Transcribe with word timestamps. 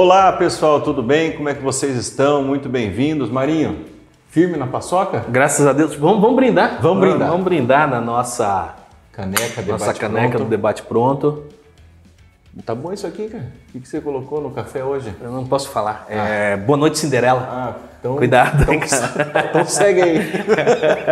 Olá 0.00 0.32
pessoal, 0.32 0.80
tudo 0.80 1.02
bem? 1.02 1.32
Como 1.32 1.50
é 1.50 1.54
que 1.54 1.62
vocês 1.62 1.94
estão? 1.94 2.42
Muito 2.42 2.70
bem-vindos. 2.70 3.28
Marinho, 3.28 3.84
firme 4.30 4.56
na 4.56 4.66
paçoca? 4.66 5.26
Graças 5.28 5.66
a 5.66 5.74
Deus. 5.74 5.94
Vamos, 5.94 6.22
vamos 6.22 6.36
brindar. 6.36 6.78
Vamos 6.80 7.00
brindar. 7.00 7.28
Vamos 7.28 7.44
brindar 7.44 7.86
na 7.86 8.00
nossa 8.00 8.76
Caneca, 9.12 9.60
debate 9.60 9.68
nossa 9.68 9.92
caneca 9.92 10.28
pronto. 10.30 10.44
do 10.44 10.48
debate 10.48 10.82
pronto. 10.84 11.44
Tá 12.64 12.74
bom 12.74 12.94
isso 12.94 13.06
aqui, 13.06 13.28
cara? 13.28 13.52
O 13.74 13.78
que 13.78 13.86
você 13.86 14.00
colocou 14.00 14.40
no 14.40 14.50
café 14.52 14.82
hoje? 14.82 15.14
Eu 15.20 15.32
não 15.32 15.44
posso 15.44 15.68
falar. 15.68 16.06
É, 16.08 16.56
boa 16.56 16.78
noite, 16.78 16.98
Cinderela. 16.98 17.46
Ah, 17.52 17.74
então... 17.98 18.16
Cuidado, 18.16 18.62
Então, 18.72 18.76
então 19.50 19.66
segue 19.66 20.00
aí. 20.00 20.18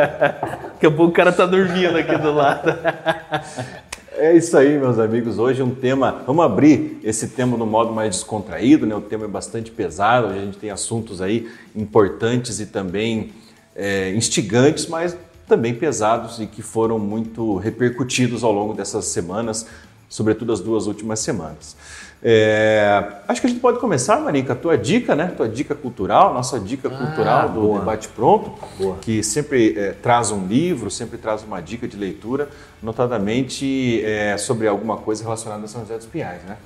Daqui 0.73 0.87
a 0.87 0.91
pouco 0.91 1.09
o 1.09 1.13
cara 1.13 1.31
tá 1.31 1.45
dormindo 1.45 1.99
aqui 1.99 2.17
do 2.17 2.33
lado. 2.33 2.73
É 4.21 4.37
isso 4.37 4.57
aí, 4.57 4.77
meus 4.77 4.99
amigos. 4.99 5.39
Hoje 5.39 5.63
um 5.63 5.73
tema, 5.73 6.25
vamos 6.27 6.45
abrir 6.45 6.99
esse 7.05 7.29
tema 7.29 7.57
no 7.57 7.65
modo 7.65 7.93
mais 7.93 8.17
descontraído, 8.17 8.85
né? 8.85 8.93
O 8.93 9.01
tema 9.01 9.27
é 9.27 9.29
bastante 9.29 9.71
pesado, 9.71 10.27
hoje 10.27 10.39
a 10.39 10.45
gente 10.45 10.59
tem 10.59 10.71
assuntos 10.71 11.23
aí 11.23 11.49
importantes 11.75 12.59
e 12.59 12.67
também 12.67 13.31
é, 13.77 14.13
instigantes, 14.13 14.89
mas 14.89 15.17
também 15.47 15.73
pesados 15.73 16.41
e 16.41 16.49
que 16.49 16.63
foram 16.63 16.99
muito 16.99 17.59
repercutidos 17.59 18.43
ao 18.43 18.51
longo 18.51 18.75
dessas 18.75 19.05
semanas, 19.05 19.67
sobretudo 20.09 20.53
as 20.53 20.59
duas 20.59 20.89
últimas 20.89 21.21
semanas. 21.21 21.77
É, 22.21 23.05
acho 23.29 23.41
que 23.41 23.47
a 23.47 23.51
gente 23.51 23.61
pode 23.61 23.79
começar, 23.79 24.21
Marinho, 24.21 24.45
com 24.45 24.53
a 24.53 24.57
tua 24.57 24.77
dica, 24.77 25.15
né? 25.15 25.33
Tua 25.37 25.49
dica 25.49 25.75
cultural, 25.75 26.35
nossa 26.35 26.59
dica 26.59 26.91
cultural 26.91 27.49
do 27.49 27.61
boa. 27.61 27.79
Debate 27.79 28.09
Pronto, 28.09 28.53
Boa. 28.77 28.97
que 29.01 29.23
sempre 29.23 29.79
é, 29.79 29.93
traz 29.93 30.33
um 30.33 30.45
livro, 30.47 30.91
sempre 30.91 31.17
traz 31.17 31.45
uma 31.45 31.61
dica 31.61 31.87
de 31.87 31.97
leitura, 31.97 32.49
notadamente 32.83 34.03
é, 34.05 34.37
sobre 34.37 34.67
alguma 34.67 34.97
coisa 34.97 35.23
relacionada 35.23 35.65
a 35.65 35.69
São 35.69 35.83
José 35.83 35.97
dos 35.97 36.07
Pinhais, 36.07 36.43
né? 36.43 36.57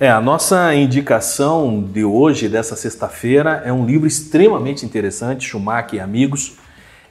É, 0.00 0.10
a 0.10 0.20
nossa 0.20 0.74
indicação 0.74 1.82
de 1.82 2.04
hoje, 2.04 2.48
dessa 2.48 2.74
sexta-feira, 2.74 3.62
é 3.66 3.72
um 3.72 3.84
livro 3.84 4.06
extremamente 4.06 4.84
interessante, 4.86 5.46
Schumacher 5.46 5.94
e 5.94 6.00
Amigos. 6.00 6.56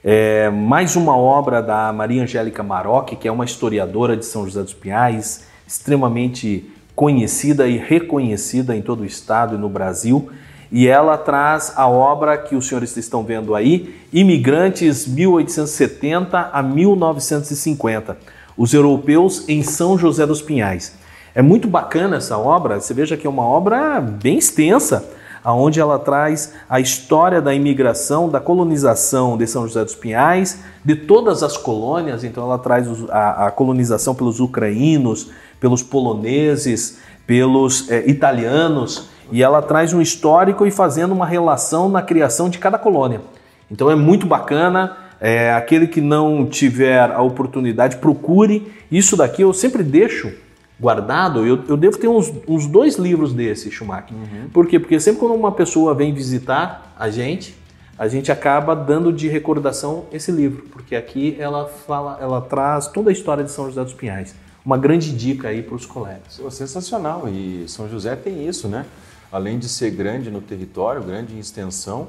É 0.03 0.49
mais 0.49 0.95
uma 0.95 1.15
obra 1.15 1.61
da 1.61 1.93
Maria 1.93 2.23
Angélica 2.23 2.63
Maroc, 2.63 3.09
que 3.09 3.27
é 3.27 3.31
uma 3.31 3.45
historiadora 3.45 4.17
de 4.17 4.25
São 4.25 4.43
José 4.45 4.63
dos 4.63 4.73
Pinhais, 4.73 5.45
extremamente 5.67 6.69
conhecida 6.95 7.67
e 7.67 7.77
reconhecida 7.77 8.75
em 8.75 8.81
todo 8.81 9.01
o 9.01 9.05
estado 9.05 9.55
e 9.55 9.57
no 9.57 9.69
Brasil. 9.69 10.29
E 10.71 10.87
ela 10.87 11.17
traz 11.17 11.73
a 11.75 11.87
obra 11.87 12.37
que 12.37 12.55
os 12.55 12.67
senhores 12.67 12.95
estão 12.95 13.23
vendo 13.23 13.53
aí, 13.53 13.95
Imigrantes 14.13 15.05
1870 15.05 16.49
a 16.53 16.63
1950, 16.63 18.17
os 18.57 18.73
europeus 18.73 19.49
em 19.49 19.63
São 19.63 19.97
José 19.97 20.25
dos 20.25 20.41
Pinhais. 20.41 20.95
É 21.35 21.41
muito 21.41 21.67
bacana 21.67 22.17
essa 22.17 22.37
obra, 22.37 22.79
você 22.79 22.93
veja 22.93 23.17
que 23.17 23.27
é 23.27 23.29
uma 23.29 23.43
obra 23.43 23.99
bem 23.99 24.37
extensa, 24.37 25.09
aonde 25.43 25.79
ela 25.79 25.97
traz 25.97 26.53
a 26.69 26.79
história 26.79 27.41
da 27.41 27.53
imigração, 27.53 28.29
da 28.29 28.39
colonização 28.39 29.37
de 29.37 29.47
São 29.47 29.67
José 29.67 29.83
dos 29.83 29.95
Pinhais, 29.95 30.59
de 30.85 30.95
todas 30.95 31.41
as 31.43 31.57
colônias, 31.57 32.23
então 32.23 32.43
ela 32.43 32.57
traz 32.57 32.87
a 33.09 33.51
colonização 33.51 34.13
pelos 34.13 34.39
ucranianos, 34.39 35.31
pelos 35.61 35.81
poloneses, 35.81 36.97
pelos 37.25 37.89
eh, 37.89 38.03
italianos, 38.07 39.09
e 39.31 39.41
ela 39.41 39.61
traz 39.61 39.93
um 39.93 40.01
histórico 40.01 40.65
e 40.65 40.71
fazendo 40.71 41.13
uma 41.13 41.25
relação 41.25 41.87
na 41.87 42.01
criação 42.01 42.49
de 42.49 42.57
cada 42.57 42.77
colônia. 42.77 43.21
Então 43.71 43.89
é 43.89 43.95
muito 43.95 44.27
bacana. 44.27 44.97
É, 45.23 45.53
aquele 45.53 45.87
que 45.87 46.01
não 46.01 46.47
tiver 46.47 47.11
a 47.11 47.21
oportunidade, 47.21 47.97
procure. 47.97 48.69
Isso 48.91 49.15
daqui 49.15 49.43
eu 49.43 49.53
sempre 49.53 49.83
deixo 49.83 50.33
guardado. 50.79 51.45
Eu, 51.45 51.59
eu 51.69 51.77
devo 51.77 51.95
ter 51.97 52.07
uns, 52.07 52.33
uns 52.47 52.65
dois 52.65 52.95
livros 52.95 53.31
desse, 53.31 53.69
Schumacher. 53.69 54.17
Por 54.51 54.65
quê? 54.65 54.79
Porque 54.79 54.99
sempre 54.99 55.19
quando 55.19 55.35
uma 55.35 55.51
pessoa 55.51 55.93
vem 55.93 56.11
visitar 56.11 56.91
a 56.97 57.09
gente, 57.11 57.55
a 57.99 58.07
gente 58.07 58.31
acaba 58.31 58.75
dando 58.75 59.13
de 59.13 59.27
recordação 59.27 60.05
esse 60.11 60.31
livro, 60.31 60.65
porque 60.71 60.95
aqui 60.95 61.35
ela 61.37 61.67
fala, 61.67 62.17
ela 62.19 62.41
traz 62.41 62.87
toda 62.87 63.11
a 63.11 63.13
história 63.13 63.43
de 63.43 63.51
São 63.51 63.67
José 63.67 63.83
dos 63.83 63.93
Pinhais. 63.93 64.33
Uma 64.65 64.77
grande 64.77 65.11
dica 65.11 65.47
aí 65.47 65.63
para 65.63 65.75
os 65.75 65.85
colegas. 65.85 66.37
Pô, 66.37 66.49
Sensacional, 66.51 67.27
e 67.27 67.65
São 67.67 67.89
José 67.89 68.15
tem 68.15 68.47
isso, 68.47 68.67
né? 68.67 68.85
Além 69.31 69.57
de 69.57 69.67
ser 69.67 69.91
grande 69.91 70.29
no 70.29 70.41
território, 70.41 71.01
grande 71.01 71.33
em 71.33 71.39
extensão, 71.39 72.07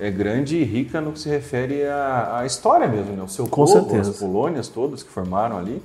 é 0.00 0.10
grande 0.10 0.56
e 0.56 0.64
rica 0.64 1.00
no 1.00 1.12
que 1.12 1.20
se 1.20 1.28
refere 1.28 1.84
à, 1.84 2.38
à 2.40 2.46
história 2.46 2.88
mesmo, 2.88 3.12
né? 3.14 3.22
O 3.22 3.28
seu 3.28 3.46
Com 3.46 3.64
povo, 3.64 3.72
certeza. 3.72 4.10
as 4.10 4.18
colônias 4.18 4.68
todas 4.68 5.02
que 5.02 5.10
formaram 5.10 5.58
ali. 5.58 5.82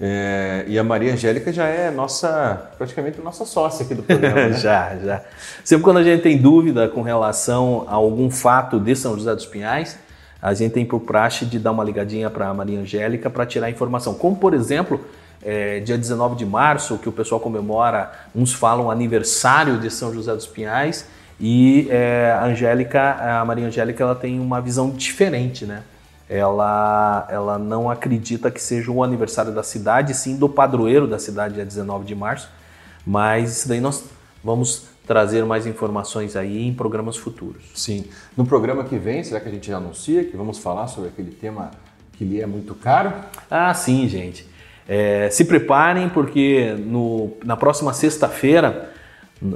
É, 0.00 0.64
e 0.66 0.76
a 0.76 0.82
Maria 0.82 1.12
Angélica 1.12 1.52
já 1.52 1.66
é 1.66 1.88
nossa, 1.90 2.72
praticamente 2.76 3.20
nossa 3.20 3.44
sócia 3.44 3.84
aqui 3.84 3.94
do 3.94 4.02
programa, 4.02 4.48
né? 4.48 4.52
já, 4.58 4.96
já. 4.96 5.22
Sempre 5.62 5.84
quando 5.84 5.98
a 5.98 6.02
gente 6.02 6.22
tem 6.22 6.36
dúvida 6.36 6.88
com 6.88 7.02
relação 7.02 7.84
a 7.86 7.94
algum 7.94 8.28
fato 8.28 8.80
de 8.80 8.96
São 8.96 9.14
José 9.16 9.32
dos 9.34 9.46
Pinhais, 9.46 9.96
a 10.42 10.52
gente 10.52 10.72
tem 10.72 10.84
por 10.84 11.00
praxe 11.00 11.46
de 11.46 11.58
dar 11.58 11.70
uma 11.70 11.84
ligadinha 11.84 12.28
para 12.28 12.48
a 12.48 12.54
Maria 12.54 12.80
Angélica 12.80 13.30
para 13.30 13.46
tirar 13.46 13.70
informação. 13.70 14.14
Como, 14.14 14.36
por 14.36 14.52
exemplo, 14.52 15.00
é, 15.42 15.80
dia 15.80 15.96
19 15.96 16.36
de 16.36 16.46
março, 16.46 16.98
que 16.98 17.08
o 17.08 17.12
pessoal 17.12 17.40
comemora, 17.40 18.12
uns 18.34 18.52
falam 18.52 18.90
aniversário 18.90 19.78
de 19.78 19.90
São 19.90 20.12
José 20.12 20.34
dos 20.34 20.46
Pinhais, 20.46 21.06
e 21.40 21.88
é, 21.90 22.36
a 22.38 22.44
Angélica, 22.44 23.40
a 23.40 23.44
Maria 23.44 23.66
Angélica, 23.66 24.02
ela 24.02 24.14
tem 24.14 24.38
uma 24.38 24.60
visão 24.60 24.90
diferente, 24.90 25.64
né? 25.64 25.82
Ela, 26.28 27.26
ela 27.30 27.58
não 27.58 27.90
acredita 27.90 28.50
que 28.50 28.62
seja 28.62 28.90
o 28.90 29.02
aniversário 29.02 29.52
da 29.52 29.62
cidade, 29.62 30.14
sim 30.14 30.36
do 30.36 30.48
padroeiro 30.48 31.06
da 31.06 31.18
cidade, 31.18 31.54
dia 31.54 31.64
19 31.64 32.04
de 32.04 32.14
março, 32.14 32.48
mas 33.06 33.58
isso 33.58 33.68
daí 33.68 33.80
nós 33.80 34.04
vamos 34.42 34.86
trazer 35.06 35.44
mais 35.44 35.66
informações 35.66 36.34
aí 36.34 36.66
em 36.66 36.72
programas 36.72 37.16
futuros. 37.16 37.62
Sim. 37.74 38.06
No 38.36 38.46
programa 38.46 38.84
que 38.84 38.96
vem, 38.96 39.22
será 39.22 39.38
que 39.38 39.48
a 39.48 39.52
gente 39.52 39.68
já 39.68 39.76
anuncia 39.76 40.24
que 40.24 40.36
vamos 40.36 40.58
falar 40.58 40.86
sobre 40.86 41.10
aquele 41.10 41.30
tema 41.30 41.70
que 42.12 42.24
lhe 42.24 42.40
é 42.40 42.46
muito 42.46 42.74
caro? 42.74 43.12
Ah, 43.50 43.72
sim, 43.74 44.08
gente. 44.08 44.48
É, 44.88 45.28
se 45.30 45.44
preparem, 45.44 46.08
porque 46.08 46.74
no, 46.78 47.32
na 47.44 47.56
próxima 47.56 47.92
sexta-feira, 47.92 48.90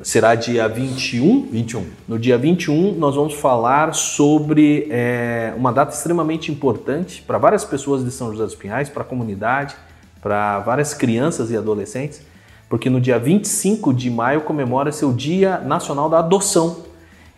será 0.03 0.35
dia 0.35 0.69
21, 0.69 1.49
21. 1.51 1.87
No 2.07 2.19
dia 2.19 2.37
21, 2.37 2.95
nós 2.95 3.15
vamos 3.15 3.35
falar 3.35 3.95
sobre 3.95 4.87
é, 4.91 5.53
uma 5.57 5.73
data 5.73 5.95
extremamente 5.95 6.51
importante 6.51 7.23
para 7.23 7.39
várias 7.39 7.65
pessoas 7.65 8.05
de 8.05 8.11
São 8.11 8.31
José 8.31 8.45
dos 8.45 8.55
Pinhais, 8.55 8.89
para 8.89 9.03
a 9.03 9.07
comunidade, 9.07 9.75
para 10.21 10.61
várias 10.61 10.95
crianças 10.95 11.51
e 11.51 11.57
adolescentes, 11.57 12.23
porque 12.69 12.91
no 12.91 13.01
dia 13.01 13.19
25 13.19 13.95
de 13.95 14.11
maio 14.11 14.43
comemora-se 14.43 15.05
o 15.05 15.13
Dia 15.13 15.59
Nacional 15.59 16.09
da 16.11 16.19
Adoção. 16.19 16.85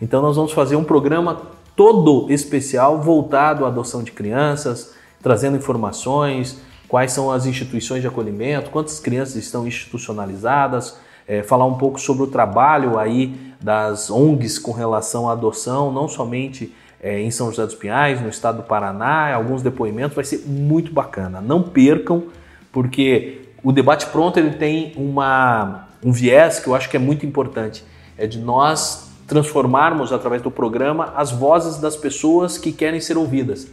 Então, 0.01 0.21
nós 0.21 0.35
vamos 0.35 0.51
fazer 0.51 0.75
um 0.75 0.83
programa 0.83 1.41
todo 1.75 2.29
especial 2.29 2.99
voltado 3.01 3.65
à 3.65 3.67
adoção 3.67 4.03
de 4.03 4.11
crianças, 4.11 4.93
trazendo 5.21 5.55
informações, 5.55 6.59
quais 6.91 7.13
são 7.13 7.31
as 7.31 7.45
instituições 7.45 8.01
de 8.01 8.07
acolhimento, 8.07 8.69
quantas 8.69 8.99
crianças 8.99 9.37
estão 9.37 9.65
institucionalizadas, 9.65 10.97
é, 11.25 11.41
falar 11.41 11.65
um 11.65 11.77
pouco 11.77 11.97
sobre 11.97 12.23
o 12.23 12.27
trabalho 12.27 12.99
aí 12.99 13.33
das 13.61 14.11
ONGs 14.11 14.59
com 14.59 14.73
relação 14.73 15.29
à 15.29 15.31
adoção, 15.31 15.89
não 15.89 16.09
somente 16.09 16.75
é, 17.01 17.21
em 17.21 17.31
São 17.31 17.49
José 17.49 17.65
dos 17.65 17.75
Pinhais, 17.75 18.19
no 18.19 18.27
estado 18.27 18.57
do 18.57 18.63
Paraná, 18.63 19.33
alguns 19.33 19.61
depoimentos, 19.61 20.13
vai 20.13 20.25
ser 20.25 20.39
muito 20.45 20.91
bacana. 20.91 21.39
Não 21.39 21.63
percam, 21.63 22.25
porque 22.73 23.39
o 23.63 23.71
debate 23.71 24.07
pronto 24.07 24.37
ele 24.37 24.51
tem 24.51 24.91
uma, 24.97 25.87
um 26.03 26.11
viés 26.11 26.59
que 26.59 26.67
eu 26.67 26.75
acho 26.75 26.89
que 26.89 26.97
é 26.97 26.99
muito 26.99 27.25
importante, 27.25 27.85
é 28.17 28.27
de 28.27 28.37
nós 28.37 29.09
transformarmos 29.27 30.11
através 30.11 30.41
do 30.41 30.51
programa 30.51 31.13
as 31.15 31.31
vozes 31.31 31.77
das 31.77 31.95
pessoas 31.95 32.57
que 32.57 32.73
querem 32.73 32.99
ser 32.99 33.15
ouvidas. 33.15 33.65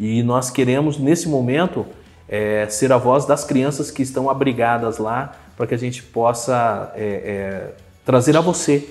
E 0.00 0.22
nós 0.22 0.48
queremos 0.48 0.96
nesse 0.96 1.28
momento 1.28 1.84
é, 2.28 2.66
ser 2.68 2.92
a 2.92 2.96
voz 2.96 3.24
das 3.26 3.44
crianças 3.44 3.90
que 3.90 4.02
estão 4.02 4.30
abrigadas 4.30 4.98
lá 4.98 5.34
para 5.56 5.66
que 5.66 5.74
a 5.74 5.78
gente 5.78 6.02
possa 6.02 6.92
é, 6.94 7.04
é, 7.04 7.74
trazer 8.04 8.36
a 8.36 8.40
você 8.40 8.88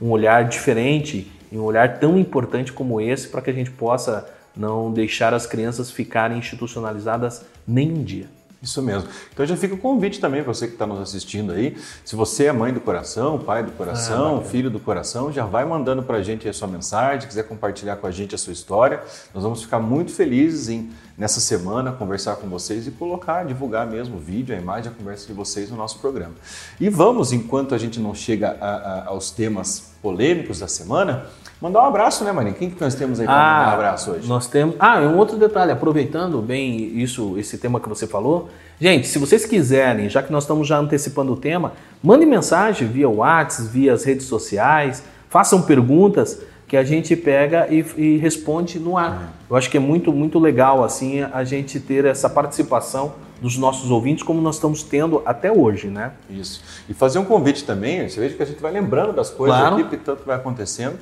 um 0.00 0.10
olhar 0.10 0.44
diferente 0.48 1.30
e 1.50 1.58
um 1.58 1.62
olhar 1.62 1.98
tão 1.98 2.18
importante 2.18 2.72
como 2.72 3.00
esse 3.00 3.28
para 3.28 3.40
que 3.40 3.50
a 3.50 3.52
gente 3.52 3.70
possa 3.70 4.28
não 4.56 4.92
deixar 4.92 5.34
as 5.34 5.46
crianças 5.46 5.90
ficarem 5.90 6.38
institucionalizadas 6.38 7.44
nem 7.66 7.90
um 7.90 8.02
dia. 8.02 8.26
Isso 8.64 8.80
mesmo. 8.80 9.06
Então 9.32 9.44
já 9.44 9.56
fica 9.56 9.74
o 9.74 9.78
convite 9.78 10.18
também 10.18 10.42
para 10.42 10.52
você 10.52 10.66
que 10.66 10.72
está 10.72 10.86
nos 10.86 10.98
assistindo 10.98 11.52
aí. 11.52 11.76
Se 12.02 12.16
você 12.16 12.46
é 12.46 12.52
mãe 12.52 12.72
do 12.72 12.80
coração, 12.80 13.38
pai 13.38 13.62
do 13.62 13.70
coração, 13.72 14.38
Ah, 14.38 14.42
filho 14.42 14.70
do 14.70 14.80
coração, 14.80 15.30
já 15.30 15.44
vai 15.44 15.66
mandando 15.66 16.02
para 16.02 16.16
a 16.16 16.22
gente 16.22 16.48
a 16.48 16.52
sua 16.52 16.66
mensagem, 16.66 17.28
quiser 17.28 17.42
compartilhar 17.42 17.96
com 17.96 18.06
a 18.06 18.10
gente 18.10 18.34
a 18.34 18.38
sua 18.38 18.54
história. 18.54 19.02
Nós 19.34 19.44
vamos 19.44 19.62
ficar 19.62 19.80
muito 19.80 20.12
felizes 20.12 20.70
em, 20.70 20.90
nessa 21.16 21.40
semana, 21.40 21.92
conversar 21.92 22.36
com 22.36 22.48
vocês 22.48 22.86
e 22.86 22.90
colocar, 22.90 23.44
divulgar 23.44 23.86
mesmo 23.86 24.16
o 24.16 24.18
vídeo, 24.18 24.54
a 24.54 24.58
imagem, 24.58 24.90
a 24.90 24.94
conversa 24.94 25.26
de 25.26 25.32
vocês 25.32 25.70
no 25.70 25.76
nosso 25.76 25.98
programa. 25.98 26.34
E 26.80 26.88
vamos, 26.88 27.32
enquanto 27.32 27.74
a 27.74 27.78
gente 27.78 28.00
não 28.00 28.14
chega 28.14 28.56
a, 28.60 28.66
a, 28.66 29.06
aos 29.06 29.30
temas 29.30 29.92
polêmicos 30.02 30.58
da 30.58 30.66
semana, 30.66 31.26
mandar 31.60 31.82
um 31.82 31.86
abraço, 31.86 32.24
né, 32.24 32.32
Marinho? 32.32 32.56
Quem 32.56 32.68
que 32.68 32.80
nós 32.80 32.94
temos 32.94 33.20
aí 33.20 33.26
para 33.26 33.34
mandar 33.34 33.70
um 33.70 33.74
abraço 33.74 34.10
hoje? 34.10 34.28
Nós 34.28 34.48
temos. 34.48 34.74
Ah, 34.78 35.00
e 35.00 35.06
um 35.06 35.16
outro 35.16 35.36
detalhe, 35.36 35.70
aproveitando 35.70 36.42
bem 36.42 36.98
isso, 36.98 37.38
esse 37.38 37.58
tema 37.58 37.78
que 37.78 37.88
você 37.88 38.06
falou, 38.06 38.50
gente, 38.80 39.06
se 39.06 39.18
vocês 39.18 39.46
quiserem, 39.46 40.08
já 40.08 40.22
que 40.22 40.32
nós 40.32 40.42
estamos 40.42 40.66
já 40.66 40.78
antecipando 40.78 41.32
o 41.32 41.36
tema, 41.36 41.72
mandem 42.02 42.28
mensagem 42.28 42.88
via 42.88 43.08
WhatsApp, 43.08 43.68
via 43.68 43.92
as 43.92 44.02
redes 44.02 44.26
sociais, 44.26 45.02
façam 45.28 45.62
perguntas 45.62 46.40
que 46.74 46.78
a 46.78 46.82
gente 46.82 47.14
pega 47.14 47.68
e, 47.70 47.86
e 47.96 48.16
responde 48.16 48.80
no 48.80 48.98
ar. 48.98 49.32
Eu 49.48 49.54
acho 49.54 49.70
que 49.70 49.76
é 49.76 49.80
muito, 49.80 50.12
muito 50.12 50.40
legal 50.40 50.82
assim 50.82 51.22
a 51.22 51.44
gente 51.44 51.78
ter 51.78 52.04
essa 52.04 52.28
participação 52.28 53.12
dos 53.40 53.56
nossos 53.56 53.92
ouvintes, 53.92 54.24
como 54.24 54.40
nós 54.40 54.56
estamos 54.56 54.82
tendo 54.82 55.22
até 55.24 55.52
hoje, 55.52 55.86
né? 55.86 56.10
Isso. 56.28 56.60
E 56.88 56.92
fazer 56.92 57.20
um 57.20 57.24
convite 57.24 57.62
também, 57.62 58.08
você 58.08 58.18
veja 58.18 58.34
que 58.34 58.42
a 58.42 58.46
gente 58.46 58.60
vai 58.60 58.72
lembrando 58.72 59.12
das 59.12 59.30
coisas 59.30 59.56
claro. 59.56 59.76
aqui, 59.76 59.90
que 59.90 59.96
tanto 59.98 60.24
vai 60.26 60.34
acontecendo, 60.34 60.98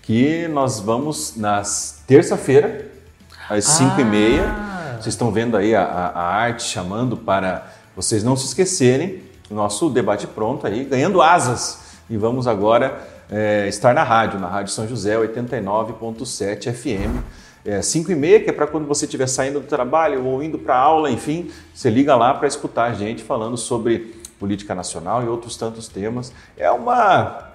que 0.00 0.46
nós 0.46 0.78
vamos 0.78 1.36
nas 1.36 2.04
terça-feira, 2.06 2.86
às 3.50 3.64
5 3.64 3.94
ah. 3.96 4.00
e 4.00 4.04
meia. 4.04 4.54
Vocês 4.92 5.06
estão 5.06 5.32
vendo 5.32 5.56
aí 5.56 5.74
a, 5.74 5.82
a, 5.82 6.22
arte 6.22 6.62
chamando 6.62 7.16
para 7.16 7.66
vocês 7.96 8.22
não 8.22 8.36
se 8.36 8.46
esquecerem. 8.46 9.24
Nosso 9.50 9.90
debate 9.90 10.28
pronto 10.28 10.68
aí, 10.68 10.84
ganhando 10.84 11.20
asas. 11.20 11.80
E 12.08 12.16
vamos 12.16 12.46
agora 12.46 13.15
é, 13.30 13.66
estar 13.68 13.94
na 13.94 14.02
rádio, 14.02 14.38
na 14.38 14.48
Rádio 14.48 14.72
São 14.72 14.86
José 14.86 15.16
89.7 15.16 16.72
FM 16.72 17.24
é, 17.66 17.82
5 17.82 18.12
e 18.12 18.14
meia, 18.14 18.40
que 18.40 18.48
é 18.48 18.52
para 18.52 18.66
quando 18.66 18.86
você 18.86 19.06
estiver 19.06 19.26
saindo 19.26 19.60
do 19.60 19.66
trabalho 19.66 20.24
ou 20.24 20.40
indo 20.42 20.56
para 20.56 20.76
aula, 20.76 21.10
enfim, 21.10 21.50
você 21.74 21.90
liga 21.90 22.14
lá 22.14 22.32
para 22.32 22.46
escutar 22.46 22.84
a 22.84 22.94
gente 22.94 23.24
falando 23.24 23.56
sobre 23.56 24.14
política 24.38 24.74
nacional 24.74 25.24
e 25.24 25.26
outros 25.26 25.56
tantos 25.56 25.88
temas. 25.88 26.32
É 26.56 26.70
uma, 26.70 27.50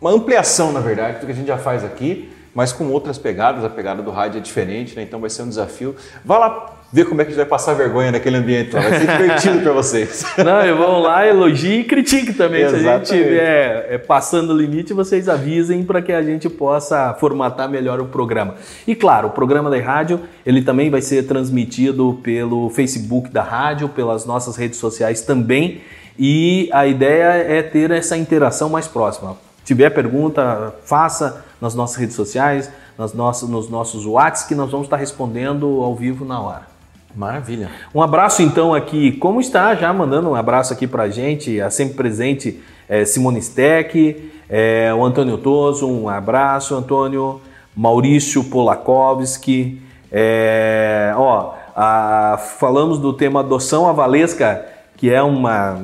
uma 0.00 0.10
ampliação, 0.12 0.72
na 0.72 0.78
verdade, 0.78 1.18
do 1.18 1.26
que 1.26 1.32
a 1.32 1.34
gente 1.34 1.48
já 1.48 1.58
faz 1.58 1.82
aqui, 1.82 2.32
mas 2.54 2.72
com 2.72 2.86
outras 2.88 3.18
pegadas. 3.18 3.64
A 3.64 3.70
pegada 3.70 4.00
do 4.00 4.12
rádio 4.12 4.38
é 4.38 4.40
diferente, 4.40 4.94
né? 4.94 5.02
então 5.02 5.20
vai 5.20 5.30
ser 5.30 5.42
um 5.42 5.48
desafio. 5.48 5.96
Vá 6.24 6.38
lá 6.38 6.81
ver 6.92 7.06
como 7.06 7.22
é 7.22 7.24
que 7.24 7.30
a 7.30 7.32
gente 7.32 7.40
vai 7.40 7.48
passar 7.48 7.72
vergonha 7.72 8.12
naquele 8.12 8.36
ambiente 8.36 8.74
lá. 8.74 8.82
Vai 8.82 9.00
ser 9.00 9.06
divertido 9.06 9.60
para 9.60 9.72
vocês. 9.72 10.24
Não, 10.36 10.60
eu 10.60 10.76
vou 10.76 11.00
lá, 11.00 11.26
elogie 11.26 11.80
e 11.80 11.84
critique 11.84 12.34
também. 12.34 12.68
Se 12.68 12.76
a 12.76 12.78
gente 12.78 13.04
estiver 13.04 13.86
é, 13.88 13.96
passando 13.96 14.50
o 14.50 14.56
limite, 14.56 14.92
vocês 14.92 15.26
avisem 15.28 15.82
para 15.84 16.02
que 16.02 16.12
a 16.12 16.22
gente 16.22 16.50
possa 16.50 17.14
formatar 17.14 17.68
melhor 17.68 17.98
o 17.98 18.04
programa. 18.04 18.56
E 18.86 18.94
claro, 18.94 19.28
o 19.28 19.30
programa 19.30 19.70
da 19.70 19.80
rádio, 19.80 20.20
ele 20.44 20.60
também 20.60 20.90
vai 20.90 21.00
ser 21.00 21.22
transmitido 21.22 22.20
pelo 22.22 22.68
Facebook 22.68 23.30
da 23.30 23.42
rádio, 23.42 23.88
pelas 23.88 24.26
nossas 24.26 24.56
redes 24.56 24.78
sociais 24.78 25.22
também. 25.22 25.80
E 26.18 26.68
a 26.72 26.86
ideia 26.86 27.42
é 27.42 27.62
ter 27.62 27.90
essa 27.90 28.18
interação 28.18 28.68
mais 28.68 28.86
próxima. 28.86 29.36
Se 29.60 29.64
tiver 29.64 29.88
pergunta, 29.90 30.74
faça 30.84 31.42
nas 31.58 31.74
nossas 31.74 31.96
redes 31.96 32.16
sociais, 32.16 32.70
nas 32.98 33.14
nossas, 33.14 33.48
nos 33.48 33.70
nossos 33.70 34.04
WhatsApp, 34.04 34.48
que 34.48 34.54
nós 34.54 34.70
vamos 34.70 34.86
estar 34.86 34.96
respondendo 34.96 35.82
ao 35.82 35.94
vivo 35.94 36.24
na 36.24 36.38
hora. 36.38 36.71
Maravilha. 37.14 37.70
Um 37.94 38.00
abraço 38.00 38.42
então 38.42 38.72
aqui. 38.72 39.12
Como 39.12 39.40
está? 39.40 39.74
Já 39.74 39.92
mandando 39.92 40.30
um 40.30 40.34
abraço 40.34 40.72
aqui 40.72 40.86
para 40.86 41.04
a 41.04 41.08
gente, 41.10 41.60
a 41.60 41.70
sempre 41.70 41.94
presente 41.94 42.60
é, 42.88 43.04
Simone 43.04 43.40
Steck, 43.42 44.30
é, 44.48 44.92
o 44.94 45.04
Antônio 45.04 45.36
Toso, 45.38 45.88
um 45.88 46.08
abraço, 46.08 46.74
Antônio. 46.74 47.40
Maurício 47.76 48.44
Polakovski. 48.44 49.80
É, 50.10 51.12
ó, 51.16 51.54
a, 51.74 52.38
falamos 52.58 52.98
do 52.98 53.12
tema 53.12 53.40
adoção 53.40 53.88
a 53.88 53.92
Valesca, 53.92 54.66
que 54.96 55.10
é 55.10 55.22
uma. 55.22 55.80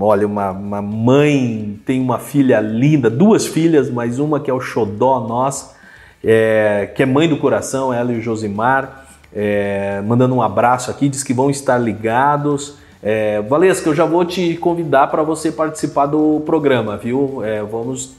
Olha, 0.00 0.26
uma, 0.26 0.50
uma 0.50 0.82
mãe 0.82 1.78
tem 1.86 2.00
uma 2.00 2.18
filha 2.18 2.60
linda, 2.60 3.08
duas 3.08 3.46
filhas, 3.46 3.88
mas 3.88 4.18
uma 4.18 4.40
que 4.40 4.50
é 4.50 4.54
o 4.54 4.60
xodó 4.60 5.20
nossa, 5.20 5.76
é, 6.24 6.90
que 6.94 7.04
é 7.04 7.06
mãe 7.06 7.28
do 7.28 7.36
coração, 7.36 7.94
ela 7.94 8.12
e 8.12 8.18
o 8.18 8.22
Josimar 8.22 9.05
é, 9.34 10.00
mandando 10.06 10.34
um 10.34 10.42
abraço 10.42 10.90
aqui, 10.90 11.08
diz 11.08 11.22
que 11.22 11.34
vão 11.34 11.50
estar 11.50 11.78
ligados. 11.78 12.74
É, 13.02 13.40
Valesca, 13.42 13.88
eu 13.88 13.94
já 13.94 14.04
vou 14.04 14.24
te 14.24 14.56
convidar 14.56 15.08
para 15.08 15.22
você 15.22 15.52
participar 15.52 16.06
do 16.06 16.42
programa, 16.44 16.96
viu? 16.96 17.44
É, 17.44 17.62
vamos 17.62 18.12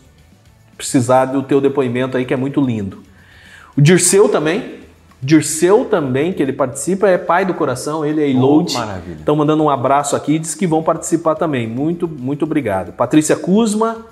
precisar 0.77 1.25
do 1.25 1.41
teu 1.41 1.59
depoimento 1.59 2.15
aí, 2.15 2.25
que 2.25 2.33
é 2.33 2.37
muito 2.37 2.61
lindo. 2.61 3.01
O 3.75 3.81
Dirceu 3.81 4.29
também, 4.29 4.77
Dirceu 5.21 5.85
também, 5.85 6.31
que 6.31 6.43
ele 6.43 6.53
participa, 6.53 7.07
é 7.07 7.17
pai 7.17 7.43
do 7.43 7.53
coração, 7.53 8.05
ele 8.05 8.21
é 8.21 8.29
Iload. 8.29 8.73
Oh, 8.75 8.79
maravilha. 8.79 9.15
Estão 9.15 9.35
mandando 9.35 9.63
um 9.63 9.69
abraço 9.69 10.15
aqui, 10.15 10.37
diz 10.37 10.53
que 10.53 10.67
vão 10.67 10.83
participar 10.83 11.33
também. 11.33 11.67
Muito, 11.67 12.07
muito 12.07 12.45
obrigado. 12.45 12.93
Patrícia 12.93 13.35
Kuzma, 13.35 14.05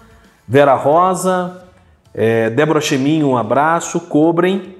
Vera 0.47 0.73
Rosa, 0.73 1.63
é, 2.11 2.49
Débora 2.49 2.81
Cheminho, 2.81 3.29
um 3.29 3.37
abraço. 3.37 3.99
Cobrem, 3.99 4.75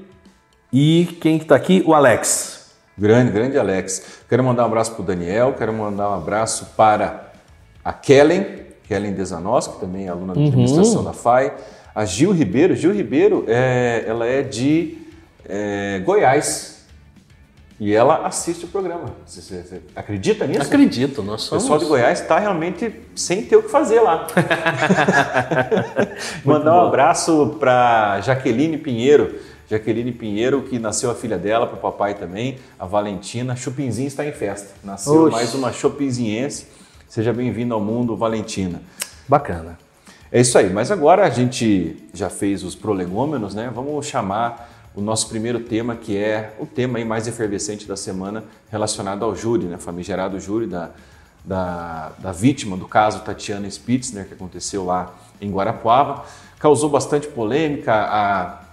e 0.77 1.05
quem 1.21 1.37
que 1.37 1.45
está 1.45 1.55
aqui? 1.55 1.81
O 1.85 1.93
Alex. 1.93 2.65
Grande, 2.97 3.31
grande 3.31 3.57
Alex. 3.57 4.23
Quero 4.27 4.43
mandar 4.43 4.63
um 4.63 4.65
abraço 4.65 4.91
para 4.91 5.01
o 5.03 5.05
Daniel, 5.05 5.55
quero 5.57 5.71
mandar 5.71 6.09
um 6.09 6.13
abraço 6.13 6.73
para 6.75 7.31
a 7.81 7.93
Kellen, 7.93 8.45
Kellen 8.85 9.13
Desanos, 9.13 9.69
que 9.69 9.79
também 9.79 10.07
é 10.07 10.09
aluna 10.09 10.33
da 10.33 10.39
uhum. 10.41 10.47
administração 10.47 11.01
da 11.01 11.13
FAI. 11.13 11.53
A 11.95 12.03
Gil 12.03 12.33
Ribeiro, 12.33 12.75
Gil 12.75 12.91
Ribeiro, 12.93 13.45
é, 13.47 14.03
ela 14.05 14.25
é 14.25 14.41
de 14.41 14.97
é, 15.47 16.01
Goiás. 16.03 16.75
E 17.79 17.93
ela 17.93 18.27
assiste 18.27 18.65
o 18.65 18.67
programa. 18.67 19.15
Você, 19.25 19.41
você, 19.41 19.61
você 19.61 19.81
acredita 19.95 20.45
nisso? 20.45 20.61
Acredito, 20.61 21.23
nós 21.23 21.43
somos. 21.43 21.63
O 21.63 21.67
pessoal 21.67 21.79
de 21.79 21.85
Goiás 21.85 22.19
está 22.19 22.37
realmente 22.37 22.93
sem 23.15 23.43
ter 23.43 23.55
o 23.55 23.63
que 23.63 23.69
fazer 23.69 24.01
lá. 24.01 24.27
Mandar 26.43 26.75
um 26.75 26.87
abraço 26.87 27.55
para 27.59 28.19
Jaqueline 28.19 28.77
Pinheiro, 28.77 29.35
Jaqueline 29.69 30.11
Pinheiro, 30.11 30.61
que 30.63 30.77
nasceu 30.77 31.09
a 31.09 31.15
filha 31.15 31.37
dela, 31.37 31.65
para 31.65 31.77
o 31.77 31.79
papai 31.79 32.13
também, 32.13 32.57
a 32.79 32.85
Valentina. 32.85 33.55
Chupinzinho 33.55 34.07
está 34.07 34.25
em 34.25 34.31
festa. 34.31 34.69
Nasceu 34.83 35.23
Oxi. 35.23 35.31
mais 35.31 35.53
uma 35.53 35.71
chupinziense. 35.73 36.67
Seja 37.07 37.33
bem-vindo 37.33 37.73
ao 37.73 37.81
mundo, 37.81 38.15
Valentina. 38.15 38.81
Bacana. 39.27 39.77
É 40.31 40.41
isso 40.41 40.57
aí, 40.57 40.69
mas 40.69 40.91
agora 40.91 41.25
a 41.25 41.29
gente 41.29 41.97
já 42.13 42.29
fez 42.29 42.63
os 42.63 42.75
prolegômenos, 42.75 43.55
né? 43.55 43.71
Vamos 43.73 44.05
chamar 44.05 44.69
o 44.93 45.01
nosso 45.01 45.29
primeiro 45.29 45.59
tema, 45.59 45.95
que 45.95 46.17
é 46.17 46.53
o 46.59 46.65
tema 46.65 47.03
mais 47.03 47.27
efervescente 47.27 47.87
da 47.87 47.95
semana 47.95 48.43
relacionado 48.69 49.23
ao 49.23 49.35
júri, 49.35 49.65
né? 49.65 49.77
Famigerado 49.77 50.39
júri 50.39 50.67
da, 50.67 50.91
da, 51.43 52.11
da 52.19 52.31
vítima 52.31 52.77
do 52.77 52.87
caso 52.87 53.21
Tatiana 53.21 53.69
Spitzner, 53.69 54.27
que 54.27 54.33
aconteceu 54.33 54.85
lá 54.85 55.13
em 55.39 55.51
Guarapuava. 55.51 56.25
Causou 56.59 56.89
bastante 56.89 57.27
polêmica, 57.27 57.93
a 57.93 58.64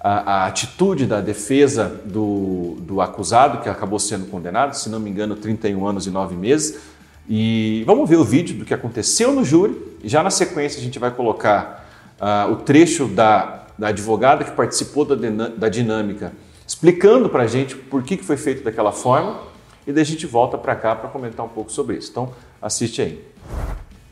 a, 0.00 0.44
a, 0.44 0.46
atitude 0.46 1.04
da 1.04 1.20
defesa 1.20 2.00
do, 2.06 2.76
do 2.80 3.00
acusado, 3.02 3.58
que 3.58 3.68
acabou 3.68 3.98
sendo 3.98 4.26
condenado, 4.26 4.74
se 4.74 4.88
não 4.88 4.98
me 4.98 5.10
engano, 5.10 5.36
31 5.36 5.86
anos 5.86 6.06
e 6.06 6.10
9 6.10 6.34
meses. 6.34 6.80
E 7.28 7.84
vamos 7.86 8.08
ver 8.08 8.16
o 8.16 8.24
vídeo 8.24 8.58
do 8.58 8.64
que 8.64 8.72
aconteceu 8.72 9.32
no 9.32 9.44
júri. 9.44 9.76
E 10.02 10.08
já 10.08 10.22
na 10.22 10.30
sequência 10.30 10.80
a 10.80 10.82
gente 10.82 10.98
vai 10.98 11.10
colocar 11.10 11.86
uh, 12.18 12.50
o 12.50 12.56
trecho 12.56 13.06
da, 13.06 13.66
da 13.78 13.88
advogada 13.88 14.42
que 14.42 14.52
participou 14.52 15.04
da, 15.04 15.14
da 15.48 15.68
dinâmica, 15.68 16.32
explicando 16.66 17.28
para 17.28 17.42
a 17.42 17.46
gente 17.46 17.76
por 17.76 18.02
que, 18.02 18.16
que 18.16 18.24
foi 18.24 18.38
feito 18.38 18.64
daquela 18.64 18.92
forma. 18.92 19.38
E 19.86 19.92
daí 19.92 20.02
a 20.02 20.06
gente 20.06 20.26
volta 20.26 20.56
para 20.56 20.74
cá 20.74 20.96
para 20.96 21.08
comentar 21.08 21.44
um 21.44 21.48
pouco 21.48 21.70
sobre 21.70 21.96
isso. 21.96 22.10
Então, 22.10 22.32
assiste 22.60 23.02
aí. 23.02 23.24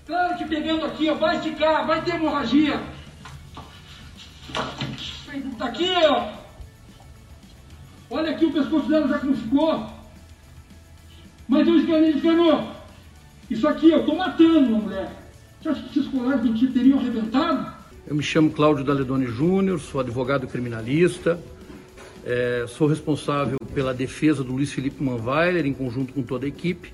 Claro 0.07 0.37
que 0.37 0.45
pegando 0.45 0.85
aqui, 0.85 1.09
ó, 1.11 1.15
vai 1.15 1.41
ficar, 1.41 1.87
vai 1.87 2.03
ter 2.03 2.15
hemorragia. 2.15 2.81
Tá 5.59 5.67
aqui, 5.67 5.91
ó. 6.07 6.33
Olha 8.11 8.31
aqui 8.31 8.47
o 8.47 8.53
pescoço 8.53 8.89
dela 8.89 9.07
já 9.09 9.19
como 9.19 9.37
ficou. 9.37 9.87
Mas 11.47 11.67
eu 11.67 11.77
escanei, 11.77 12.11
escanou. 12.13 12.73
Isso 13.51 13.69
aqui, 13.69 13.91
eu 13.91 14.05
tô 14.05 14.15
matando 14.15 14.69
uma 14.69 14.79
mulher. 14.79 15.11
Você 15.61 15.69
acha 15.69 15.83
que 15.83 15.99
esses 15.99 16.11
colares 16.11 16.45
não 16.45 16.73
teriam 16.73 16.99
arrebentado? 16.99 17.73
Eu 18.07 18.15
me 18.15 18.23
chamo 18.23 18.51
Cláudio 18.51 18.85
Daledoni 18.85 19.27
Júnior, 19.27 19.79
sou 19.81 20.01
advogado 20.01 20.47
criminalista, 20.47 21.39
é, 22.25 22.65
sou 22.67 22.87
responsável 22.87 23.59
pela 23.75 23.93
defesa 23.93 24.43
do 24.43 24.53
Luiz 24.53 24.73
Felipe 24.73 25.03
Manweiler, 25.03 25.67
em 25.67 25.75
conjunto 25.75 26.15
com 26.15 26.23
toda 26.23 26.47
a 26.47 26.49
equipe, 26.49 26.93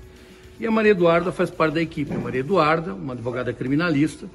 e 0.59 0.67
a 0.67 0.71
Maria 0.71 0.91
Eduarda 0.91 1.31
faz 1.31 1.49
parte 1.49 1.75
da 1.75 1.81
equipe. 1.81 2.13
A 2.13 2.17
Maria 2.17 2.41
Eduarda, 2.41 2.93
uma 2.93 3.13
advogada 3.13 3.53
criminalista, 3.53 4.27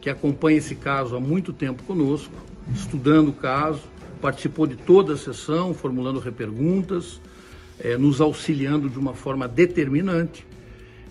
que 0.00 0.10
acompanha 0.10 0.58
esse 0.58 0.74
caso 0.74 1.16
há 1.16 1.20
muito 1.20 1.52
tempo 1.52 1.82
conosco, 1.84 2.34
estudando 2.74 3.28
o 3.28 3.32
caso, 3.32 3.82
participou 4.20 4.66
de 4.66 4.76
toda 4.76 5.14
a 5.14 5.16
sessão, 5.16 5.72
formulando 5.72 6.18
reperguntas, 6.18 7.20
é, 7.78 7.96
nos 7.96 8.20
auxiliando 8.20 8.88
de 8.88 8.98
uma 8.98 9.14
forma 9.14 9.46
determinante. 9.46 10.46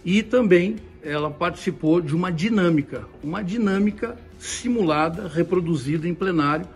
E 0.03 0.21
também 0.21 0.77
ela 1.01 1.29
participou 1.29 2.01
de 2.01 2.15
uma 2.15 2.31
dinâmica, 2.31 3.05
uma 3.23 3.41
dinâmica 3.41 4.17
simulada, 4.39 5.27
reproduzida 5.27 6.07
em 6.07 6.13
plenário, 6.13 6.67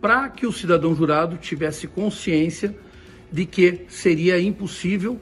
para 0.00 0.28
que 0.28 0.46
o 0.46 0.52
cidadão 0.52 0.94
jurado 0.94 1.36
tivesse 1.36 1.86
consciência 1.86 2.74
de 3.30 3.46
que 3.46 3.80
seria 3.88 4.40
impossível 4.40 5.18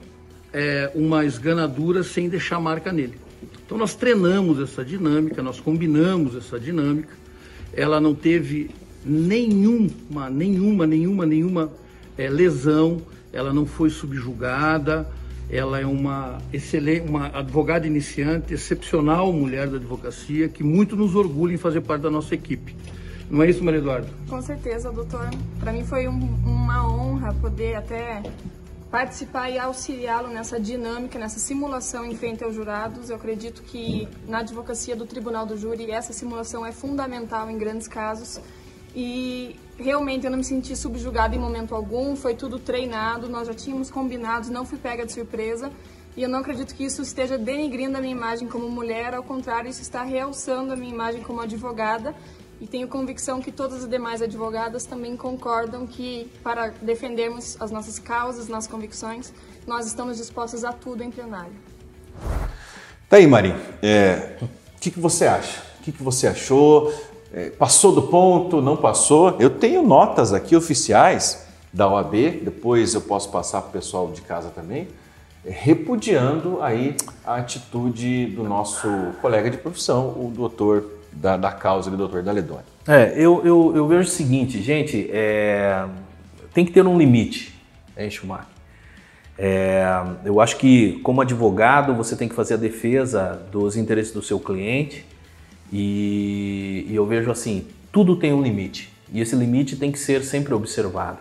é, 0.52 0.90
uma 0.94 1.24
esganadura 1.24 2.02
sem 2.02 2.28
deixar 2.28 2.60
marca 2.60 2.92
nele. 2.92 3.14
Então 3.64 3.78
nós 3.78 3.94
treinamos 3.94 4.58
essa 4.58 4.84
dinâmica, 4.84 5.42
nós 5.42 5.60
combinamos 5.60 6.34
essa 6.34 6.58
dinâmica. 6.58 7.14
Ela 7.72 8.00
não 8.00 8.14
teve 8.14 8.70
nenhuma, 9.04 10.28
nenhuma, 10.30 10.86
nenhuma, 10.86 11.26
nenhuma 11.26 11.70
é, 12.16 12.28
lesão, 12.28 13.00
ela 13.32 13.52
não 13.52 13.66
foi 13.66 13.90
subjugada, 13.90 15.08
ela 15.50 15.80
é 15.80 15.86
uma 15.86 16.38
excelente, 16.52 17.08
uma 17.08 17.26
advogada 17.28 17.86
iniciante, 17.86 18.54
excepcional 18.54 19.32
mulher 19.32 19.68
da 19.68 19.76
advocacia, 19.76 20.48
que 20.48 20.62
muito 20.62 20.94
nos 20.94 21.14
orgulha 21.14 21.54
em 21.54 21.58
fazer 21.58 21.80
parte 21.80 22.02
da 22.02 22.10
nossa 22.10 22.34
equipe. 22.34 22.76
Não 23.28 23.42
é 23.42 23.50
isso, 23.50 23.62
Maria 23.62 23.78
Eduarda? 23.78 24.08
Com 24.28 24.42
certeza, 24.42 24.90
doutor. 24.90 25.28
Para 25.58 25.72
mim 25.72 25.84
foi 25.84 26.08
um, 26.08 26.18
uma 26.44 26.86
honra 26.92 27.32
poder 27.34 27.76
até 27.76 28.22
participar 28.90 29.50
e 29.50 29.58
auxiliá-lo 29.58 30.28
nessa 30.28 30.58
dinâmica, 30.58 31.16
nessa 31.16 31.38
simulação 31.38 32.04
em 32.04 32.16
frente 32.16 32.42
aos 32.42 32.54
jurados. 32.54 33.08
Eu 33.08 33.16
acredito 33.16 33.62
que 33.62 34.08
na 34.26 34.38
advocacia 34.38 34.96
do 34.96 35.06
Tribunal 35.06 35.46
do 35.46 35.56
Júri 35.56 35.90
essa 35.92 36.12
simulação 36.12 36.66
é 36.66 36.72
fundamental 36.72 37.48
em 37.48 37.56
grandes 37.56 37.86
casos 37.86 38.40
e 38.94 39.56
realmente 39.78 40.24
eu 40.24 40.30
não 40.30 40.38
me 40.38 40.44
senti 40.44 40.76
subjugada 40.76 41.34
em 41.34 41.38
momento 41.38 41.74
algum, 41.74 42.16
foi 42.16 42.34
tudo 42.34 42.58
treinado, 42.58 43.28
nós 43.28 43.46
já 43.46 43.54
tínhamos 43.54 43.90
combinado, 43.90 44.50
não 44.50 44.64
fui 44.64 44.78
pega 44.78 45.06
de 45.06 45.12
surpresa. 45.12 45.70
E 46.16 46.22
eu 46.22 46.28
não 46.28 46.40
acredito 46.40 46.74
que 46.74 46.84
isso 46.84 47.02
esteja 47.02 47.38
denigrindo 47.38 47.96
a 47.96 48.00
minha 48.00 48.12
imagem 48.12 48.48
como 48.48 48.68
mulher, 48.68 49.14
ao 49.14 49.22
contrário, 49.22 49.70
isso 49.70 49.80
está 49.80 50.02
realçando 50.02 50.72
a 50.72 50.76
minha 50.76 50.92
imagem 50.92 51.22
como 51.22 51.40
advogada. 51.40 52.14
E 52.60 52.66
tenho 52.66 52.88
convicção 52.88 53.40
que 53.40 53.50
todas 53.50 53.84
as 53.84 53.88
demais 53.88 54.20
advogadas 54.20 54.84
também 54.84 55.16
concordam 55.16 55.86
que, 55.86 56.30
para 56.42 56.74
defendermos 56.82 57.56
as 57.58 57.70
nossas 57.70 57.98
causas, 57.98 58.48
nossas 58.48 58.70
convicções, 58.70 59.32
nós 59.66 59.86
estamos 59.86 60.18
dispostos 60.18 60.62
a 60.62 60.72
tudo 60.72 61.02
em 61.02 61.10
plenário. 61.10 61.54
Tá 63.08 63.16
aí, 63.16 63.26
Marim. 63.26 63.54
É, 63.82 64.36
o 64.42 64.48
que, 64.78 64.90
que 64.90 65.00
você 65.00 65.24
acha? 65.24 65.62
O 65.78 65.82
que, 65.82 65.92
que 65.92 66.02
você 66.02 66.26
achou? 66.26 66.92
É, 67.32 67.50
passou 67.50 67.92
do 67.92 68.02
ponto, 68.02 68.60
não 68.60 68.76
passou? 68.76 69.36
Eu 69.38 69.50
tenho 69.50 69.82
notas 69.82 70.32
aqui 70.32 70.56
oficiais 70.56 71.46
da 71.72 71.88
OAB, 71.88 72.42
depois 72.42 72.94
eu 72.94 73.00
posso 73.00 73.30
passar 73.30 73.60
para 73.62 73.68
o 73.68 73.72
pessoal 73.72 74.10
de 74.10 74.20
casa 74.20 74.50
também, 74.50 74.88
é, 75.44 75.50
repudiando 75.50 76.60
aí 76.60 76.96
a 77.24 77.36
atitude 77.36 78.26
do 78.26 78.42
nosso 78.42 78.88
colega 79.22 79.48
de 79.48 79.56
profissão, 79.56 80.08
o 80.08 80.32
doutor 80.34 80.84
da, 81.12 81.36
da 81.36 81.52
causa, 81.52 81.90
o 81.90 81.96
doutor 81.96 82.22
Daledoni. 82.22 82.64
É, 82.88 83.12
eu, 83.14 83.42
eu, 83.44 83.72
eu, 83.76 83.86
vejo 83.86 84.08
o 84.08 84.12
seguinte, 84.12 84.60
gente, 84.60 85.08
é, 85.12 85.86
tem 86.52 86.64
que 86.64 86.72
ter 86.72 86.84
um 86.84 86.98
limite, 86.98 87.54
é, 87.94 88.10
Schumacher. 88.10 88.46
É, 89.38 89.84
eu 90.24 90.40
acho 90.40 90.56
que, 90.56 90.98
como 91.02 91.20
advogado, 91.20 91.94
você 91.94 92.16
tem 92.16 92.28
que 92.28 92.34
fazer 92.34 92.54
a 92.54 92.56
defesa 92.56 93.40
dos 93.50 93.76
interesses 93.76 94.12
do 94.12 94.20
seu 94.20 94.38
cliente, 94.38 95.06
e, 95.72 96.86
e, 96.88 96.94
eu 96.94 97.06
vejo 97.06 97.30
assim, 97.30 97.66
tudo 97.92 98.16
tem 98.16 98.32
um 98.32 98.42
limite 98.42 98.92
e 99.12 99.20
esse 99.20 99.34
limite 99.36 99.76
tem 99.76 99.90
que 99.90 99.98
ser 99.98 100.22
sempre 100.22 100.54
observado. 100.54 101.18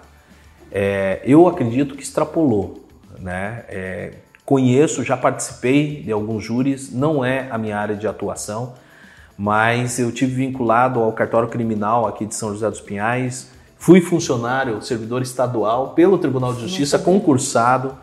É, 0.71 1.21
eu 1.23 1.47
acredito 1.47 1.95
que 1.95 2.03
extrapolou, 2.03 2.87
né? 3.19 3.63
É, 3.67 4.13
conheço, 4.45 5.03
já 5.03 5.15
participei 5.15 6.01
de 6.01 6.11
alguns 6.11 6.43
júris, 6.43 6.91
não 6.91 7.23
é 7.23 7.47
a 7.51 7.57
minha 7.57 7.77
área 7.77 7.95
de 7.95 8.07
atuação, 8.07 8.73
mas 9.37 9.99
eu 9.99 10.11
tive 10.11 10.33
vinculado 10.33 10.99
ao 10.99 11.13
cartório 11.13 11.47
criminal 11.47 12.07
aqui 12.07 12.25
de 12.25 12.35
São 12.35 12.51
José 12.51 12.69
dos 12.69 12.81
Pinhais, 12.81 13.51
fui 13.77 14.01
funcionário, 14.01 14.81
servidor 14.81 15.21
estadual 15.21 15.91
pelo 15.91 16.17
Tribunal 16.17 16.53
de 16.53 16.61
Justiça, 16.61 16.99
concursado, 16.99 17.95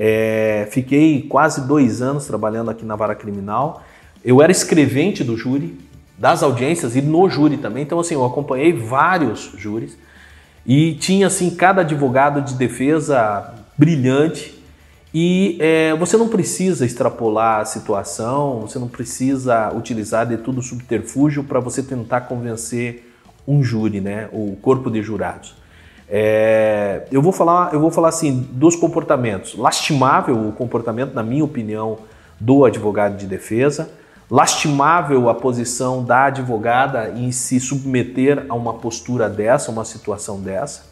é, 0.00 0.68
fiquei 0.70 1.22
quase 1.22 1.66
dois 1.66 2.00
anos 2.00 2.24
trabalhando 2.24 2.70
aqui 2.70 2.84
na 2.84 2.94
vara 2.94 3.16
criminal. 3.16 3.82
Eu 4.24 4.40
era 4.40 4.52
escrevente 4.52 5.24
do 5.24 5.36
júri, 5.36 5.76
das 6.18 6.42
audiências 6.42 6.96
e 6.96 7.00
no 7.00 7.28
júri 7.30 7.56
também. 7.56 7.84
Então, 7.84 8.00
assim, 8.00 8.14
eu 8.14 8.24
acompanhei 8.24 8.72
vários 8.72 9.52
júris 9.56 9.96
e 10.66 10.94
tinha, 10.94 11.28
assim, 11.28 11.50
cada 11.50 11.82
advogado 11.82 12.42
de 12.42 12.54
defesa 12.54 13.54
brilhante. 13.76 14.58
E 15.14 15.56
é, 15.60 15.94
você 15.94 16.16
não 16.16 16.28
precisa 16.28 16.84
extrapolar 16.84 17.60
a 17.60 17.64
situação, 17.64 18.60
você 18.60 18.78
não 18.78 18.88
precisa 18.88 19.72
utilizar 19.74 20.26
de 20.26 20.36
tudo 20.36 20.60
subterfúgio 20.60 21.44
para 21.44 21.60
você 21.60 21.82
tentar 21.82 22.22
convencer 22.22 23.10
um 23.46 23.62
júri, 23.62 24.00
né, 24.00 24.28
o 24.30 24.56
corpo 24.60 24.90
de 24.90 25.00
jurados. 25.00 25.54
É, 26.10 27.06
eu 27.10 27.22
vou 27.22 27.32
falar, 27.32 27.72
eu 27.72 27.80
vou 27.80 27.90
falar 27.90 28.08
assim 28.08 28.46
dos 28.52 28.76
comportamentos. 28.76 29.54
Lastimável 29.56 30.48
o 30.48 30.52
comportamento, 30.52 31.14
na 31.14 31.22
minha 31.22 31.44
opinião, 31.44 31.98
do 32.38 32.64
advogado 32.64 33.16
de 33.16 33.26
defesa 33.26 33.90
lastimável 34.30 35.28
a 35.28 35.34
posição 35.34 36.04
da 36.04 36.26
advogada 36.26 37.12
em 37.16 37.32
se 37.32 37.58
submeter 37.58 38.44
a 38.48 38.54
uma 38.54 38.74
postura 38.74 39.28
dessa, 39.28 39.70
uma 39.70 39.84
situação 39.84 40.40
dessa. 40.40 40.86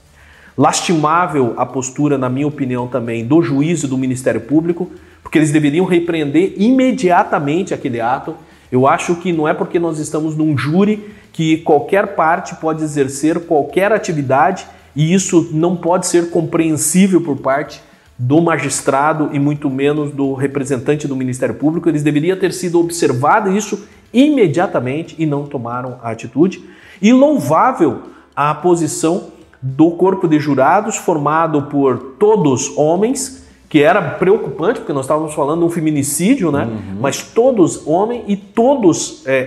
Lastimável 0.57 1.53
a 1.59 1.67
postura, 1.67 2.17
na 2.17 2.31
minha 2.31 2.47
opinião, 2.47 2.89
também 2.89 3.27
do 3.27 3.43
juiz 3.43 3.83
e 3.83 3.87
do 3.87 3.99
Ministério 3.99 4.41
Público, 4.41 4.91
porque 5.23 5.39
eles 5.39 5.53
deveriam 5.53 5.85
repreender 5.85 6.55
imediatamente 6.57 7.75
aquele 7.75 8.01
ato. 8.01 8.35
Eu 8.73 8.87
acho 8.87 9.17
que 9.17 9.33
não 9.33 9.47
é 9.47 9.53
porque 9.53 9.79
nós 9.79 9.99
estamos 9.99 10.35
num 10.35 10.57
júri 10.57 11.15
que 11.31 11.59
qualquer 11.59 12.15
parte 12.15 12.55
pode 12.57 12.83
exercer 12.83 13.41
qualquer 13.41 13.93
atividade 13.93 14.67
e 14.95 15.13
isso 15.13 15.51
não 15.53 15.77
pode 15.77 16.07
ser 16.07 16.31
compreensível 16.31 17.21
por 17.21 17.37
parte 17.37 17.83
do 18.19 18.41
magistrado 18.41 19.31
e 19.33 19.39
muito 19.39 19.69
menos 19.69 20.11
do 20.11 20.33
representante 20.35 21.07
do 21.07 21.15
Ministério 21.15 21.55
Público. 21.55 21.89
Eles 21.89 22.03
deveriam 22.03 22.39
ter 22.39 22.53
sido 22.53 22.81
observado 22.81 23.55
isso 23.55 23.87
imediatamente 24.13 25.15
e 25.19 25.27
não 25.27 25.45
tomaram 25.45 25.99
a 26.03 26.11
atitude. 26.11 26.65
E 27.01 27.13
louvável 27.13 28.03
a 28.35 28.55
posição 28.55 29.29
do 29.61 29.91
corpo 29.93 30.29
de 30.29 30.39
jurados 30.39 30.97
formado 30.97 31.63
por 31.63 32.15
todos 32.19 32.73
homens, 32.77 33.47
que 33.69 33.83
era 33.83 34.01
preocupante, 34.01 34.81
porque 34.81 34.93
nós 34.93 35.05
estávamos 35.05 35.35
falando 35.35 35.61
de 35.61 35.67
um 35.67 35.71
feminicídio, 35.71 36.53
né? 36.53 36.65
Uhum. 36.65 36.99
Mas 37.01 37.23
todos 37.23 37.87
homens 37.87 38.25
e 38.29 38.37
todos. 38.37 39.27
É, 39.27 39.37
é, 39.37 39.39
é, 39.39 39.47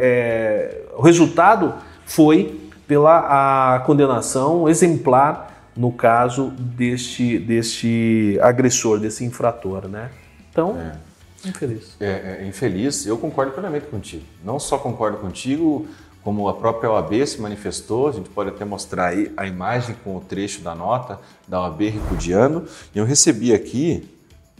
é 0.00 0.84
o 0.96 1.02
resultado 1.02 1.74
foi 2.04 2.60
pela 2.86 3.74
a 3.74 3.80
condenação 3.80 4.68
exemplar 4.68 5.53
no 5.76 5.92
caso 5.92 6.50
deste, 6.50 7.38
deste 7.38 8.38
agressor, 8.40 8.98
desse 9.00 9.24
infrator, 9.24 9.88
né? 9.88 10.10
Então, 10.50 10.78
é. 10.78 11.48
infeliz. 11.48 11.96
É, 11.98 12.38
é, 12.40 12.46
infeliz, 12.46 13.06
eu 13.06 13.18
concordo 13.18 13.52
plenamente 13.52 13.86
contigo. 13.86 14.24
Não 14.44 14.58
só 14.60 14.78
concordo 14.78 15.18
contigo, 15.18 15.86
como 16.22 16.48
a 16.48 16.54
própria 16.54 16.90
OAB 16.90 17.26
se 17.26 17.40
manifestou, 17.40 18.08
a 18.08 18.12
gente 18.12 18.28
pode 18.30 18.50
até 18.50 18.64
mostrar 18.64 19.08
aí 19.08 19.32
a 19.36 19.46
imagem 19.46 19.96
com 20.04 20.16
o 20.16 20.20
trecho 20.20 20.62
da 20.62 20.74
nota 20.74 21.18
da 21.46 21.60
OAB 21.60 21.82
repudiando. 21.82 22.64
E 22.94 22.98
eu 22.98 23.04
recebi 23.04 23.52
aqui 23.52 24.08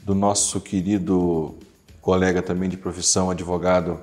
do 0.02 0.14
nosso 0.14 0.61
querido 0.61 1.54
colega 2.02 2.42
também 2.42 2.68
de 2.68 2.76
profissão, 2.76 3.30
advogado, 3.30 3.99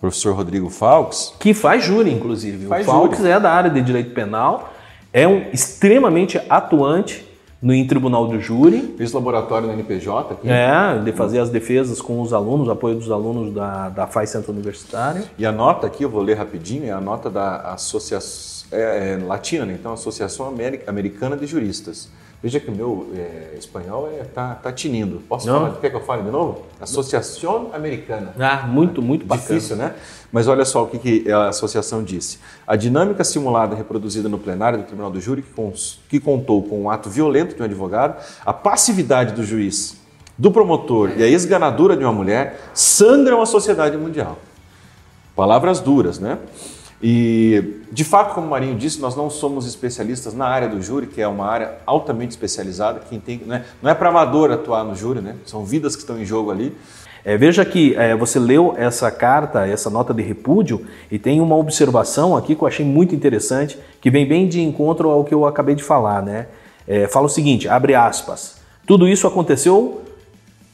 professor 0.00 0.34
Rodrigo 0.34 0.70
Falks. 0.70 1.34
Que 1.38 1.52
faz 1.52 1.84
júri, 1.84 2.10
inclusive. 2.12 2.66
Faz 2.66 2.86
o 2.86 2.90
Falks 2.90 3.18
júri. 3.18 3.30
é 3.30 3.38
da 3.38 3.52
área 3.52 3.70
de 3.70 3.82
direito 3.82 4.14
penal 4.14 4.71
é 5.12 5.26
um 5.28 5.50
extremamente 5.52 6.40
atuante 6.48 7.26
no 7.60 7.72
em 7.72 7.86
tribunal 7.86 8.26
do 8.26 8.40
júri. 8.40 8.94
Fiz 8.98 9.12
laboratório 9.12 9.68
no 9.68 9.74
NPJ 9.74 10.32
aqui. 10.32 10.50
É, 10.50 10.98
de 10.98 11.12
fazer 11.12 11.38
as 11.38 11.48
defesas 11.48 12.02
com 12.02 12.20
os 12.20 12.32
alunos, 12.32 12.68
apoio 12.68 12.96
dos 12.96 13.10
alunos 13.10 13.54
da, 13.54 13.88
da 13.88 14.06
FAI 14.06 14.26
Centro 14.26 14.52
Universitário. 14.52 15.22
E 15.38 15.46
a 15.46 15.52
nota 15.52 15.86
aqui, 15.86 16.02
eu 16.02 16.10
vou 16.10 16.22
ler 16.22 16.34
rapidinho, 16.34 16.86
é 16.86 16.90
a 16.90 17.00
nota 17.00 17.30
da 17.30 17.72
Associação 17.72 18.61
é, 18.72 19.12
é, 19.12 19.24
Latina, 19.24 19.66
né? 19.66 19.76
então 19.78 19.92
Associação 19.92 20.52
Americana 20.86 21.36
de 21.36 21.46
Juristas. 21.46 22.08
Veja 22.42 22.58
que 22.58 22.68
o 22.68 22.74
meu 22.74 23.08
é, 23.14 23.56
espanhol 23.56 24.10
é, 24.12 24.24
tá, 24.24 24.56
tá 24.56 24.72
tinindo. 24.72 25.22
Posso 25.28 25.46
Não. 25.46 25.60
falar? 25.60 25.76
Quer 25.80 25.90
que 25.90 25.96
eu 25.96 26.00
fale 26.00 26.24
de 26.24 26.30
novo? 26.30 26.64
Associação 26.80 27.70
Americana. 27.72 28.34
Ah, 28.36 28.66
muito, 28.66 29.00
muito 29.00 29.24
bacana. 29.24 29.46
Difícil, 29.46 29.76
né? 29.76 29.94
Mas 30.32 30.48
olha 30.48 30.64
só 30.64 30.82
o 30.82 30.88
que, 30.88 30.98
que 30.98 31.30
a 31.30 31.50
associação 31.50 32.02
disse. 32.02 32.40
A 32.66 32.74
dinâmica 32.74 33.22
simulada 33.22 33.76
reproduzida 33.76 34.28
no 34.28 34.40
plenário 34.40 34.78
do 34.78 34.84
Tribunal 34.84 35.08
do 35.08 35.20
Júri, 35.20 35.42
que, 35.42 35.52
cons, 35.52 36.00
que 36.08 36.18
contou 36.18 36.64
com 36.64 36.82
um 36.82 36.90
ato 36.90 37.08
violento 37.08 37.54
de 37.54 37.62
um 37.62 37.64
advogado, 37.64 38.20
a 38.44 38.52
passividade 38.52 39.34
do 39.34 39.44
juiz, 39.44 39.96
do 40.36 40.50
promotor 40.50 41.12
e 41.16 41.22
a 41.22 41.28
esganadura 41.28 41.96
de 41.96 42.02
uma 42.02 42.12
mulher 42.12 42.60
sangram 42.74 43.40
a 43.40 43.46
sociedade 43.46 43.96
mundial. 43.96 44.36
Palavras 45.36 45.78
duras, 45.78 46.18
né? 46.18 46.38
E, 47.00 47.81
de 47.92 48.04
fato, 48.04 48.34
como 48.34 48.46
o 48.46 48.50
Marinho 48.50 48.74
disse, 48.74 48.98
nós 48.98 49.14
não 49.14 49.28
somos 49.28 49.66
especialistas 49.66 50.32
na 50.32 50.46
área 50.46 50.66
do 50.66 50.80
júri, 50.80 51.06
que 51.06 51.20
é 51.20 51.28
uma 51.28 51.46
área 51.46 51.74
altamente 51.84 52.30
especializada. 52.30 53.02
Quem 53.06 53.20
tem, 53.20 53.42
né? 53.44 53.66
Não 53.82 53.90
é 53.90 53.94
para 53.94 54.08
amador 54.08 54.50
atuar 54.50 54.82
no 54.82 54.96
júri, 54.96 55.20
né? 55.20 55.36
são 55.44 55.62
vidas 55.62 55.94
que 55.94 56.00
estão 56.00 56.18
em 56.18 56.24
jogo 56.24 56.50
ali. 56.50 56.74
É, 57.22 57.36
veja 57.36 57.62
que 57.66 57.94
é, 57.94 58.16
você 58.16 58.38
leu 58.38 58.74
essa 58.78 59.10
carta, 59.10 59.66
essa 59.66 59.90
nota 59.90 60.14
de 60.14 60.22
repúdio, 60.22 60.86
e 61.10 61.18
tem 61.18 61.38
uma 61.38 61.54
observação 61.54 62.34
aqui 62.34 62.54
que 62.54 62.62
eu 62.62 62.66
achei 62.66 62.84
muito 62.84 63.14
interessante, 63.14 63.78
que 64.00 64.10
vem 64.10 64.26
bem 64.26 64.48
de 64.48 64.62
encontro 64.62 65.10
ao 65.10 65.22
que 65.22 65.34
eu 65.34 65.44
acabei 65.44 65.74
de 65.74 65.84
falar. 65.84 66.22
Né? 66.22 66.46
É, 66.88 67.06
fala 67.06 67.26
o 67.26 67.28
seguinte: 67.28 67.68
abre 67.68 67.94
aspas. 67.94 68.56
Tudo 68.86 69.06
isso 69.06 69.26
aconteceu 69.26 70.00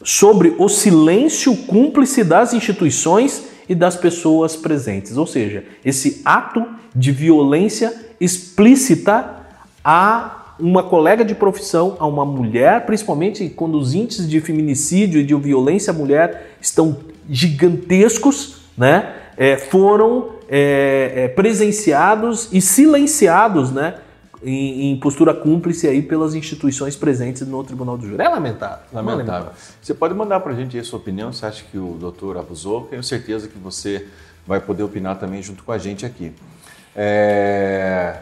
sobre 0.05 0.55
o 0.57 0.69
silêncio 0.69 1.57
cúmplice 1.67 2.23
das 2.23 2.55
instituições 2.55 3.45
e 3.69 3.75
das 3.75 3.97
pessoas 3.97 4.55
presentes. 4.55 5.17
Ou 5.17 5.27
seja, 5.27 5.65
esse 5.85 6.23
ato 6.25 6.78
de 6.95 7.13
violência 7.13 7.95
explícita 8.21 9.37
a 9.85 10.39
uma 10.59 10.83
colega 10.83 11.25
de 11.25 11.35
profissão, 11.35 11.97
a 12.01 12.07
uma 12.07 12.25
mulher, 12.25 12.85
principalmente 12.85 13.49
quando 13.49 13.79
os 13.79 13.95
índices 13.95 14.29
de 14.29 14.41
feminicídio 14.41 15.21
e 15.21 15.25
de 15.25 15.35
violência 15.35 15.93
à 15.93 15.95
mulher 15.95 16.57
estão 16.61 16.97
gigantescos, 17.31 18.63
né? 18.77 19.15
É, 19.37 19.57
foram 19.57 20.31
é, 20.49 21.13
é, 21.15 21.29
presenciados 21.29 22.49
e 22.53 22.61
silenciados, 22.61 23.71
né? 23.71 23.95
Em, 24.43 24.93
em, 24.93 25.01
postura 25.01 25.35
cúmplice 25.35 25.89
aí 25.89 26.01
pelas 26.01 26.33
instituições 26.33 26.95
presentes 26.95 27.43
no 27.47 27.63
Tribunal 27.65 27.99
do 27.99 28.07
Júri. 28.07 28.23
É 28.23 28.29
lamentável. 28.29 28.79
Lamentável. 28.93 29.27
lamentável. 29.27 29.53
Você 29.83 29.93
pode 29.93 30.15
mandar 30.15 30.39
para 30.41 30.53
a 30.53 30.55
gente 30.55 30.79
a 30.79 30.85
sua 30.85 31.01
opinião, 31.01 31.33
você 31.33 31.45
acha 31.45 31.65
que 31.69 31.77
o 31.77 31.97
doutor 31.99 32.37
abusou? 32.37 32.83
Tenho 32.83 33.03
certeza 33.03 33.49
que 33.49 33.59
você 33.59 34.07
vai 34.47 34.61
poder 34.61 34.85
opinar 34.85 35.19
também 35.19 35.43
junto 35.43 35.65
com 35.65 35.73
a 35.73 35.79
gente 35.79 36.07
aqui. 36.07 36.33
É... 36.95 38.17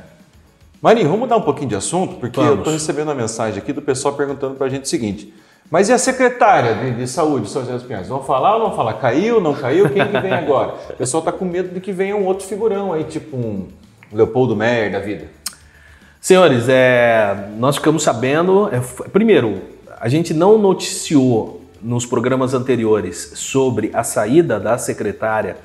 Marinho, 0.81 1.07
vamos 1.07 1.21
mudar 1.21 1.37
um 1.37 1.43
pouquinho 1.43 1.69
de 1.69 1.75
assunto, 1.75 2.17
porque 2.17 2.37
vamos. 2.37 2.53
eu 2.53 2.59
estou 2.59 2.73
recebendo 2.73 3.09
uma 3.09 3.15
mensagem 3.15 3.59
aqui 3.59 3.73
do 3.73 3.83
pessoal 3.83 4.15
perguntando 4.15 4.55
para 4.55 4.67
a 4.67 4.71
gente 4.71 4.85
o 4.85 4.89
seguinte, 4.89 5.33
mas 5.71 5.89
e 5.89 5.93
a 5.93 5.99
secretária 5.99 6.75
de, 6.75 6.99
de 6.99 7.09
saúde, 7.09 7.49
São 7.49 7.63
José 7.63 7.75
dos 7.75 7.83
Pinhais? 7.83 8.09
Vão 8.09 8.23
falar 8.23 8.57
ou 8.57 8.63
não 8.63 8.77
falar? 8.77 8.95
Caiu, 8.95 9.41
não 9.41 9.55
caiu? 9.55 9.91
Quem 9.91 10.07
que 10.07 10.21
vem 10.21 10.33
agora? 10.33 10.75
O 10.91 10.97
pessoal 10.97 11.21
está 11.21 11.33
com 11.33 11.45
medo 11.45 11.75
de 11.75 11.81
que 11.81 11.93
venha 11.93 12.17
um 12.17 12.25
outro 12.25 12.47
figurão 12.47 12.93
aí, 12.93 13.05
tipo 13.05 13.37
um 13.37 13.67
Leopoldo 14.13 14.55
Meyer 14.55 14.93
da 14.93 15.01
vida. 15.01 15.27
Senhores, 16.21 16.69
é, 16.69 17.49
nós 17.57 17.77
ficamos 17.77 18.03
sabendo. 18.03 18.69
É, 18.73 18.81
primeiro, 19.09 19.63
a 20.01 20.09
gente 20.09 20.33
não 20.33 20.59
noticiou 20.59 21.63
nos 21.83 22.07
programas 22.07 22.55
anteriores 22.55 23.33
sobre 23.35 23.91
a 23.93 24.03
saída 24.03 24.59
da 24.59 24.79
secretária 24.79 25.57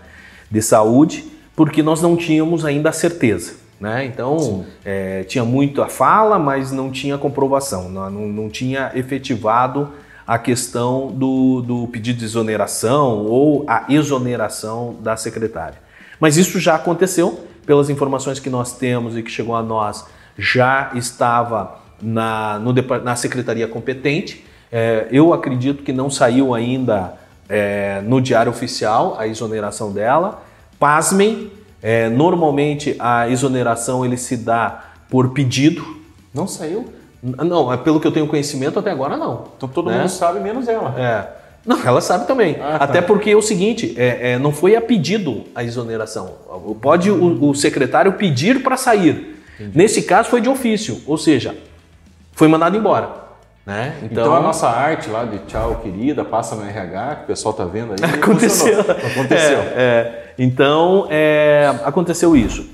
de 0.50 0.62
saúde, 0.62 1.26
porque 1.64 1.84
nós 1.84 2.02
não 2.02 2.18
tínhamos 2.18 2.66
ainda 2.66 2.90
a 2.90 2.92
certeza. 2.92 3.54
Né? 3.80 4.04
Então, 4.06 4.66
é, 4.84 5.24
tinha 5.26 5.46
muito 5.46 5.84
a 5.84 5.88
fala, 5.88 6.40
mas 6.40 6.72
não 6.72 6.90
tinha 6.90 7.20
comprovação, 7.20 7.88
não, 7.88 8.10
não, 8.10 8.50
tinha 8.50 8.92
efetivado 8.96 9.90
a 10.26 10.40
questão 10.40 11.12
do, 11.12 11.62
do, 11.62 11.88
pedido 11.88 12.18
de 12.18 12.26
exoneração 12.26 13.28
ou 13.28 13.64
a 13.68 13.86
exoneração 13.90 14.96
da 15.02 15.16
secretária. 15.16 15.78
Mas 16.20 16.36
isso 16.36 16.60
já 16.60 16.74
aconteceu, 16.74 17.46
pelas 17.64 17.92
informações 17.92 18.40
que 18.40 18.50
nós 18.50 18.76
temos 18.76 19.16
e 19.16 19.22
que 19.22 19.30
chegou 19.30 19.56
a 19.56 19.62
nós, 19.62 20.04
já 20.40 20.90
estava 20.96 21.80
na, 22.02 22.58
no, 22.58 22.74
na 23.04 23.16
secretaria 23.16 23.68
competente. 23.68 24.44
É, 24.72 25.06
eu 25.12 25.32
acredito 25.32 25.84
que 25.84 25.94
não 25.94 26.10
saiu 26.10 26.56
ainda 26.56 27.14
é, 27.48 28.02
no 28.04 28.20
Diário 28.20 28.52
Oficial 28.52 29.16
a 29.20 29.28
exoneração 29.28 29.92
dela. 29.92 30.50
Pasmem, 30.82 31.52
é, 31.80 32.10
normalmente 32.10 32.96
a 32.98 33.30
exoneração 33.30 34.04
ele 34.04 34.18
se 34.18 34.36
dá 34.36 34.84
por 35.12 35.30
pedido. 35.30 35.86
Não 36.34 36.48
saiu? 36.48 36.92
Não, 37.22 37.72
é 37.72 37.78
pelo 37.78 38.00
que 38.00 38.08
eu 38.08 38.12
tenho 38.12 38.26
conhecimento 38.26 38.80
até 38.80 38.90
agora 38.90 39.16
não. 39.16 39.50
Então 39.56 39.70
todo 39.70 39.92
né? 39.92 40.00
mundo 40.00 40.10
sabe, 40.10 40.40
menos 40.40 40.68
ela. 40.68 41.00
É. 41.00 41.28
Não, 41.64 41.80
ela 41.86 42.02
sabe 42.02 42.26
também. 42.26 42.58
Ah, 42.60 42.80
tá. 42.80 42.86
Até 42.86 43.00
porque 43.00 43.30
é 43.30 43.36
o 43.36 43.44
seguinte, 43.44 43.94
é, 43.96 44.32
é, 44.32 44.40
não 44.40 44.52
foi 44.52 44.76
a 44.76 44.82
pedido 44.82 45.44
a 45.54 45.64
exoneração. 45.64 46.34
Pode 46.82 47.12
o, 47.12 47.50
o 47.50 47.54
secretário 47.54 48.14
pedir 48.14 48.64
para 48.64 48.76
sair. 48.76 49.40
Entendi. 49.60 49.78
Nesse 49.78 50.02
caso 50.02 50.30
foi 50.30 50.42
de 50.42 50.50
ofício, 50.50 51.00
ou 51.06 51.16
seja, 51.16 51.56
foi 52.32 52.48
mandado 52.48 52.76
embora. 52.76 53.21
Né? 53.66 53.96
Então, 54.04 54.24
então, 54.24 54.36
a 54.36 54.42
nossa 54.42 54.68
arte 54.68 55.10
lá 55.10 55.24
de 55.24 55.38
tchau 55.40 55.82
querida, 55.84 56.26
passa 56.26 56.56
no 56.56 56.68
RH, 56.68 57.16
que 57.16 57.24
o 57.24 57.28
pessoal 57.28 57.54
tá 57.54 57.64
vendo 57.64 57.92
aí. 57.92 58.14
Aconteceu. 58.14 58.82
Aconteceu. 58.82 59.60
É, 59.60 59.76
é. 59.76 60.34
Então, 60.38 61.08
é, 61.10 61.72
aconteceu 61.84 62.36
isso. 62.36 62.68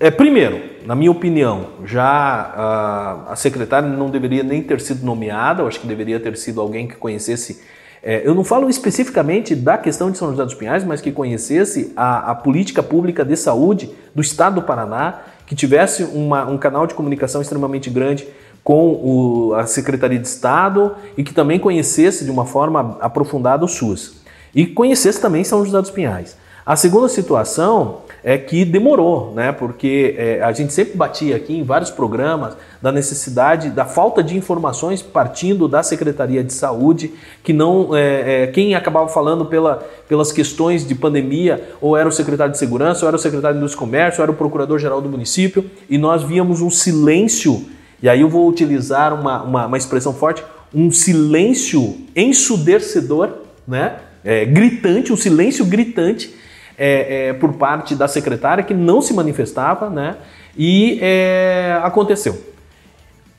É, 0.00 0.10
primeiro, 0.10 0.62
na 0.86 0.94
minha 0.94 1.10
opinião, 1.10 1.66
já 1.84 2.04
a, 2.04 3.32
a, 3.32 3.36
secretária 3.36 3.88
não 3.88 4.08
deveria 4.08 4.42
nem 4.42 4.62
ter 4.62 4.80
sido 4.80 5.04
nomeada, 5.04 5.62
eu 5.62 5.66
acho 5.66 5.80
que 5.80 5.86
deveria 5.86 6.20
ter 6.20 6.36
sido 6.36 6.60
alguém 6.60 6.86
que 6.86 6.94
conhecesse. 6.94 7.62
É, 8.00 8.22
eu 8.24 8.32
não 8.32 8.44
falo 8.44 8.70
especificamente 8.70 9.56
da 9.56 9.76
questão 9.76 10.10
de 10.10 10.16
São 10.16 10.30
José 10.30 10.44
dos 10.44 10.54
Pinhais, 10.54 10.84
mas 10.84 11.00
que 11.00 11.10
conhecesse 11.10 11.92
a, 11.96 12.30
a 12.30 12.34
política 12.34 12.80
pública 12.80 13.24
de 13.24 13.36
saúde 13.36 13.90
do 14.14 14.22
estado 14.22 14.60
do 14.60 14.62
Paraná, 14.62 15.20
que 15.44 15.56
tivesse 15.56 16.04
uma, 16.04 16.46
um 16.46 16.56
canal 16.56 16.86
de 16.86 16.94
comunicação 16.94 17.42
extremamente 17.42 17.90
grande 17.90 18.28
com 18.68 18.90
o, 19.02 19.54
a 19.54 19.64
Secretaria 19.64 20.18
de 20.18 20.28
Estado 20.28 20.94
e 21.16 21.24
que 21.24 21.32
também 21.32 21.58
conhecesse 21.58 22.22
de 22.22 22.30
uma 22.30 22.44
forma 22.44 22.98
aprofundada 23.00 23.64
o 23.64 23.68
SUS. 23.68 24.16
E 24.54 24.66
conhecesse 24.66 25.18
também 25.18 25.42
São 25.42 25.64
José 25.64 25.80
dos 25.80 25.90
Pinhais. 25.90 26.36
A 26.66 26.76
segunda 26.76 27.08
situação 27.08 28.00
é 28.22 28.36
que 28.36 28.66
demorou, 28.66 29.32
né? 29.34 29.52
Porque 29.52 30.14
é, 30.18 30.42
a 30.42 30.52
gente 30.52 30.74
sempre 30.74 30.98
batia 30.98 31.34
aqui 31.34 31.56
em 31.56 31.62
vários 31.62 31.90
programas 31.90 32.58
da 32.82 32.92
necessidade, 32.92 33.70
da 33.70 33.86
falta 33.86 34.22
de 34.22 34.36
informações 34.36 35.00
partindo 35.00 35.66
da 35.66 35.82
Secretaria 35.82 36.44
de 36.44 36.52
Saúde, 36.52 37.14
que 37.42 37.54
não. 37.54 37.96
É, 37.96 38.42
é, 38.42 38.46
quem 38.48 38.74
acabava 38.74 39.08
falando 39.08 39.46
pela, 39.46 39.82
pelas 40.06 40.30
questões 40.30 40.86
de 40.86 40.94
pandemia, 40.94 41.70
ou 41.80 41.96
era 41.96 42.06
o 42.06 42.12
secretário 42.12 42.52
de 42.52 42.58
Segurança, 42.58 43.06
ou 43.06 43.08
era 43.08 43.16
o 43.16 43.18
secretário 43.18 43.58
do 43.58 43.76
Comércio, 43.78 44.20
ou 44.20 44.24
era 44.24 44.30
o 44.30 44.36
procurador-geral 44.36 45.00
do 45.00 45.08
município, 45.08 45.64
e 45.88 45.96
nós 45.96 46.22
víamos 46.22 46.60
um 46.60 46.68
silêncio 46.68 47.77
e 48.02 48.08
aí 48.08 48.20
eu 48.20 48.28
vou 48.28 48.48
utilizar 48.48 49.12
uma, 49.12 49.42
uma, 49.42 49.66
uma 49.66 49.76
expressão 49.76 50.14
forte, 50.14 50.44
um 50.74 50.90
silêncio 50.90 52.06
ensudecedor, 52.14 53.38
né? 53.66 53.96
É, 54.24 54.44
gritante, 54.44 55.12
um 55.12 55.16
silêncio 55.16 55.64
gritante 55.64 56.34
é, 56.76 57.28
é, 57.28 57.32
por 57.32 57.54
parte 57.54 57.94
da 57.94 58.06
secretária 58.06 58.62
que 58.62 58.74
não 58.74 59.00
se 59.00 59.14
manifestava, 59.14 59.88
né? 59.88 60.16
E 60.56 60.98
é, 61.00 61.78
aconteceu. 61.82 62.40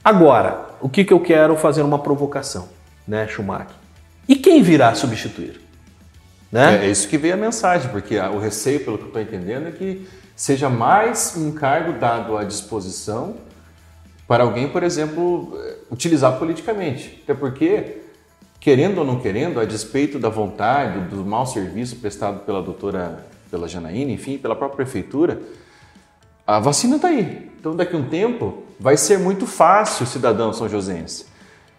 Agora, 0.04 0.70
o 0.82 0.90
que, 0.90 1.04
que 1.04 1.14
eu 1.14 1.20
quero 1.20 1.56
fazer 1.56 1.82
uma 1.82 2.00
provocação, 2.00 2.70
né, 3.08 3.28
Schumacher? 3.28 3.76
E 4.28 4.36
quem 4.36 4.62
virá 4.62 4.96
substituir? 4.96 5.60
Né? 6.52 6.82
É, 6.82 6.86
é 6.86 6.90
isso 6.90 7.08
que 7.08 7.18
veio 7.18 7.34
a 7.34 7.38
mensagem, 7.38 7.90
porque 7.90 8.18
o 8.18 8.40
receio, 8.40 8.80
pelo 8.80 8.98
que 8.98 9.04
eu 9.04 9.08
estou 9.08 9.22
entendendo, 9.22 9.68
é 9.68 9.72
que 9.72 10.08
seja 10.36 10.70
mais 10.70 11.36
um 11.38 11.52
cargo 11.52 12.00
dado 12.00 12.38
à 12.38 12.44
disposição 12.44 13.36
para 14.30 14.44
alguém, 14.44 14.70
por 14.70 14.84
exemplo, 14.84 15.60
utilizar 15.90 16.38
politicamente. 16.38 17.20
Até 17.24 17.34
porque, 17.34 17.98
querendo 18.60 19.00
ou 19.00 19.04
não 19.04 19.20
querendo, 19.20 19.60
a 19.60 19.66
despeito 19.66 20.20
da 20.20 20.30
vontade, 20.30 21.00
do 21.10 21.26
mau 21.26 21.48
serviço 21.48 21.96
prestado 21.96 22.42
pela 22.46 22.62
doutora, 22.62 23.26
pela 23.50 23.68
Janaína, 23.68 24.12
enfim, 24.12 24.38
pela 24.38 24.56
própria 24.56 24.86
prefeitura, 24.86 25.42
a 26.46 26.60
vacina 26.60 26.98
está 26.98 27.08
aí. 27.08 27.50
Então, 27.60 27.76
daqui 27.76 27.96
a 27.96 27.98
um 27.98 28.08
tempo, 28.08 28.62
vai 28.80 28.98
ser 28.98 29.18
muito 29.18 29.48
fácil, 29.48 30.06
cidadão 30.06 30.54
são 30.54 30.70
josense, 30.70 31.26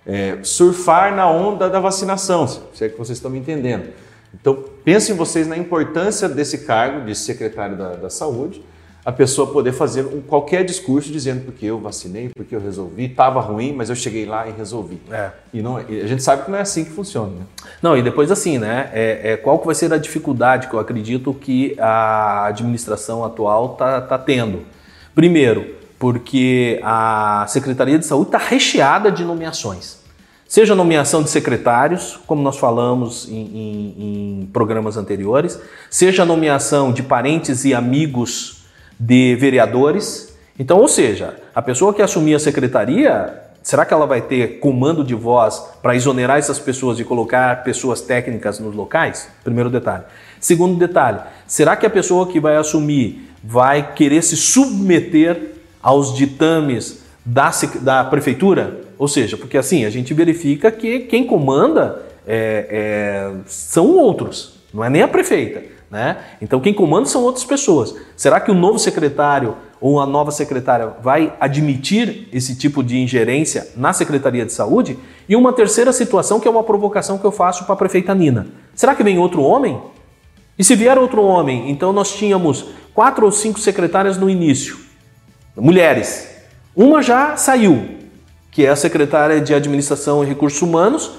é, 0.04 0.40
surfar 0.42 1.14
na 1.14 1.30
onda 1.30 1.70
da 1.70 1.78
vacinação, 1.78 2.48
se 2.48 2.84
é 2.84 2.88
que 2.88 2.98
vocês 2.98 3.16
estão 3.16 3.30
me 3.30 3.38
entendendo. 3.38 3.92
Então, 4.34 4.64
pensem 4.84 5.14
vocês 5.14 5.46
na 5.46 5.56
importância 5.56 6.28
desse 6.28 6.58
cargo 6.66 7.06
de 7.06 7.14
secretário 7.14 7.76
da, 7.76 7.94
da 7.94 8.10
Saúde, 8.10 8.60
a 9.04 9.10
pessoa 9.10 9.50
poder 9.50 9.72
fazer 9.72 10.04
um, 10.04 10.20
qualquer 10.20 10.64
discurso 10.64 11.10
dizendo 11.10 11.44
porque 11.44 11.66
eu 11.66 11.78
vacinei, 11.78 12.30
porque 12.34 12.54
eu 12.54 12.60
resolvi, 12.60 13.06
estava 13.06 13.40
ruim, 13.40 13.72
mas 13.72 13.88
eu 13.88 13.96
cheguei 13.96 14.26
lá 14.26 14.46
e 14.46 14.52
resolvi. 14.52 15.00
É. 15.10 15.30
E, 15.54 15.62
não, 15.62 15.80
e 15.88 16.00
a 16.00 16.06
gente 16.06 16.22
sabe 16.22 16.44
que 16.44 16.50
não 16.50 16.58
é 16.58 16.60
assim 16.60 16.84
que 16.84 16.90
funciona. 16.90 17.30
Né? 17.30 17.44
Não, 17.82 17.96
e 17.96 18.02
depois 18.02 18.30
assim, 18.30 18.58
né? 18.58 18.90
É, 18.92 19.32
é, 19.32 19.36
qual 19.36 19.58
que 19.58 19.66
vai 19.66 19.74
ser 19.74 19.92
a 19.92 19.98
dificuldade 19.98 20.68
que 20.68 20.74
eu 20.74 20.80
acredito 20.80 21.32
que 21.32 21.74
a 21.78 22.46
administração 22.46 23.24
atual 23.24 23.72
está 23.72 24.00
tá 24.02 24.18
tendo? 24.18 24.60
Primeiro, 25.14 25.74
porque 25.98 26.78
a 26.82 27.46
Secretaria 27.48 27.98
de 27.98 28.04
Saúde 28.06 28.28
está 28.28 28.38
recheada 28.38 29.10
de 29.10 29.24
nomeações. 29.24 29.98
Seja 30.46 30.74
nomeação 30.74 31.22
de 31.22 31.30
secretários, 31.30 32.18
como 32.26 32.42
nós 32.42 32.58
falamos 32.58 33.28
em, 33.28 33.34
em, 33.34 33.94
em 34.42 34.46
programas 34.52 34.96
anteriores, 34.96 35.60
seja 35.88 36.24
nomeação 36.24 36.92
de 36.92 37.04
parentes 37.04 37.64
e 37.64 37.72
amigos 37.72 38.59
de 39.00 39.34
vereadores. 39.36 40.36
Então, 40.58 40.78
ou 40.78 40.88
seja, 40.88 41.34
a 41.54 41.62
pessoa 41.62 41.94
que 41.94 42.02
assumir 42.02 42.34
a 42.34 42.38
secretaria, 42.38 43.32
será 43.62 43.86
que 43.86 43.94
ela 43.94 44.06
vai 44.06 44.20
ter 44.20 44.58
comando 44.58 45.02
de 45.02 45.14
voz 45.14 45.58
para 45.80 45.96
exonerar 45.96 46.38
essas 46.38 46.58
pessoas 46.58 47.00
e 47.00 47.04
colocar 47.04 47.64
pessoas 47.64 48.02
técnicas 48.02 48.60
nos 48.60 48.74
locais? 48.74 49.26
Primeiro 49.42 49.70
detalhe. 49.70 50.04
Segundo 50.38 50.78
detalhe, 50.78 51.20
será 51.46 51.76
que 51.76 51.86
a 51.86 51.90
pessoa 51.90 52.26
que 52.26 52.38
vai 52.38 52.56
assumir 52.56 53.30
vai 53.42 53.94
querer 53.94 54.22
se 54.22 54.36
submeter 54.36 55.54
aos 55.82 56.14
ditames 56.14 57.02
da, 57.24 57.50
da 57.80 58.04
prefeitura? 58.04 58.80
Ou 58.98 59.08
seja, 59.08 59.38
porque 59.38 59.56
assim, 59.56 59.86
a 59.86 59.90
gente 59.90 60.12
verifica 60.12 60.70
que 60.70 61.00
quem 61.00 61.26
comanda 61.26 62.02
é, 62.26 62.66
é, 62.70 63.32
são 63.46 63.96
outros, 63.96 64.60
não 64.74 64.84
é 64.84 64.90
nem 64.90 65.00
a 65.00 65.08
prefeita. 65.08 65.62
Né? 65.90 66.18
Então 66.40 66.60
quem 66.60 66.72
comanda 66.72 67.06
são 67.06 67.22
outras 67.22 67.44
pessoas. 67.44 67.94
Será 68.16 68.38
que 68.38 68.50
o 68.50 68.54
novo 68.54 68.78
secretário 68.78 69.56
ou 69.80 69.98
a 69.98 70.06
nova 70.06 70.30
secretária 70.30 70.92
vai 71.02 71.32
admitir 71.40 72.28
esse 72.32 72.54
tipo 72.54 72.82
de 72.82 72.98
ingerência 72.98 73.68
na 73.76 73.92
Secretaria 73.92 74.46
de 74.46 74.52
Saúde? 74.52 74.96
E 75.28 75.34
uma 75.34 75.52
terceira 75.52 75.92
situação 75.92 76.38
que 76.38 76.46
é 76.46 76.50
uma 76.50 76.62
provocação 76.62 77.18
que 77.18 77.24
eu 77.24 77.32
faço 77.32 77.64
para 77.64 77.74
a 77.74 77.76
prefeita 77.76 78.14
Nina. 78.14 78.46
Será 78.74 78.94
que 78.94 79.02
vem 79.02 79.18
outro 79.18 79.42
homem? 79.42 79.80
E 80.56 80.62
se 80.62 80.76
vier 80.76 80.96
outro 80.96 81.22
homem, 81.22 81.70
então 81.70 81.92
nós 81.92 82.14
tínhamos 82.14 82.66
quatro 82.94 83.24
ou 83.24 83.32
cinco 83.32 83.58
secretárias 83.58 84.16
no 84.16 84.28
início, 84.28 84.78
mulheres. 85.56 86.28
Uma 86.76 87.02
já 87.02 87.36
saiu, 87.36 87.96
que 88.50 88.66
é 88.66 88.68
a 88.68 88.76
secretária 88.76 89.40
de 89.40 89.54
Administração 89.54 90.22
e 90.22 90.26
Recursos 90.26 90.60
Humanos, 90.60 91.10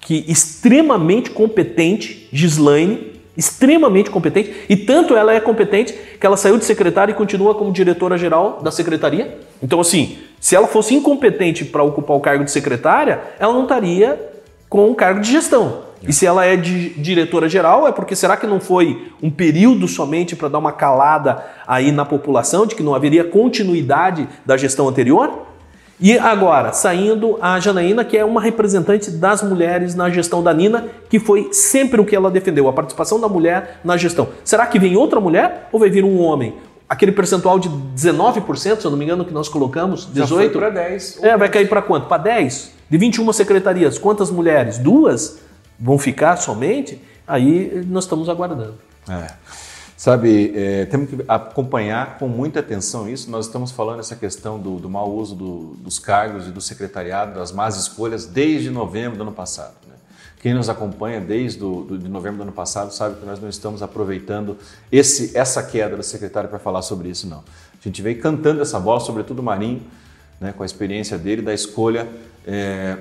que 0.00 0.24
extremamente 0.28 1.30
competente, 1.30 2.28
Gislaine, 2.32 3.11
extremamente 3.36 4.10
competente, 4.10 4.52
e 4.68 4.76
tanto 4.76 5.16
ela 5.16 5.32
é 5.32 5.40
competente 5.40 5.92
que 5.92 6.26
ela 6.26 6.36
saiu 6.36 6.58
de 6.58 6.64
secretária 6.64 7.12
e 7.12 7.14
continua 7.14 7.54
como 7.54 7.72
diretora-geral 7.72 8.60
da 8.62 8.70
secretaria. 8.70 9.38
Então, 9.62 9.80
assim, 9.80 10.18
se 10.40 10.54
ela 10.54 10.66
fosse 10.66 10.94
incompetente 10.94 11.64
para 11.64 11.82
ocupar 11.82 12.16
o 12.16 12.20
cargo 12.20 12.44
de 12.44 12.50
secretária, 12.50 13.20
ela 13.38 13.52
não 13.52 13.62
estaria 13.62 14.20
com 14.68 14.90
o 14.90 14.94
cargo 14.94 15.20
de 15.20 15.30
gestão. 15.30 15.92
E 16.06 16.12
se 16.12 16.26
ela 16.26 16.44
é 16.44 16.56
diretora-geral, 16.56 17.86
é 17.86 17.92
porque 17.92 18.16
será 18.16 18.36
que 18.36 18.46
não 18.46 18.58
foi 18.58 19.12
um 19.22 19.30
período 19.30 19.86
somente 19.86 20.34
para 20.34 20.48
dar 20.48 20.58
uma 20.58 20.72
calada 20.72 21.44
aí 21.66 21.92
na 21.92 22.04
população, 22.04 22.66
de 22.66 22.74
que 22.74 22.82
não 22.82 22.94
haveria 22.94 23.22
continuidade 23.22 24.28
da 24.44 24.56
gestão 24.56 24.88
anterior? 24.88 25.46
E 26.00 26.18
agora, 26.18 26.72
saindo 26.72 27.38
a 27.40 27.60
Janaína, 27.60 28.04
que 28.04 28.16
é 28.18 28.24
uma 28.24 28.40
representante 28.40 29.10
das 29.10 29.42
mulheres 29.42 29.94
na 29.94 30.10
gestão 30.10 30.42
da 30.42 30.52
Nina, 30.52 30.88
que 31.08 31.20
foi 31.20 31.50
sempre 31.52 32.00
o 32.00 32.04
que 32.04 32.16
ela 32.16 32.30
defendeu, 32.30 32.68
a 32.68 32.72
participação 32.72 33.20
da 33.20 33.28
mulher 33.28 33.80
na 33.84 33.96
gestão. 33.96 34.28
Será 34.44 34.66
que 34.66 34.78
vem 34.78 34.96
outra 34.96 35.20
mulher 35.20 35.68
ou 35.70 35.78
vai 35.78 35.90
vir 35.90 36.04
um 36.04 36.20
homem? 36.20 36.54
Aquele 36.88 37.12
percentual 37.12 37.58
de 37.58 37.68
19%, 37.68 38.80
se 38.80 38.84
eu 38.84 38.90
não 38.90 38.98
me 38.98 39.04
engano, 39.04 39.24
que 39.24 39.32
nós 39.32 39.48
colocamos, 39.48 40.06
18? 40.12 40.58
para 40.58 40.70
10. 40.70 41.22
É, 41.22 41.36
vai 41.36 41.48
cair 41.48 41.68
para 41.68 41.80
quanto? 41.80 42.06
Para 42.06 42.22
10? 42.22 42.72
De 42.90 42.98
21 42.98 43.32
secretarias, 43.32 43.96
quantas 43.96 44.30
mulheres? 44.30 44.78
Duas? 44.78 45.38
Vão 45.78 45.98
ficar 45.98 46.36
somente? 46.36 47.00
Aí 47.26 47.84
nós 47.88 48.04
estamos 48.04 48.28
aguardando. 48.28 48.74
É. 49.08 49.26
Sabe, 50.02 50.52
é, 50.56 50.84
temos 50.86 51.08
que 51.08 51.24
acompanhar 51.28 52.18
com 52.18 52.26
muita 52.26 52.58
atenção 52.58 53.08
isso. 53.08 53.30
Nós 53.30 53.46
estamos 53.46 53.70
falando 53.70 54.00
essa 54.00 54.16
questão 54.16 54.58
do, 54.58 54.80
do 54.80 54.90
mau 54.90 55.08
uso 55.08 55.36
do, 55.36 55.76
dos 55.76 56.00
cargos 56.00 56.48
e 56.48 56.50
do 56.50 56.60
secretariado, 56.60 57.38
das 57.38 57.52
más 57.52 57.76
escolhas, 57.76 58.26
desde 58.26 58.68
novembro 58.68 59.16
do 59.16 59.22
ano 59.22 59.30
passado. 59.30 59.74
Né? 59.86 59.94
Quem 60.40 60.54
nos 60.54 60.68
acompanha 60.68 61.20
desde 61.20 61.60
do, 61.60 61.84
do, 61.84 61.98
de 62.00 62.08
novembro 62.08 62.38
do 62.38 62.42
ano 62.42 62.52
passado 62.52 62.92
sabe 62.92 63.20
que 63.20 63.24
nós 63.24 63.40
não 63.40 63.48
estamos 63.48 63.80
aproveitando 63.80 64.58
esse, 64.90 65.38
essa 65.38 65.62
queda 65.62 65.96
da 65.96 66.02
secretária 66.02 66.50
para 66.50 66.58
falar 66.58 66.82
sobre 66.82 67.08
isso, 67.08 67.28
não. 67.28 67.38
A 67.38 67.84
gente 67.84 68.02
veio 68.02 68.20
cantando 68.20 68.60
essa 68.60 68.80
bola, 68.80 68.98
sobretudo 68.98 69.38
o 69.38 69.42
Marinho, 69.44 69.82
né, 70.40 70.52
com 70.52 70.64
a 70.64 70.66
experiência 70.66 71.16
dele, 71.16 71.42
da 71.42 71.54
escolha 71.54 72.08
é, 72.44 72.98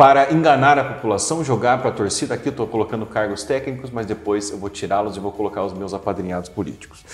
para 0.00 0.32
enganar 0.32 0.78
a 0.78 0.84
população, 0.84 1.44
jogar 1.44 1.76
para 1.80 1.90
a 1.90 1.92
torcida. 1.92 2.32
Aqui 2.32 2.48
eu 2.48 2.52
estou 2.52 2.66
colocando 2.66 3.04
cargos 3.04 3.42
técnicos, 3.42 3.90
mas 3.90 4.06
depois 4.06 4.50
eu 4.50 4.56
vou 4.56 4.70
tirá-los 4.70 5.14
e 5.18 5.20
vou 5.20 5.30
colocar 5.30 5.62
os 5.62 5.74
meus 5.74 5.92
apadrinhados 5.92 6.48
políticos. 6.48 7.04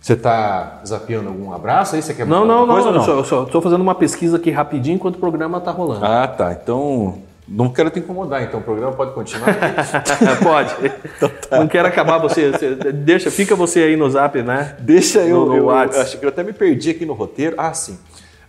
Você 0.00 0.14
está 0.14 0.80
desafiando 0.82 1.28
algum 1.28 1.52
abraço 1.52 1.94
aí? 1.94 2.02
Você 2.02 2.12
quer 2.12 2.26
não, 2.26 2.44
não, 2.44 2.66
coisa, 2.66 2.90
não, 2.90 3.06
não. 3.06 3.18
Eu 3.18 3.24
só 3.24 3.44
estou 3.44 3.62
fazendo 3.62 3.80
uma 3.80 3.94
pesquisa 3.94 4.38
aqui 4.38 4.50
rapidinho 4.50 4.96
enquanto 4.96 5.14
o 5.14 5.18
programa 5.20 5.58
está 5.58 5.70
rolando. 5.70 6.04
Ah, 6.04 6.26
tá. 6.26 6.50
Então, 6.50 7.18
não 7.46 7.68
quero 7.68 7.90
te 7.90 8.00
incomodar, 8.00 8.42
então 8.42 8.58
o 8.58 8.62
programa 8.64 8.92
pode 8.92 9.12
continuar? 9.12 9.46
pode. 10.42 10.74
Então, 11.16 11.30
tá. 11.48 11.60
Não 11.60 11.68
quero 11.68 11.86
acabar 11.86 12.18
você, 12.18 12.50
você, 12.50 12.74
Deixa, 12.74 13.30
fica 13.30 13.54
você 13.54 13.82
aí 13.82 13.96
no 13.96 14.10
zap, 14.10 14.42
né? 14.42 14.74
Deixa 14.80 15.20
eu. 15.20 15.42
No, 15.42 15.46
no 15.46 15.56
eu, 15.58 15.62
eu, 15.62 15.70
acho 15.70 16.18
que 16.18 16.24
eu 16.24 16.30
até 16.30 16.42
me 16.42 16.52
perdi 16.52 16.90
aqui 16.90 17.06
no 17.06 17.12
roteiro. 17.12 17.54
Ah, 17.56 17.72
sim. 17.72 17.96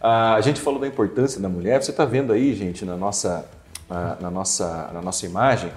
Ah, 0.02 0.34
a 0.34 0.42
gente 0.42 0.60
falou 0.60 0.80
da 0.80 0.88
importância 0.88 1.40
da 1.40 1.48
mulher. 1.48 1.80
Você 1.84 1.92
está 1.92 2.06
vendo 2.06 2.34
aí, 2.34 2.56
gente, 2.56 2.84
na 2.84 2.98
nossa 2.98 3.46
na, 3.90 4.30
nossa, 4.30 4.90
na 4.94 5.02
nossa 5.02 5.26
imagem, 5.26 5.72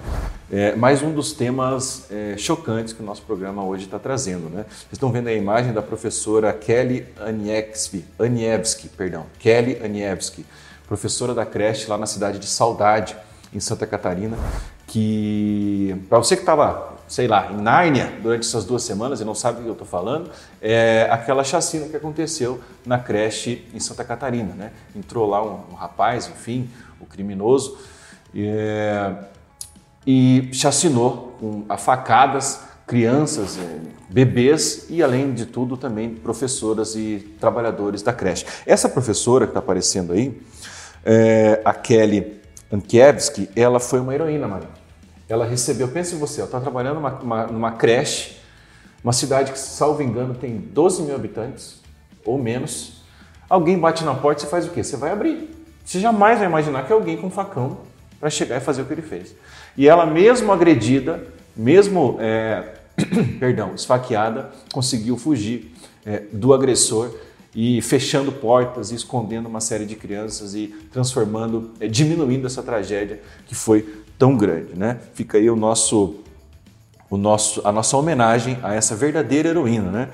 é, 0.51 0.75
mais 0.75 1.01
um 1.03 1.13
dos 1.13 1.33
temas 1.33 2.11
é, 2.11 2.37
chocantes 2.37 2.93
que 2.93 3.03
o 3.03 3.07
nosso 3.07 3.23
programa 3.23 3.65
hoje 3.65 3.85
está 3.85 3.99
trazendo. 3.99 4.51
Né? 4.51 4.65
Vocês 4.69 4.93
estão 4.93 5.13
vendo 5.13 5.29
a 5.29 5.33
imagem 5.33 5.73
da 5.73 5.81
professora 5.81 6.53
Kelly 6.53 7.07
Aniewski, 7.21 8.05
Aniewski, 8.19 8.89
perdão, 8.89 9.27
Kelly 9.39 9.81
Aniewski, 9.83 10.45
professora 10.89 11.33
da 11.35 11.47
creche 11.47 11.89
lá 11.89 11.97
na 11.97 12.07
cidade 12.07 12.41
de 12.41 12.47
Saudade, 12.47 13.17
em 13.55 13.61
Santa 13.61 13.87
Catarina, 13.87 14.37
que, 14.87 15.97
para 16.09 16.19
você 16.19 16.35
que 16.35 16.43
estava, 16.43 16.97
sei 17.07 17.29
lá, 17.29 17.51
em 17.53 17.57
Nárnia 17.57 18.13
durante 18.21 18.47
essas 18.47 18.65
duas 18.65 18.83
semanas 18.83 19.21
e 19.21 19.25
não 19.25 19.35
sabe 19.37 19.61
o 19.61 19.63
que 19.63 19.69
eu 19.69 19.73
estou 19.73 19.87
falando, 19.87 20.31
é 20.61 21.09
aquela 21.13 21.45
chacina 21.45 21.87
que 21.87 21.97
aconteceu 21.97 22.61
na 22.85 22.99
creche 22.99 23.69
em 23.73 23.79
Santa 23.79 24.05
Catarina. 24.05 24.53
Né? 24.55 24.73
Entrou 24.97 25.29
lá 25.29 25.45
um, 25.45 25.61
um 25.71 25.75
rapaz, 25.75 26.29
enfim, 26.29 26.69
o 27.01 27.07
criminoso, 27.07 27.79
é, 28.35 29.15
e 30.07 30.49
chacinou 30.53 31.37
com 31.41 31.65
a 31.69 31.77
facadas 31.77 32.61
crianças, 32.87 33.57
é, 33.59 33.79
bebês 34.09 34.87
e, 34.89 35.03
além 35.03 35.33
de 35.33 35.47
tudo, 35.47 35.77
também 35.77 36.11
professoras 36.11 36.97
e 36.97 37.35
trabalhadores 37.39 38.03
da 38.03 38.13
creche. 38.13 38.45
Essa 38.67 38.89
professora 38.89 39.47
que 39.47 39.51
está 39.51 39.61
aparecendo 39.61 40.13
aí, 40.13 40.41
é, 41.05 41.61
a 41.65 41.73
Kelly 41.73 42.41
Ankiewski, 42.73 43.49
ela 43.55 43.79
foi 43.79 44.01
uma 44.01 44.15
heroína, 44.15 44.49
Maria. 44.49 44.69
Ela 45.29 45.47
recebeu, 45.47 45.87
pense 45.89 46.17
você, 46.17 46.41
ela 46.41 46.49
está 46.49 46.61
trabalhando 46.61 46.97
numa, 46.97 47.11
uma, 47.21 47.47
numa 47.47 47.73
creche, 47.73 48.37
uma 49.05 49.13
cidade 49.13 49.53
que, 49.53 49.59
salvo 49.59 50.03
engano, 50.03 50.35
tem 50.35 50.59
12 50.59 51.03
mil 51.03 51.15
habitantes 51.15 51.81
ou 52.25 52.39
menos. 52.39 53.05
Alguém 53.49 53.79
bate 53.79 54.05
na 54.05 54.15
porta 54.15 54.43
você 54.43 54.47
faz 54.49 54.67
o 54.67 54.71
quê? 54.71 54.83
Você 54.83 54.97
vai 54.97 55.13
abrir. 55.13 55.49
Você 55.85 56.01
jamais 56.01 56.39
vai 56.39 56.49
imaginar 56.49 56.87
que 56.87 56.93
alguém 56.93 57.17
com 57.17 57.31
facão 57.31 57.79
para 58.21 58.29
chegar 58.29 58.59
e 58.59 58.61
fazer 58.61 58.83
o 58.83 58.85
que 58.85 58.93
ele 58.93 59.03
fez. 59.03 59.35
E 59.77 59.89
ela, 59.89 60.05
mesmo 60.05 60.53
agredida, 60.53 61.27
mesmo 61.57 62.19
é, 62.21 62.75
perdão, 63.41 63.75
esfaqueada, 63.75 64.51
conseguiu 64.73 65.17
fugir 65.17 65.73
é, 66.05 66.23
do 66.31 66.53
agressor 66.53 67.11
e 67.55 67.81
fechando 67.83 68.31
portas 68.31 68.93
e 68.93 68.95
escondendo 68.95 69.49
uma 69.49 69.61
série 69.61 69.87
de 69.87 69.97
crianças 69.97 70.55
e 70.55 70.69
transformando, 70.93 71.73
é, 71.81 71.89
diminuindo 71.89 72.47
essa 72.47 72.63
tragédia 72.63 73.21
que 73.47 73.55
foi 73.55 74.05
tão 74.19 74.37
grande, 74.37 74.75
né? 74.77 74.99
Fica 75.15 75.39
aí 75.39 75.49
o 75.49 75.57
nosso, 75.57 76.17
o 77.09 77.17
nosso, 77.17 77.67
a 77.67 77.73
nossa 77.73 77.97
homenagem 77.97 78.59
a 78.63 78.75
essa 78.75 78.95
verdadeira 78.95 79.49
heroína, 79.49 79.91
né? 79.91 80.09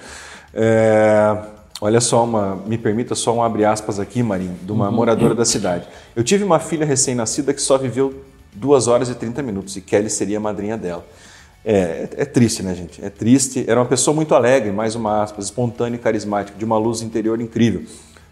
É, 0.54 1.55
Olha 1.80 2.00
só, 2.00 2.24
uma, 2.24 2.56
me 2.56 2.78
permita 2.78 3.14
só 3.14 3.34
um 3.34 3.42
abre 3.42 3.64
aspas 3.64 4.00
aqui, 4.00 4.22
Marinho, 4.22 4.56
de 4.62 4.72
uma 4.72 4.88
uhum. 4.88 4.94
moradora 4.94 5.34
da 5.34 5.44
cidade. 5.44 5.86
Eu 6.14 6.24
tive 6.24 6.42
uma 6.42 6.58
filha 6.58 6.86
recém-nascida 6.86 7.52
que 7.52 7.60
só 7.60 7.76
viveu 7.76 8.24
2 8.54 8.88
horas 8.88 9.10
e 9.10 9.14
30 9.14 9.42
minutos 9.42 9.76
e 9.76 9.80
Kelly 9.82 10.08
seria 10.08 10.38
a 10.38 10.40
madrinha 10.40 10.76
dela. 10.76 11.06
É, 11.64 12.08
é, 12.18 12.24
triste, 12.24 12.62
né, 12.62 12.74
gente? 12.74 13.04
É 13.04 13.10
triste. 13.10 13.64
Era 13.68 13.80
uma 13.80 13.86
pessoa 13.86 14.14
muito 14.14 14.34
alegre, 14.34 14.70
mais 14.70 14.94
uma 14.94 15.22
aspas, 15.22 15.46
espontânea 15.46 15.96
e 15.96 16.00
carismática, 16.00 16.56
de 16.56 16.64
uma 16.64 16.78
luz 16.78 17.02
interior 17.02 17.40
incrível. 17.40 17.84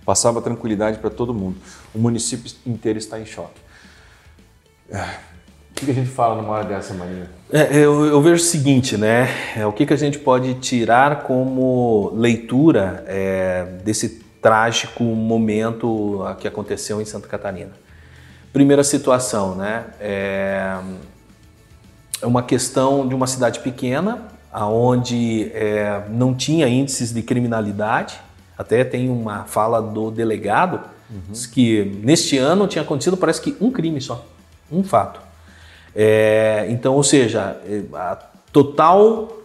Passava 0.06 0.40
tranquilidade 0.40 0.98
para 0.98 1.10
todo 1.10 1.34
mundo. 1.34 1.56
O 1.94 1.98
município 1.98 2.50
inteiro 2.64 2.98
está 2.98 3.18
em 3.20 3.26
choque. 3.26 3.60
O 4.88 5.74
que 5.74 5.90
a 5.90 5.94
gente 5.94 6.10
fala 6.10 6.40
numa 6.40 6.52
hora 6.52 6.64
dessa, 6.64 6.94
Maria? 6.94 7.28
É, 7.56 7.76
eu, 7.76 8.04
eu, 8.06 8.20
vejo 8.20 8.42
o 8.42 8.44
seguinte, 8.44 8.96
né? 8.96 9.28
É, 9.56 9.64
o 9.64 9.72
que, 9.72 9.86
que 9.86 9.94
a 9.94 9.96
gente 9.96 10.18
pode 10.18 10.54
tirar 10.54 11.22
como 11.22 12.10
leitura 12.16 13.04
é, 13.06 13.64
desse 13.84 14.24
trágico 14.42 15.04
momento 15.04 16.20
que 16.40 16.48
aconteceu 16.48 17.00
em 17.00 17.04
Santa 17.04 17.28
Catarina? 17.28 17.70
Primeira 18.52 18.82
situação, 18.82 19.54
né? 19.54 19.84
É, 20.00 20.80
é 22.20 22.26
uma 22.26 22.42
questão 22.42 23.06
de 23.06 23.14
uma 23.14 23.28
cidade 23.28 23.60
pequena, 23.60 24.24
aonde 24.52 25.52
é, 25.54 26.02
não 26.10 26.34
tinha 26.34 26.66
índices 26.66 27.14
de 27.14 27.22
criminalidade. 27.22 28.18
Até 28.58 28.82
tem 28.82 29.08
uma 29.08 29.44
fala 29.44 29.80
do 29.80 30.10
delegado 30.10 30.80
uhum. 31.08 31.32
que 31.52 32.00
neste 32.02 32.36
ano 32.36 32.66
tinha 32.66 32.82
acontecido, 32.82 33.16
parece 33.16 33.40
que 33.40 33.56
um 33.60 33.70
crime 33.70 34.00
só, 34.00 34.26
um 34.72 34.82
fato. 34.82 35.23
É, 35.94 36.66
então, 36.70 36.94
ou 36.94 37.04
seja, 37.04 37.56
é, 37.66 37.82
a 37.94 38.18
total 38.52 39.44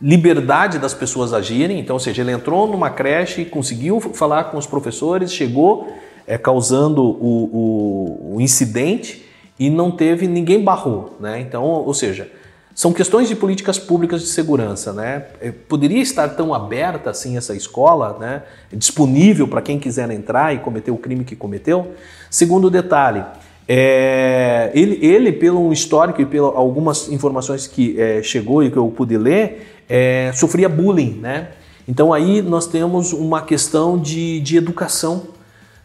liberdade 0.00 0.78
das 0.78 0.94
pessoas 0.94 1.32
agirem. 1.32 1.78
Então, 1.78 1.96
ou 1.96 2.00
seja, 2.00 2.22
ele 2.22 2.32
entrou 2.32 2.66
numa 2.66 2.90
creche, 2.90 3.44
conseguiu 3.44 4.00
falar 4.00 4.44
com 4.44 4.58
os 4.58 4.66
professores, 4.66 5.32
chegou 5.32 5.92
é, 6.26 6.36
causando 6.36 7.02
o, 7.02 8.30
o, 8.32 8.34
o, 8.36 8.40
incidente 8.40 9.24
e 9.58 9.70
não 9.70 9.90
teve 9.90 10.26
ninguém 10.26 10.62
barrou, 10.62 11.16
né? 11.20 11.40
Então, 11.40 11.62
ou 11.64 11.94
seja, 11.94 12.30
são 12.74 12.92
questões 12.92 13.26
de 13.26 13.34
políticas 13.34 13.78
públicas 13.78 14.20
de 14.20 14.26
segurança, 14.26 14.92
né? 14.92 15.26
É, 15.40 15.50
poderia 15.50 16.02
estar 16.02 16.28
tão 16.30 16.52
aberta 16.52 17.08
assim 17.08 17.36
essa 17.36 17.54
escola, 17.54 18.18
né? 18.20 18.42
Disponível 18.70 19.48
para 19.48 19.62
quem 19.62 19.78
quiser 19.78 20.10
entrar 20.10 20.54
e 20.54 20.58
cometer 20.58 20.90
o 20.90 20.98
crime 20.98 21.24
que 21.24 21.34
cometeu. 21.34 21.94
Segundo 22.28 22.68
detalhe, 22.68 23.24
é, 23.68 24.70
ele, 24.74 25.04
ele, 25.04 25.32
pelo 25.32 25.72
histórico 25.72 26.20
e 26.20 26.26
pelas 26.26 26.54
algumas 26.54 27.08
informações 27.08 27.66
que 27.66 28.00
é, 28.00 28.22
chegou 28.22 28.62
e 28.62 28.70
que 28.70 28.76
eu 28.76 28.88
pude 28.88 29.18
ler, 29.18 29.82
é, 29.88 30.30
sofria 30.34 30.68
bullying, 30.68 31.18
né? 31.20 31.48
Então 31.88 32.12
aí 32.12 32.42
nós 32.42 32.66
temos 32.66 33.12
uma 33.12 33.42
questão 33.42 33.98
de, 33.98 34.40
de 34.40 34.56
educação 34.56 35.28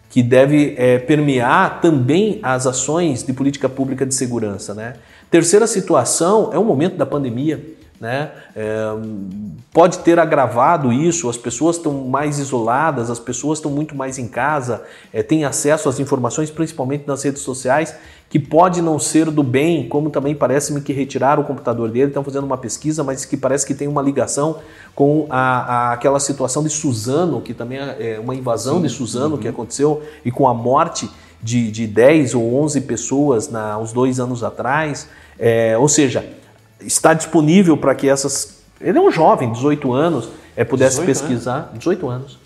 que 0.09 0.21
deve 0.21 0.75
é, 0.77 0.99
permear 0.99 1.79
também 1.81 2.39
as 2.43 2.67
ações 2.67 3.23
de 3.23 3.33
política 3.33 3.69
pública 3.69 4.05
de 4.05 4.13
segurança, 4.13 4.73
né? 4.73 4.95
Terceira 5.29 5.65
situação 5.65 6.49
é 6.51 6.59
o 6.59 6.63
momento 6.63 6.97
da 6.97 7.05
pandemia. 7.05 7.63
Né? 8.01 8.31
É, 8.55 8.87
pode 9.71 9.99
ter 9.99 10.17
agravado 10.17 10.91
isso, 10.91 11.29
as 11.29 11.37
pessoas 11.37 11.75
estão 11.77 11.93
mais 11.93 12.39
isoladas, 12.39 13.11
as 13.11 13.19
pessoas 13.19 13.59
estão 13.59 13.69
muito 13.69 13.95
mais 13.95 14.17
em 14.17 14.27
casa, 14.27 14.83
é, 15.13 15.21
têm 15.21 15.45
acesso 15.45 15.87
às 15.87 15.99
informações, 15.99 16.49
principalmente 16.49 17.03
nas 17.05 17.21
redes 17.21 17.43
sociais, 17.43 17.95
que 18.27 18.39
pode 18.39 18.81
não 18.81 18.97
ser 18.97 19.29
do 19.29 19.43
bem, 19.43 19.87
como 19.87 20.09
também 20.09 20.33
parece-me 20.33 20.81
que 20.81 20.91
retiraram 20.91 21.43
o 21.43 21.45
computador 21.45 21.91
dele, 21.91 22.07
estão 22.07 22.23
fazendo 22.23 22.45
uma 22.45 22.57
pesquisa, 22.57 23.03
mas 23.03 23.23
que 23.23 23.37
parece 23.37 23.67
que 23.67 23.75
tem 23.75 23.87
uma 23.87 24.01
ligação 24.01 24.57
com 24.95 25.27
a, 25.29 25.89
a 25.89 25.93
aquela 25.93 26.19
situação 26.19 26.63
de 26.63 26.69
Suzano, 26.71 27.39
que 27.39 27.53
também 27.53 27.77
é, 27.77 28.15
é 28.15 28.19
uma 28.19 28.33
invasão 28.33 28.77
Sim. 28.77 28.81
de 28.81 28.89
Suzano 28.89 29.35
uhum. 29.35 29.41
que 29.41 29.47
aconteceu, 29.47 30.01
e 30.25 30.31
com 30.31 30.47
a 30.47 30.55
morte 30.55 31.07
de, 31.43 31.69
de 31.69 31.85
10 31.85 32.33
ou 32.33 32.63
11 32.63 32.81
pessoas 32.81 33.47
na, 33.47 33.77
uns 33.77 33.93
dois 33.93 34.19
anos 34.19 34.43
atrás. 34.43 35.07
É, 35.37 35.77
ou 35.77 35.87
seja, 35.87 36.25
está 36.85 37.13
disponível 37.13 37.77
para 37.77 37.95
que 37.95 38.07
essas. 38.07 38.61
Ele 38.79 38.97
é 38.97 39.01
um 39.01 39.11
jovem, 39.11 39.51
18 39.51 39.93
anos, 39.93 40.29
é, 40.55 40.63
pudesse 40.63 41.01
18 41.01 41.07
pesquisar. 41.07 41.55
Anos. 41.55 41.79
18 41.79 42.09
anos. 42.09 42.39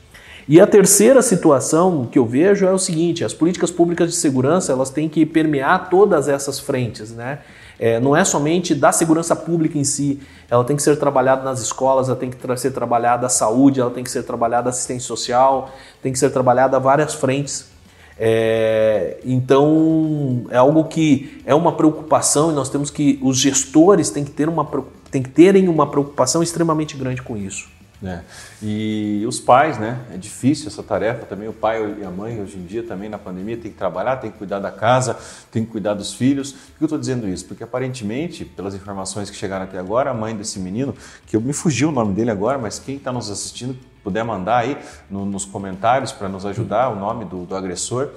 E 0.48 0.62
a 0.62 0.68
terceira 0.68 1.22
situação 1.24 2.08
que 2.12 2.20
eu 2.20 2.26
vejo 2.26 2.66
é 2.66 2.72
o 2.72 2.78
seguinte: 2.78 3.24
as 3.24 3.34
políticas 3.34 3.72
públicas 3.72 4.10
de 4.10 4.16
segurança 4.16 4.72
elas 4.72 4.90
têm 4.90 5.10
que 5.10 5.26
permear 5.26 5.90
todas 5.90 6.28
essas 6.28 6.60
frentes, 6.60 7.12
né? 7.12 7.40
É, 7.78 8.00
não 8.00 8.16
é 8.16 8.24
somente 8.24 8.74
da 8.74 8.92
segurança 8.92 9.36
pública 9.36 9.78
em 9.78 9.84
si, 9.84 10.22
ela 10.50 10.64
tem 10.64 10.78
que 10.78 10.82
ser 10.82 10.98
trabalhada 10.98 11.44
nas 11.44 11.60
escolas, 11.62 12.08
ela 12.08 12.16
tem 12.16 12.30
que 12.30 12.38
ser 12.58 12.72
trabalhada 12.72 13.26
a 13.26 13.30
saúde, 13.30 13.82
ela 13.82 13.92
tem 13.92 14.02
que 14.02 14.10
ser 14.10 14.24
trabalhada 14.24 14.70
a 14.70 14.72
assistência 14.72 15.06
social, 15.06 15.70
tem 16.02 16.14
que 16.14 16.18
ser 16.18 16.30
trabalhada 16.30 16.80
várias 16.80 17.14
frentes 17.14 17.75
é, 18.18 19.18
então 19.26 20.46
é 20.50 20.58
algo 20.58 20.86
que 20.86 21.42
é 21.46 21.54
uma 21.54 21.74
preocupação 21.74 22.52
e 22.52 22.54
nós 22.54 22.70
temos 22.70 22.90
que 22.90 23.20
os 23.22 23.38
gestores 23.38 24.10
têm 24.10 24.24
que 24.24 24.32
ter 24.32 24.48
uma 24.48 24.66
têm 25.12 25.22
que 25.22 25.30
terem 25.30 25.68
uma 25.68 25.88
preocupação 25.88 26.42
extremamente 26.42 26.98
grande 26.98 27.22
com 27.22 27.38
isso. 27.38 27.70
É. 28.04 28.20
E 28.62 29.24
os 29.28 29.40
pais, 29.40 29.78
né? 29.78 30.00
É 30.14 30.18
difícil 30.18 30.68
essa 30.68 30.84
tarefa 30.84 31.26
também. 31.26 31.48
O 31.48 31.54
pai 31.54 31.98
e 32.02 32.04
a 32.04 32.12
mãe, 32.12 32.42
hoje 32.42 32.58
em 32.58 32.66
dia, 32.66 32.84
também 32.84 33.08
na 33.08 33.18
pandemia, 33.18 33.58
tem 33.58 33.72
que 33.72 33.78
trabalhar, 33.78 34.18
tem 34.18 34.32
que 34.32 34.38
cuidar 34.38 34.60
da 34.60 34.72
casa, 34.72 35.18
tem 35.50 35.64
que 35.64 35.72
cuidar 35.72 35.94
dos 35.94 36.14
filhos. 36.14 36.52
Por 36.52 36.78
que 36.78 36.84
eu 36.84 36.86
estou 36.88 37.00
dizendo 37.00 37.28
isso? 37.28 37.46
Porque 37.46 37.64
aparentemente, 37.64 38.44
pelas 38.44 38.76
informações 38.76 39.30
que 39.30 39.36
chegaram 39.36 39.64
até 39.64 39.80
agora, 39.80 40.12
a 40.12 40.14
mãe 40.14 40.36
desse 40.36 40.60
menino, 40.60 40.94
que 41.26 41.36
eu 41.36 41.42
me 41.42 41.54
fugiu 41.54 41.90
o 41.90 41.92
nome 41.92 42.14
dele 42.14 42.32
agora, 42.32 42.58
mas 42.58 42.80
quem 42.80 42.98
está 42.98 43.12
nos 43.14 43.30
assistindo 43.30 43.78
puder 44.04 44.24
mandar 44.24 44.58
aí 44.58 44.78
no, 45.10 45.26
nos 45.26 45.46
comentários 45.46 46.12
para 46.12 46.30
nos 46.30 46.46
ajudar 46.46 46.90
o 46.90 46.96
nome 46.96 47.26
do, 47.26 47.46
do, 47.46 47.56
agressor, 47.56 48.12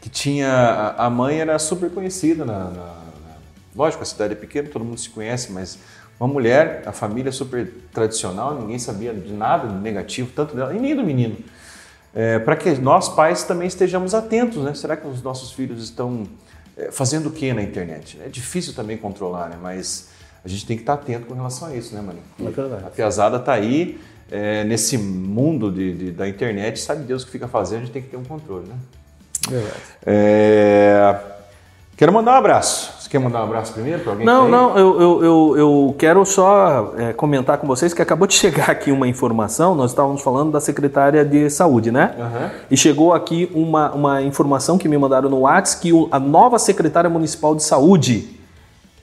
que 0.00 0.08
tinha 0.08 0.48
a, 0.48 1.06
a 1.06 1.10
mãe 1.10 1.40
era 1.40 1.58
super 1.58 1.90
conhecida 1.90 2.44
na, 2.44 2.58
na, 2.58 2.70
na, 2.70 3.36
lógico 3.74 4.02
a 4.02 4.06
cidade 4.06 4.34
é 4.34 4.36
pequena, 4.36 4.68
todo 4.68 4.84
mundo 4.84 5.00
se 5.00 5.10
conhece, 5.10 5.50
mas 5.50 5.76
uma 6.18 6.28
mulher, 6.28 6.82
a 6.86 6.92
família 6.92 7.32
super 7.32 7.72
tradicional, 7.92 8.58
ninguém 8.60 8.78
sabia 8.78 9.12
de 9.12 9.32
nada 9.32 9.68
negativo, 9.68 10.30
tanto 10.34 10.54
dela 10.54 10.74
e 10.74 10.78
nem 10.78 10.94
do 10.94 11.02
menino. 11.02 11.36
É, 12.14 12.38
para 12.38 12.54
que 12.54 12.70
nós 12.76 13.08
pais 13.08 13.42
também 13.42 13.66
estejamos 13.66 14.14
atentos, 14.14 14.62
né? 14.62 14.72
Será 14.74 14.96
que 14.96 15.06
os 15.06 15.20
nossos 15.20 15.52
filhos 15.52 15.82
estão 15.82 16.24
é, 16.76 16.92
fazendo 16.92 17.28
o 17.28 17.32
que 17.32 17.52
na 17.52 17.62
internet? 17.62 18.18
É 18.24 18.28
difícil 18.28 18.72
também 18.72 18.96
controlar, 18.96 19.48
né? 19.48 19.58
Mas 19.60 20.10
a 20.44 20.48
gente 20.48 20.64
tem 20.64 20.76
que 20.76 20.82
estar 20.82 20.94
atento 20.94 21.26
com 21.26 21.34
relação 21.34 21.68
a 21.68 21.76
isso, 21.76 21.94
né, 21.94 22.00
Mano? 22.00 22.20
É 22.38 22.50
verdade. 22.50 22.84
A 22.86 22.90
piazada 22.90 23.38
está 23.38 23.52
aí, 23.52 23.98
é, 24.30 24.62
nesse 24.62 24.96
mundo 24.96 25.72
de, 25.72 25.92
de, 25.94 26.10
da 26.12 26.28
internet, 26.28 26.78
sabe 26.78 27.02
Deus 27.02 27.22
o 27.22 27.26
que 27.26 27.32
fica 27.32 27.48
fazendo, 27.48 27.82
a 27.82 27.84
gente 27.86 27.92
tem 27.92 28.02
que 28.02 28.08
ter 28.08 28.16
um 28.16 28.24
controle, 28.24 28.68
né? 28.68 28.76
Verdade. 29.48 29.80
É... 30.06 31.33
Quero 31.96 32.12
mandar 32.12 32.32
um 32.32 32.36
abraço. 32.36 32.92
Você 32.98 33.08
quer 33.08 33.18
mandar 33.20 33.40
um 33.40 33.44
abraço 33.44 33.72
primeiro 33.72 34.02
para 34.02 34.12
alguém? 34.12 34.26
Não, 34.26 34.48
não, 34.48 34.76
eu, 34.76 35.00
eu, 35.00 35.24
eu, 35.24 35.56
eu, 35.56 35.94
quero 35.96 36.24
só 36.24 36.92
é, 36.96 37.12
comentar 37.12 37.58
com 37.58 37.66
vocês 37.66 37.94
que 37.94 38.02
acabou 38.02 38.26
de 38.26 38.34
chegar 38.38 38.70
aqui 38.70 38.90
uma 38.90 39.06
informação. 39.06 39.74
Nós 39.74 39.92
estávamos 39.92 40.20
falando 40.20 40.50
da 40.50 40.60
secretária 40.60 41.24
de 41.24 41.48
saúde, 41.50 41.92
né? 41.92 42.14
Uhum. 42.18 42.50
E 42.70 42.76
chegou 42.76 43.12
aqui 43.12 43.50
uma, 43.54 43.92
uma 43.92 44.22
informação 44.22 44.76
que 44.76 44.88
me 44.88 44.98
mandaram 44.98 45.30
no 45.30 45.40
WhatsApp 45.40 45.82
que 45.82 46.08
a 46.10 46.18
nova 46.18 46.58
secretária 46.58 47.08
municipal 47.08 47.54
de 47.54 47.62
saúde, 47.62 48.40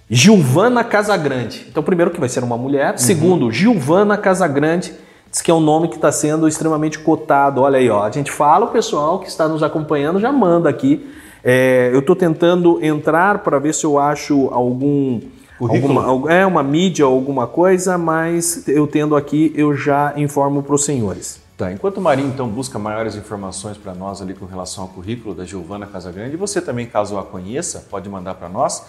Gilvana 0.09 0.83
Casagrande. 0.83 1.67
Então, 1.69 1.81
primeiro 1.81 2.11
que 2.11 2.19
vai 2.19 2.27
ser 2.27 2.43
uma 2.43 2.57
mulher. 2.57 2.91
Uhum. 2.91 2.97
Segundo, 2.97 3.51
Gilvana 3.51 4.17
Casagrande 4.17 4.93
Diz 5.31 5.41
que 5.41 5.49
é 5.49 5.53
um 5.53 5.61
nome 5.61 5.87
que 5.87 5.95
está 5.95 6.11
sendo 6.11 6.45
extremamente 6.45 6.99
cotado. 6.99 7.61
Olha 7.61 7.79
aí, 7.79 7.89
ó. 7.89 8.03
A 8.03 8.11
gente 8.11 8.29
fala, 8.29 8.65
o 8.65 8.67
pessoal 8.67 9.17
que 9.19 9.29
está 9.29 9.47
nos 9.47 9.63
acompanhando 9.63 10.19
já 10.19 10.29
manda 10.29 10.69
aqui. 10.69 11.09
É, 11.43 11.89
eu 11.91 11.99
estou 11.99 12.15
tentando 12.15 12.83
entrar 12.83 13.39
para 13.39 13.57
ver 13.59 13.73
se 13.73 13.85
eu 13.85 13.97
acho 13.99 14.49
algum. 14.51 15.19
Alguma, 15.59 16.33
é 16.33 16.43
uma 16.43 16.63
mídia 16.63 17.07
ou 17.07 17.13
alguma 17.13 17.45
coisa, 17.45 17.95
mas 17.95 18.67
eu 18.67 18.87
tendo 18.87 19.15
aqui, 19.15 19.53
eu 19.55 19.77
já 19.77 20.11
informo 20.17 20.63
para 20.63 20.73
os 20.73 20.83
senhores. 20.83 21.39
Tá, 21.55 21.71
enquanto 21.71 21.97
o 21.97 22.01
Marinho 22.01 22.29
então 22.29 22.49
busca 22.49 22.79
maiores 22.79 23.15
informações 23.15 23.77
para 23.77 23.93
nós 23.93 24.19
ali 24.23 24.33
com 24.33 24.47
relação 24.47 24.85
ao 24.85 24.89
currículo 24.89 25.35
da 25.35 25.45
Giovana 25.45 25.85
Casagrande, 25.85 26.35
você 26.35 26.59
também, 26.59 26.87
caso 26.87 27.15
a 27.19 27.23
conheça, 27.23 27.85
pode 27.91 28.09
mandar 28.09 28.33
para 28.33 28.49
nós. 28.49 28.83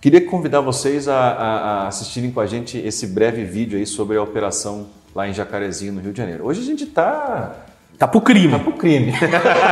Queria 0.00 0.26
convidar 0.26 0.60
vocês 0.60 1.08
a, 1.08 1.14
a, 1.14 1.56
a 1.84 1.88
assistirem 1.88 2.30
com 2.30 2.40
a 2.40 2.46
gente 2.46 2.78
esse 2.78 3.06
breve 3.06 3.44
vídeo 3.44 3.78
aí 3.78 3.86
sobre 3.86 4.16
a 4.16 4.22
operação 4.22 4.86
lá 5.14 5.28
em 5.28 5.32
Jacarezinho, 5.32 5.92
no 5.92 6.00
Rio 6.00 6.12
de 6.12 6.18
Janeiro. 6.18 6.46
Hoje 6.46 6.60
a 6.60 6.64
gente 6.64 6.84
está 6.84 7.54
Tá 8.04 8.08
pro 8.08 8.20
crime. 8.20 8.50
Tá 8.50 8.58
pro 8.58 8.72
crime. 8.72 9.14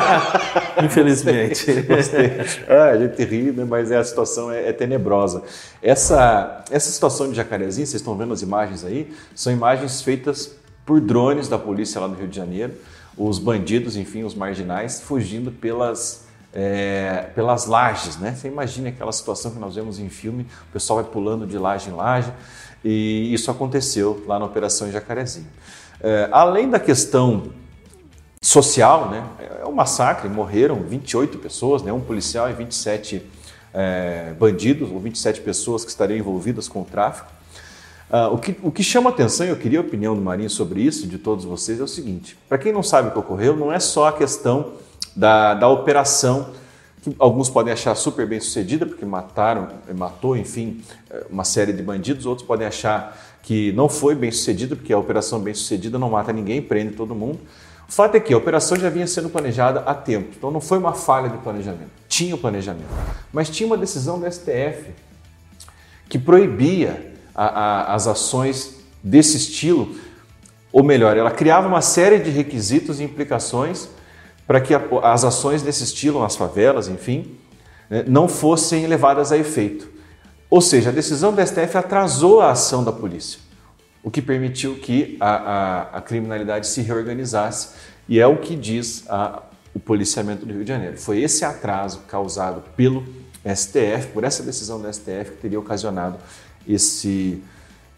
Infelizmente. 0.83 1.71
Gostei. 1.85 2.41
Ah, 2.67 2.89
a 2.93 2.97
gente 2.97 3.23
ri, 3.25 3.53
né? 3.53 3.63
mas 3.69 3.93
a 3.93 4.03
situação 4.03 4.51
é, 4.51 4.71
é, 4.71 4.73
tenebrosa. 4.73 5.43
Essa, 5.83 6.65
essa 6.71 6.91
situação 6.91 7.29
de 7.29 7.35
Jacarezinho, 7.35 7.87
vocês 7.87 8.01
estão 8.01 8.17
vendo 8.17 8.33
as 8.33 8.41
imagens 8.41 8.87
aí, 8.87 9.13
são 9.35 9.53
imagens 9.53 10.01
feitas 10.01 10.57
por 10.87 10.99
drones 10.99 11.47
da 11.47 11.59
polícia 11.59 12.01
lá 12.01 12.09
no 12.09 12.15
Rio 12.15 12.27
de 12.27 12.35
Janeiro. 12.35 12.73
Os 13.19 13.39
bandidos, 13.39 13.99
enfim, 13.99 14.25
os 14.25 14.35
marginais, 14.35 15.03
fugindo 15.03 15.53
pelas, 15.53 16.25
é, 16.55 17.27
pelas 17.35 17.67
lajes, 17.67 18.17
né? 18.17 18.35
Você 18.35 18.49
imagina 18.49 18.89
aquela 18.89 19.13
situação 19.13 19.51
que 19.51 19.59
nós 19.59 19.75
vemos 19.75 19.99
em 19.99 20.09
filme, 20.09 20.47
o 20.71 20.73
pessoal 20.73 21.03
vai 21.03 21.13
pulando 21.13 21.47
de 21.47 21.59
laje 21.59 21.91
em 21.91 21.93
laje. 21.93 22.33
E 22.83 23.31
isso 23.35 23.51
aconteceu 23.51 24.25
lá 24.27 24.39
na 24.39 24.47
Operação 24.47 24.91
Jacarezinho. 24.91 25.49
É, 26.01 26.31
além 26.33 26.71
da 26.71 26.81
questão 26.81 27.61
social, 28.43 29.09
né, 29.09 29.25
é 29.63 29.67
um 29.67 29.73
massacre, 29.73 30.29
morreram 30.29 30.83
28 30.83 31.39
pessoas, 31.39 31.81
né, 31.83 31.93
um 31.93 32.01
policial 32.01 32.51
e 32.51 32.53
27 32.53 33.23
é, 33.73 34.35
bandidos, 34.39 34.91
ou 34.91 34.99
27 34.99 35.41
pessoas 35.41 35.85
que 35.85 35.91
estariam 35.91 36.19
envolvidas 36.19 36.67
com 36.67 36.83
o 36.83 36.85
tráfico. 36.85 37.31
Uh, 38.11 38.35
o, 38.35 38.37
que, 38.37 38.57
o 38.63 38.71
que 38.71 38.83
chama 38.83 39.09
atenção, 39.09 39.47
eu 39.47 39.57
queria 39.57 39.79
a 39.79 39.81
opinião 39.81 40.15
do 40.15 40.21
Marinho 40.21 40.51
sobre 40.51 40.83
isso, 40.83 41.07
de 41.07 41.17
todos 41.17 41.47
vocês, 41.47 41.81
é 41.81 41.83
o 41.83 41.89
seguinte: 41.89 42.37
para 42.47 42.59
quem 42.59 42.71
não 42.71 42.83
sabe 42.83 43.09
o 43.09 43.11
que 43.11 43.19
ocorreu, 43.19 43.57
não 43.57 43.73
é 43.73 43.81
só 43.81 44.09
a 44.09 44.13
questão 44.13 44.75
da, 45.17 45.55
da 45.55 45.67
operação 45.67 46.51
que 47.01 47.17
alguns 47.19 47.49
podem 47.49 47.73
achar 47.73 47.95
super 47.95 48.27
bem 48.27 48.39
sucedida, 48.39 48.85
porque 48.85 49.07
mataram, 49.07 49.69
matou, 49.97 50.37
enfim, 50.37 50.83
uma 51.31 51.43
série 51.43 51.73
de 51.73 51.83
bandidos, 51.83 52.27
outros 52.27 52.47
podem 52.47 52.67
achar 52.67 53.19
que 53.43 53.73
não 53.73 53.89
foi 53.89 54.15
bem 54.15 54.31
sucedida, 54.31 54.77
porque 54.77 54.93
a 54.93 54.99
operação 54.99 55.41
bem 55.41 55.55
sucedida 55.55 55.99
não 55.99 56.11
mata 56.11 56.33
ninguém, 56.33 56.61
prende 56.61 56.95
todo 56.95 57.15
mundo. 57.15 57.41
O 57.93 57.95
fato 57.95 58.15
é 58.15 58.21
que 58.21 58.33
a 58.33 58.39
operação 58.39 58.75
já 58.79 58.89
vinha 58.89 59.07
sendo 59.07 59.29
planejada 59.29 59.81
há 59.81 59.93
tempo, 59.93 60.31
então 60.35 60.51
não 60.51 60.63
foi 60.63 60.79
uma 60.79 60.95
falha 60.95 61.29
de 61.29 61.37
planejamento. 61.37 61.91
Tinha 62.09 62.35
o 62.35 62.39
planejamento, 62.39 62.89
mas 63.31 63.51
tinha 63.51 63.67
uma 63.67 63.77
decisão 63.77 64.19
do 64.19 64.25
STF 64.33 64.93
que 66.09 66.19
proibia 66.19 67.13
a, 67.35 67.45
a, 67.45 67.95
as 67.95 68.07
ações 68.07 68.77
desse 69.05 69.37
estilo, 69.37 69.95
ou 70.73 70.83
melhor, 70.83 71.19
ela 71.19 71.31
criava 71.31 71.69
uma 71.69 71.83
série 71.83 72.19
de 72.19 72.31
requisitos 72.31 72.99
e 72.99 73.05
implicações 73.05 73.91
para 74.47 74.59
que 74.59 74.73
as 75.03 75.23
ações 75.23 75.61
desse 75.61 75.85
estilo 75.85 76.19
nas 76.19 76.35
favelas, 76.35 76.89
enfim, 76.89 77.37
né, 77.91 78.05
não 78.09 78.27
fossem 78.27 78.87
levadas 78.87 79.31
a 79.33 79.37
efeito. 79.37 79.87
Ou 80.49 80.63
seja, 80.63 80.89
a 80.89 80.93
decisão 80.95 81.31
do 81.31 81.47
STF 81.47 81.77
atrasou 81.77 82.41
a 82.41 82.53
ação 82.53 82.83
da 82.83 82.91
polícia, 82.91 83.39
o 84.03 84.11
que 84.11 84.21
permitiu 84.21 84.75
que 84.77 85.17
a, 85.21 85.31
a, 85.31 85.81
a 85.99 86.01
criminalidade 86.01 86.67
se 86.67 86.83
reorganizasse, 86.83 87.69
e 88.09 88.19
é 88.19 88.27
o 88.27 88.39
que 88.39 88.57
diz 88.57 89.05
a, 89.09 89.43
o 89.75 89.79
policiamento 89.79 90.45
do 90.45 90.53
Rio 90.53 90.65
de 90.65 90.69
Janeiro. 90.69 90.99
Foi 90.99 91.21
esse 91.21 91.45
atraso 91.45 92.01
causado 92.09 92.63
pelo 92.77 93.05
STF, 93.45 94.09
por 94.13 94.25
essa 94.25 94.43
decisão 94.43 94.81
do 94.81 94.93
STF, 94.93 95.33
que 95.33 95.37
teria 95.37 95.59
ocasionado 95.59 96.19
esse, 96.69 97.43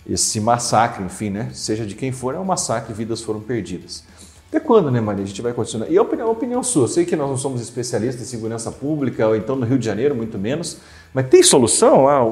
esse 0.09 0.40
massacre, 0.40 1.03
enfim, 1.05 1.31
né? 1.31 1.51
seja 1.53 1.87
de 1.87 1.95
quem 1.95 2.12
for, 2.12 2.35
é 2.35 2.38
um 2.38 2.45
massacre, 2.45 2.93
vidas 2.93 3.23
foram 3.23 3.40
perdidas. 3.40 4.05
Até 4.49 4.61
quando, 4.61 4.88
né, 4.88 5.01
Maria? 5.01 5.25
A 5.25 5.27
gente 5.27 5.43
vai 5.43 5.53
continuar. 5.53 5.90
E 5.90 5.99
a 5.99 6.03
opinião, 6.03 6.29
a 6.29 6.31
opinião 6.31 6.62
sua, 6.62 6.85
eu 6.85 6.88
sei 6.88 7.05
que 7.05 7.17
nós 7.17 7.29
não 7.29 7.37
somos 7.37 7.61
especialistas 7.61 8.23
em 8.23 8.31
segurança 8.31 8.71
pública, 8.71 9.27
ou 9.27 9.35
então 9.35 9.57
no 9.57 9.67
Rio 9.67 9.79
de 9.79 9.85
Janeiro, 9.85 10.14
muito 10.14 10.38
menos, 10.38 10.79
mas 11.12 11.27
tem 11.29 11.43
solução 11.43 12.05
lá? 12.05 12.25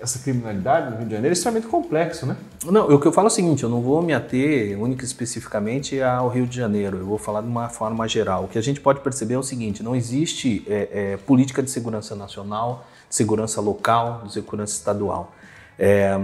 Essa 0.00 0.18
criminalidade 0.20 0.90
no 0.90 0.96
Rio 0.96 1.06
de 1.06 1.14
Janeiro 1.14 1.32
é 1.32 1.32
extremamente 1.32 1.66
complexo, 1.66 2.24
né? 2.24 2.36
Não, 2.64 2.86
o 2.86 3.00
que 3.00 3.06
eu 3.06 3.12
falo 3.12 3.26
é 3.26 3.30
o 3.30 3.34
seguinte, 3.34 3.64
eu 3.64 3.68
não 3.68 3.80
vou 3.80 4.00
me 4.00 4.14
ater 4.14 4.80
única 4.80 5.02
e 5.02 5.06
especificamente 5.06 6.00
ao 6.00 6.28
Rio 6.28 6.46
de 6.46 6.56
Janeiro, 6.56 6.98
eu 6.98 7.06
vou 7.06 7.18
falar 7.18 7.40
de 7.40 7.48
uma 7.48 7.68
forma 7.68 8.06
geral. 8.06 8.44
O 8.44 8.48
que 8.48 8.58
a 8.58 8.62
gente 8.62 8.80
pode 8.80 9.00
perceber 9.00 9.34
é 9.34 9.38
o 9.38 9.42
seguinte, 9.42 9.82
não 9.82 9.96
existe 9.96 10.64
é, 10.68 10.88
é, 10.92 11.16
política 11.16 11.62
de 11.62 11.70
segurança 11.70 12.14
nacional, 12.14 12.86
de 13.08 13.14
segurança 13.16 13.60
local, 13.60 14.22
de 14.24 14.32
segurança 14.32 14.74
estadual. 14.74 15.32
É, 15.78 16.20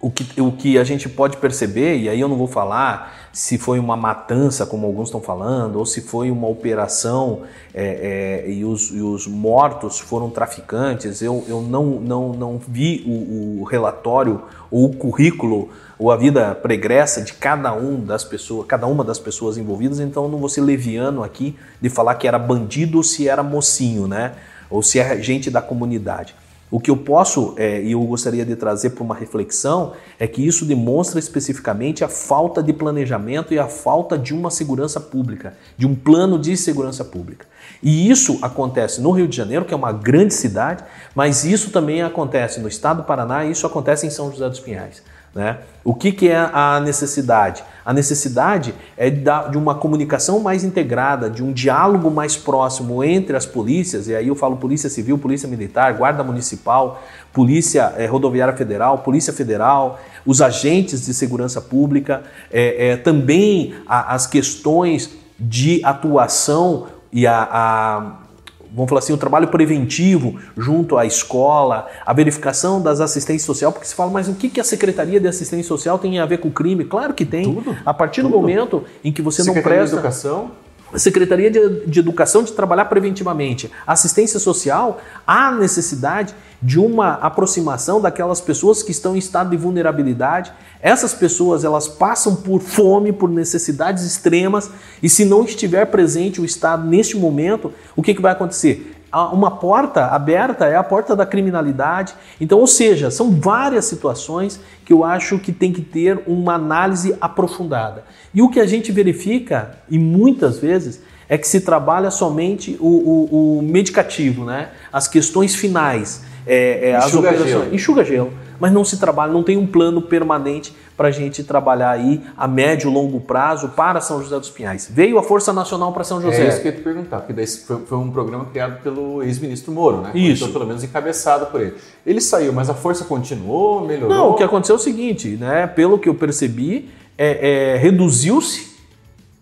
o 0.00 0.10
que, 0.10 0.40
o 0.40 0.52
que 0.52 0.78
a 0.78 0.84
gente 0.84 1.08
pode 1.08 1.38
perceber, 1.38 1.96
e 1.96 2.08
aí 2.08 2.20
eu 2.20 2.28
não 2.28 2.36
vou 2.36 2.46
falar 2.46 3.28
se 3.32 3.58
foi 3.58 3.80
uma 3.80 3.96
matança, 3.96 4.64
como 4.64 4.86
alguns 4.86 5.08
estão 5.08 5.20
falando, 5.20 5.76
ou 5.76 5.84
se 5.84 6.00
foi 6.00 6.30
uma 6.30 6.46
operação 6.46 7.42
é, 7.74 8.44
é, 8.46 8.50
e, 8.50 8.64
os, 8.64 8.90
e, 8.90 9.00
os, 9.00 9.26
mortos 9.26 9.98
foram 9.98 10.30
traficantes, 10.30 11.20
eu, 11.20 11.44
eu 11.48 11.60
não, 11.60 11.84
não, 12.00 12.32
não 12.32 12.58
vi 12.58 13.02
o, 13.06 13.60
o 13.60 13.64
relatório 13.64 14.42
ou 14.70 14.86
o 14.86 14.96
currículo 14.96 15.68
ou 15.98 16.12
a 16.12 16.16
vida 16.16 16.54
pregressa 16.54 17.20
de 17.20 17.32
cada 17.32 17.72
um 17.74 18.00
das 18.04 18.22
pessoas, 18.22 18.66
cada 18.68 18.86
uma 18.86 19.02
das 19.02 19.18
pessoas 19.18 19.58
envolvidas, 19.58 19.98
então 19.98 20.28
não 20.28 20.38
vou 20.38 20.48
ser 20.48 20.60
leviano 20.60 21.24
aqui 21.24 21.56
de 21.80 21.90
falar 21.90 22.14
que 22.14 22.28
era 22.28 22.38
bandido 22.38 22.98
ou 22.98 23.02
se 23.02 23.28
era 23.28 23.42
mocinho, 23.42 24.06
né? 24.06 24.34
Ou 24.70 24.82
se 24.82 25.00
é 25.00 25.20
gente 25.20 25.50
da 25.50 25.60
comunidade. 25.60 26.36
O 26.70 26.78
que 26.78 26.90
eu 26.90 26.96
posso 26.96 27.54
é, 27.56 27.82
e 27.82 27.92
eu 27.92 28.00
gostaria 28.02 28.44
de 28.44 28.54
trazer 28.54 28.90
para 28.90 29.02
uma 29.02 29.14
reflexão 29.14 29.92
é 30.18 30.26
que 30.26 30.46
isso 30.46 30.66
demonstra 30.66 31.18
especificamente 31.18 32.04
a 32.04 32.08
falta 32.08 32.62
de 32.62 32.74
planejamento 32.74 33.54
e 33.54 33.58
a 33.58 33.66
falta 33.66 34.18
de 34.18 34.34
uma 34.34 34.50
segurança 34.50 35.00
pública, 35.00 35.54
de 35.78 35.86
um 35.86 35.94
plano 35.94 36.38
de 36.38 36.56
segurança 36.58 37.02
pública. 37.04 37.46
E 37.82 38.10
isso 38.10 38.38
acontece 38.42 39.00
no 39.00 39.12
Rio 39.12 39.26
de 39.26 39.36
Janeiro, 39.36 39.64
que 39.64 39.72
é 39.72 39.76
uma 39.76 39.92
grande 39.92 40.34
cidade, 40.34 40.84
mas 41.14 41.42
isso 41.44 41.70
também 41.70 42.02
acontece 42.02 42.60
no 42.60 42.68
estado 42.68 42.98
do 42.98 43.04
Paraná 43.04 43.46
e 43.46 43.50
isso 43.50 43.66
acontece 43.66 44.06
em 44.06 44.10
São 44.10 44.30
José 44.30 44.48
dos 44.48 44.60
Pinhais. 44.60 45.02
Né? 45.38 45.58
O 45.84 45.94
que, 45.94 46.10
que 46.10 46.28
é 46.28 46.50
a 46.52 46.80
necessidade? 46.80 47.62
A 47.84 47.92
necessidade 47.92 48.74
é 48.96 49.08
de 49.08 49.56
uma 49.56 49.76
comunicação 49.76 50.40
mais 50.40 50.64
integrada, 50.64 51.30
de 51.30 51.44
um 51.44 51.52
diálogo 51.52 52.10
mais 52.10 52.36
próximo 52.36 53.04
entre 53.04 53.36
as 53.36 53.46
polícias, 53.46 54.08
e 54.08 54.16
aí 54.16 54.26
eu 54.26 54.34
falo 54.34 54.56
Polícia 54.56 54.90
Civil, 54.90 55.16
Polícia 55.16 55.48
Militar, 55.48 55.94
Guarda 55.94 56.24
Municipal, 56.24 57.00
Polícia 57.32 57.94
é, 57.96 58.06
Rodoviária 58.06 58.56
Federal, 58.56 58.98
Polícia 58.98 59.32
Federal, 59.32 60.00
os 60.26 60.42
agentes 60.42 61.06
de 61.06 61.14
segurança 61.14 61.60
pública, 61.60 62.24
é, 62.50 62.96
também 62.96 63.76
a, 63.86 64.16
as 64.16 64.26
questões 64.26 65.10
de 65.38 65.80
atuação 65.84 66.88
e 67.12 67.28
a, 67.28 67.48
a 67.48 68.27
vamos 68.72 68.88
falar 68.88 69.00
assim, 69.00 69.12
o 69.12 69.16
trabalho 69.16 69.48
preventivo 69.48 70.38
junto 70.56 70.96
à 70.96 71.06
escola, 71.06 71.86
a 72.04 72.12
verificação 72.12 72.80
das 72.80 73.00
assistências 73.00 73.42
sociais, 73.42 73.72
porque 73.72 73.86
se 73.86 73.94
fala, 73.94 74.10
mas 74.10 74.28
o 74.28 74.34
que, 74.34 74.60
a 74.60 74.64
Secretaria 74.64 75.20
de 75.20 75.28
Assistência 75.28 75.68
Social 75.68 75.98
tem 75.98 76.18
a 76.18 76.26
ver 76.26 76.38
com 76.38 76.50
crime? 76.50 76.84
Claro 76.84 77.14
que 77.14 77.24
tem. 77.24 77.54
Tudo, 77.54 77.76
a 77.84 77.94
partir 77.94 78.22
tudo. 78.22 78.32
do 78.32 78.40
momento 78.40 78.84
em 79.02 79.12
que 79.12 79.22
você 79.22 79.42
Secretaria 79.42 79.70
não 79.70 79.78
presta... 79.78 79.96
De 79.96 80.00
Educação? 80.00 80.50
Secretaria 80.96 81.50
de, 81.50 81.98
Educação 81.98 82.42
de 82.42 82.52
trabalhar 82.52 82.86
preventivamente. 82.86 83.70
Assistência 83.86 84.38
social, 84.40 85.00
há 85.26 85.50
necessidade 85.52 86.34
de 86.60 86.78
uma 86.78 87.14
aproximação 87.14 88.00
daquelas 88.00 88.40
pessoas 88.40 88.82
que 88.82 88.90
estão 88.90 89.14
em 89.14 89.18
estado 89.18 89.50
de 89.50 89.56
vulnerabilidade. 89.56 90.52
Essas 90.80 91.14
pessoas 91.14 91.64
elas 91.64 91.86
passam 91.86 92.36
por 92.36 92.60
fome, 92.60 93.12
por 93.12 93.28
necessidades 93.28 94.04
extremas 94.04 94.70
e 95.02 95.08
se 95.08 95.24
não 95.24 95.44
estiver 95.44 95.86
presente 95.86 96.40
o 96.40 96.44
Estado 96.44 96.86
neste 96.86 97.16
momento, 97.16 97.72
o 97.94 98.02
que, 98.02 98.14
que 98.14 98.22
vai 98.22 98.32
acontecer? 98.32 98.97
Uma 99.12 99.52
porta 99.52 100.06
aberta 100.06 100.66
é 100.66 100.76
a 100.76 100.82
porta 100.82 101.16
da 101.16 101.24
criminalidade. 101.24 102.14
Então, 102.40 102.58
ou 102.58 102.66
seja, 102.66 103.10
são 103.10 103.30
várias 103.30 103.86
situações 103.86 104.60
que 104.84 104.92
eu 104.92 105.04
acho 105.04 105.38
que 105.38 105.50
tem 105.52 105.72
que 105.72 105.80
ter 105.80 106.20
uma 106.26 106.54
análise 106.54 107.16
aprofundada. 107.20 108.04
E 108.34 108.42
o 108.42 108.50
que 108.50 108.60
a 108.60 108.66
gente 108.66 108.92
verifica, 108.92 109.78
e 109.88 109.98
muitas 109.98 110.58
vezes, 110.58 111.02
é 111.28 111.38
que 111.38 111.48
se 111.48 111.60
trabalha 111.60 112.10
somente 112.10 112.76
o, 112.80 112.86
o, 112.86 113.58
o 113.58 113.62
medicativo, 113.62 114.44
né? 114.44 114.68
as 114.92 115.08
questões 115.08 115.54
finais 115.54 116.22
é, 116.48 116.90
é, 116.90 116.96
as 116.96 117.14
operações. 117.14 117.50
Gelo. 117.50 117.74
Enxuga 117.74 118.04
gelo. 118.04 118.32
Mas 118.60 118.72
não 118.72 118.84
se 118.84 118.98
trabalha, 118.98 119.32
não 119.32 119.42
tem 119.42 119.56
um 119.56 119.66
plano 119.66 120.02
permanente 120.02 120.74
para 120.96 121.08
a 121.08 121.10
gente 121.10 121.44
trabalhar 121.44 121.90
aí 121.90 122.20
a 122.36 122.48
médio 122.48 122.90
e 122.90 122.92
longo 122.92 123.20
prazo 123.20 123.68
para 123.70 124.00
São 124.00 124.20
José 124.22 124.38
dos 124.38 124.50
Pinhais. 124.50 124.88
Veio 124.90 125.18
a 125.18 125.22
Força 125.22 125.52
Nacional 125.52 125.92
para 125.92 126.02
São 126.02 126.20
José. 126.20 126.44
É 126.44 126.48
isso 126.48 126.60
que 126.60 126.68
eu 126.68 126.72
ia 126.72 126.78
te 126.78 126.82
perguntar, 126.82 127.18
porque 127.18 127.32
daí 127.32 127.46
foi, 127.46 127.98
um 127.98 128.10
programa 128.10 128.46
criado 128.46 128.82
pelo 128.82 129.22
ex-ministro 129.22 129.72
Moro, 129.72 130.00
né? 130.00 130.10
Isso. 130.14 130.42
Então, 130.42 130.52
pelo 130.52 130.66
menos 130.66 130.82
encabeçado 130.82 131.46
por 131.46 131.60
ele. 131.60 131.74
Ele 132.04 132.20
saiu, 132.20 132.52
mas 132.52 132.68
a 132.68 132.74
força 132.74 133.04
continuou, 133.04 133.86
melhorou? 133.86 134.08
Não, 134.08 134.30
o 134.30 134.34
que 134.34 134.42
aconteceu 134.42 134.74
é 134.74 134.78
o 134.78 134.82
seguinte, 134.82 135.28
né? 135.36 135.66
Pelo 135.66 135.98
que 135.98 136.08
eu 136.08 136.14
percebi, 136.14 136.90
é, 137.16 137.74
é, 137.74 137.76
reduziu-se 137.76 138.76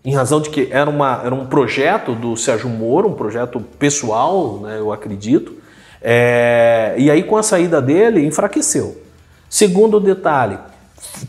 em 0.05 0.13
razão 0.13 0.39
de 0.39 0.49
que 0.49 0.69
era, 0.71 0.89
uma, 0.89 1.21
era 1.25 1.35
um 1.35 1.45
projeto 1.47 2.13
do 2.13 2.37
Sérgio 2.37 2.69
Moro, 2.69 3.09
um 3.09 3.13
projeto 3.13 3.59
pessoal, 3.77 4.59
né, 4.61 4.79
eu 4.79 4.93
acredito, 4.93 5.57
é, 6.01 6.95
e 6.97 7.09
aí, 7.09 7.23
com 7.23 7.37
a 7.37 7.43
saída 7.43 7.81
dele, 7.81 8.25
enfraqueceu. 8.25 9.06
Segundo 9.49 9.99
detalhe, 9.99 10.57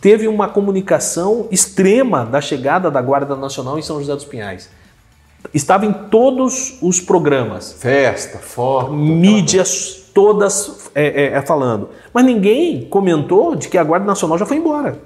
teve 0.00 0.26
uma 0.26 0.48
comunicação 0.48 1.46
extrema 1.50 2.24
da 2.24 2.40
chegada 2.40 2.90
da 2.90 3.00
Guarda 3.00 3.36
Nacional 3.36 3.78
em 3.78 3.82
São 3.82 3.98
José 3.98 4.14
dos 4.14 4.24
Pinhais. 4.24 4.68
Estava 5.54 5.86
em 5.86 5.92
todos 5.92 6.78
os 6.82 7.00
programas. 7.00 7.72
Festa, 7.72 8.38
foto. 8.38 8.92
Mídias 8.92 10.10
todas 10.12 10.90
é, 10.94 11.06
é, 11.06 11.24
é, 11.34 11.42
falando. 11.42 11.90
Mas 12.12 12.24
ninguém 12.24 12.88
comentou 12.88 13.54
de 13.54 13.68
que 13.68 13.78
a 13.78 13.84
Guarda 13.84 14.04
Nacional 14.04 14.36
já 14.36 14.44
foi 14.44 14.56
embora. 14.56 14.98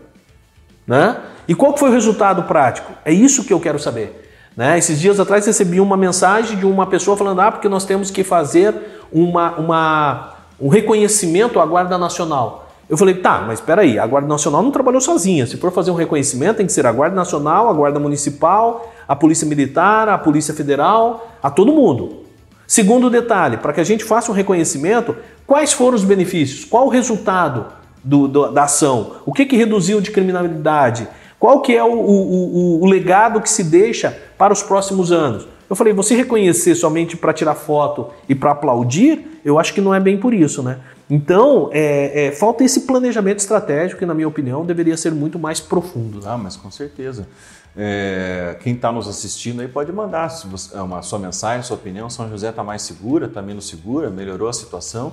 Né? 0.87 1.21
E 1.47 1.55
qual 1.55 1.77
foi 1.77 1.91
o 1.91 1.93
resultado 1.93 2.45
prático? 2.45 2.93
É 3.05 3.13
isso 3.13 3.45
que 3.45 3.53
eu 3.53 3.61
quero 3.61 3.79
saber. 3.79 4.31
Né? 4.57 4.79
Esses 4.79 4.99
dias 4.99 5.21
atrás 5.21 5.47
recebi 5.47 5.81
uma 5.81 5.97
mensagem 5.97 6.57
de 6.57 6.67
uma 6.67 6.87
pessoa 6.87 7.17
falando: 7.17 7.41
ah, 7.41 7.53
porque 7.53 7.69
nós 7.69 7.85
temos 7.85 8.11
que 8.11 8.25
fazer 8.25 8.75
uma, 9.13 9.53
uma, 9.57 10.35
um 10.61 10.69
reconhecimento 10.69 11.61
à 11.61 11.67
Guarda 11.67 11.99
Nacional. 11.99 12.62
Eu 12.93 12.99
falei, 12.99 13.15
tá, 13.15 13.43
mas 13.47 13.59
espera 13.59 13.81
aí, 13.81 13.99
a 13.99 14.07
Guarda 14.07 14.29
Nacional 14.29 14.63
não 14.63 14.71
trabalhou 14.71 15.01
sozinha. 15.01 15.47
Se 15.47 15.57
for 15.57 15.73
fazer 15.73 15.91
um 15.91 15.95
reconhecimento, 15.95 16.59
tem 16.59 16.67
que 16.67 16.73
ser 16.75 16.85
a 16.85 16.93
Guarda 16.93 17.17
Nacional, 17.17 17.71
a 17.71 17.73
Guarda 17.73 17.99
Municipal, 17.99 18.93
a 19.09 19.17
Polícia 19.17 19.47
Militar, 19.47 20.11
a 20.11 20.19
Polícia 20.19 20.53
Federal, 20.53 21.27
a 21.43 21.51
todo 21.51 21.73
mundo. 21.73 22.25
Segundo 22.67 23.09
detalhe, 23.09 23.57
para 23.57 23.73
que 23.73 23.81
a 23.81 23.85
gente 23.85 24.05
faça 24.05 24.31
um 24.31 24.35
reconhecimento, 24.35 25.17
quais 25.47 25.73
foram 25.73 25.97
os 25.97 26.05
benefícios? 26.05 26.67
Qual 26.67 26.85
o 26.85 26.91
resultado 26.91 27.65
do, 28.05 28.29
do, 28.29 28.51
da 28.51 28.65
ação? 28.65 29.13
O 29.25 29.33
que, 29.33 29.47
que 29.47 29.57
reduziu 29.57 29.99
de 29.99 30.11
criminalidade? 30.11 31.09
Qual 31.39 31.63
que 31.63 31.75
é 31.75 31.83
o, 31.83 31.95
o, 31.95 31.95
o, 31.95 32.83
o 32.83 32.87
legado 32.87 33.41
que 33.41 33.49
se 33.49 33.65
deixa 33.65 34.15
para 34.37 34.53
os 34.53 34.63
próximos 34.63 35.11
anos? 35.11 35.49
Eu 35.71 35.75
falei, 35.75 35.95
você 35.95 36.15
reconhecer 36.15 36.75
somente 36.75 37.17
para 37.17 37.33
tirar 37.33 37.55
foto 37.55 38.09
e 38.29 38.35
para 38.35 38.51
aplaudir, 38.51 39.41
eu 39.43 39.59
acho 39.59 39.73
que 39.73 39.81
não 39.81 39.95
é 39.95 39.99
bem 39.99 40.19
por 40.19 40.35
isso, 40.35 40.63
né? 40.63 40.77
Então, 41.15 41.69
é, 41.75 42.29
é, 42.29 42.33
falta 42.33 42.65
esse 42.65 42.81
planejamento 42.87 43.41
estratégico 43.41 43.99
que, 43.99 44.07
na 44.07 44.15
minha 44.15 44.27
opinião, 44.27 44.65
deveria 44.65 44.97
ser 44.97 45.13
muito 45.13 45.39
mais 45.39 45.61
profundo. 45.61 46.23
Ah, 46.25 46.39
mas 46.39 46.57
com 46.57 46.71
certeza. 46.71 47.29
É, 47.77 48.57
quem 48.63 48.75
está 48.75 48.91
nos 48.91 49.07
assistindo 49.07 49.61
aí 49.61 49.69
pode 49.69 49.93
mandar 49.93 50.29
você, 50.29 50.75
uma 50.79 51.03
sua 51.03 51.19
mensagem, 51.19 51.63
sua 51.65 51.77
opinião. 51.77 52.09
São 52.09 52.31
José 52.31 52.49
está 52.49 52.65
mais 52.65 52.81
segura, 52.81 53.27
está 53.27 53.43
menos 53.43 53.69
segura, 53.69 54.09
melhorou 54.09 54.49
a 54.49 54.55
situação. 54.55 55.13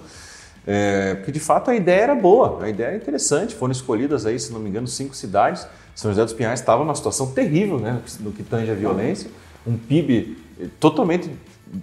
É, 0.66 1.16
porque 1.16 1.34
de 1.34 1.40
fato 1.42 1.70
a 1.70 1.76
ideia 1.76 2.04
era 2.04 2.16
boa, 2.16 2.64
a 2.64 2.70
ideia 2.70 2.94
é 2.94 2.96
interessante. 2.96 3.54
Foram 3.54 3.74
escolhidas 3.74 4.26
aí, 4.26 4.40
se 4.40 4.54
não 4.54 4.62
me 4.62 4.70
engano, 4.70 4.88
cinco 4.88 5.14
cidades. 5.14 5.68
São 5.94 6.12
José 6.12 6.24
dos 6.24 6.32
Pinhais 6.32 6.62
estava 6.62 6.82
numa 6.82 6.96
situação 6.96 7.34
terrível, 7.34 7.78
né, 7.78 8.02
no 8.22 8.32
que 8.32 8.42
tange 8.42 8.72
a 8.72 8.74
violência, 8.74 9.30
um 9.68 9.78
PIB 9.78 10.38
totalmente 10.80 11.30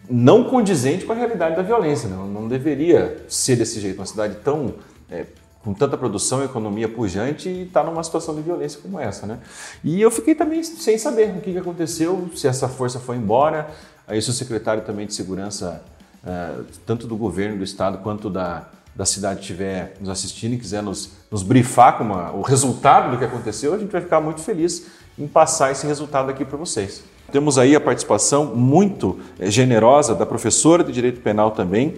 não 0.08 0.44
condizente 0.44 1.04
com 1.04 1.12
a 1.12 1.16
realidade 1.16 1.56
da 1.56 1.62
violência. 1.62 2.08
Né? 2.08 2.16
Não 2.16 2.48
deveria 2.48 3.24
ser 3.28 3.56
desse 3.56 3.80
jeito, 3.80 3.98
uma 3.98 4.06
cidade 4.06 4.36
tão 4.42 4.74
é, 5.10 5.26
com 5.66 5.74
tanta 5.74 5.96
produção 5.96 6.44
economia 6.44 6.88
pujante 6.88 7.48
e 7.48 7.62
está 7.64 7.82
numa 7.82 8.02
situação 8.04 8.36
de 8.36 8.40
violência 8.40 8.80
como 8.80 9.00
essa, 9.00 9.26
né? 9.26 9.40
E 9.82 10.00
eu 10.00 10.12
fiquei 10.12 10.32
também 10.32 10.62
sem 10.62 10.96
saber 10.96 11.30
o 11.30 11.40
que, 11.40 11.50
que 11.50 11.58
aconteceu, 11.58 12.30
se 12.36 12.46
essa 12.46 12.68
força 12.68 13.00
foi 13.00 13.16
embora. 13.16 13.68
Aí 14.06 14.16
o 14.16 14.22
secretário 14.22 14.84
também 14.84 15.08
de 15.08 15.14
segurança, 15.14 15.82
é, 16.24 16.60
tanto 16.86 17.08
do 17.08 17.16
governo 17.16 17.58
do 17.58 17.64
estado 17.64 17.98
quanto 17.98 18.30
da, 18.30 18.68
da 18.94 19.04
cidade 19.04 19.40
estiver 19.40 19.96
nos 19.98 20.08
assistindo 20.08 20.54
e 20.54 20.58
quiser 20.58 20.84
nos, 20.84 21.10
nos 21.28 21.42
brifar 21.42 21.98
com 21.98 22.04
uma, 22.04 22.30
o 22.30 22.42
resultado 22.42 23.10
do 23.10 23.18
que 23.18 23.24
aconteceu, 23.24 23.74
a 23.74 23.78
gente 23.78 23.90
vai 23.90 24.00
ficar 24.00 24.20
muito 24.20 24.40
feliz 24.42 24.86
em 25.18 25.26
passar 25.26 25.72
esse 25.72 25.84
resultado 25.84 26.30
aqui 26.30 26.44
para 26.44 26.56
vocês. 26.56 27.02
Temos 27.32 27.58
aí 27.58 27.74
a 27.74 27.80
participação 27.80 28.54
muito 28.54 29.18
eh, 29.38 29.50
generosa 29.50 30.14
da 30.14 30.24
professora 30.24 30.84
de 30.84 30.92
Direito 30.92 31.20
Penal 31.20 31.50
também, 31.50 31.94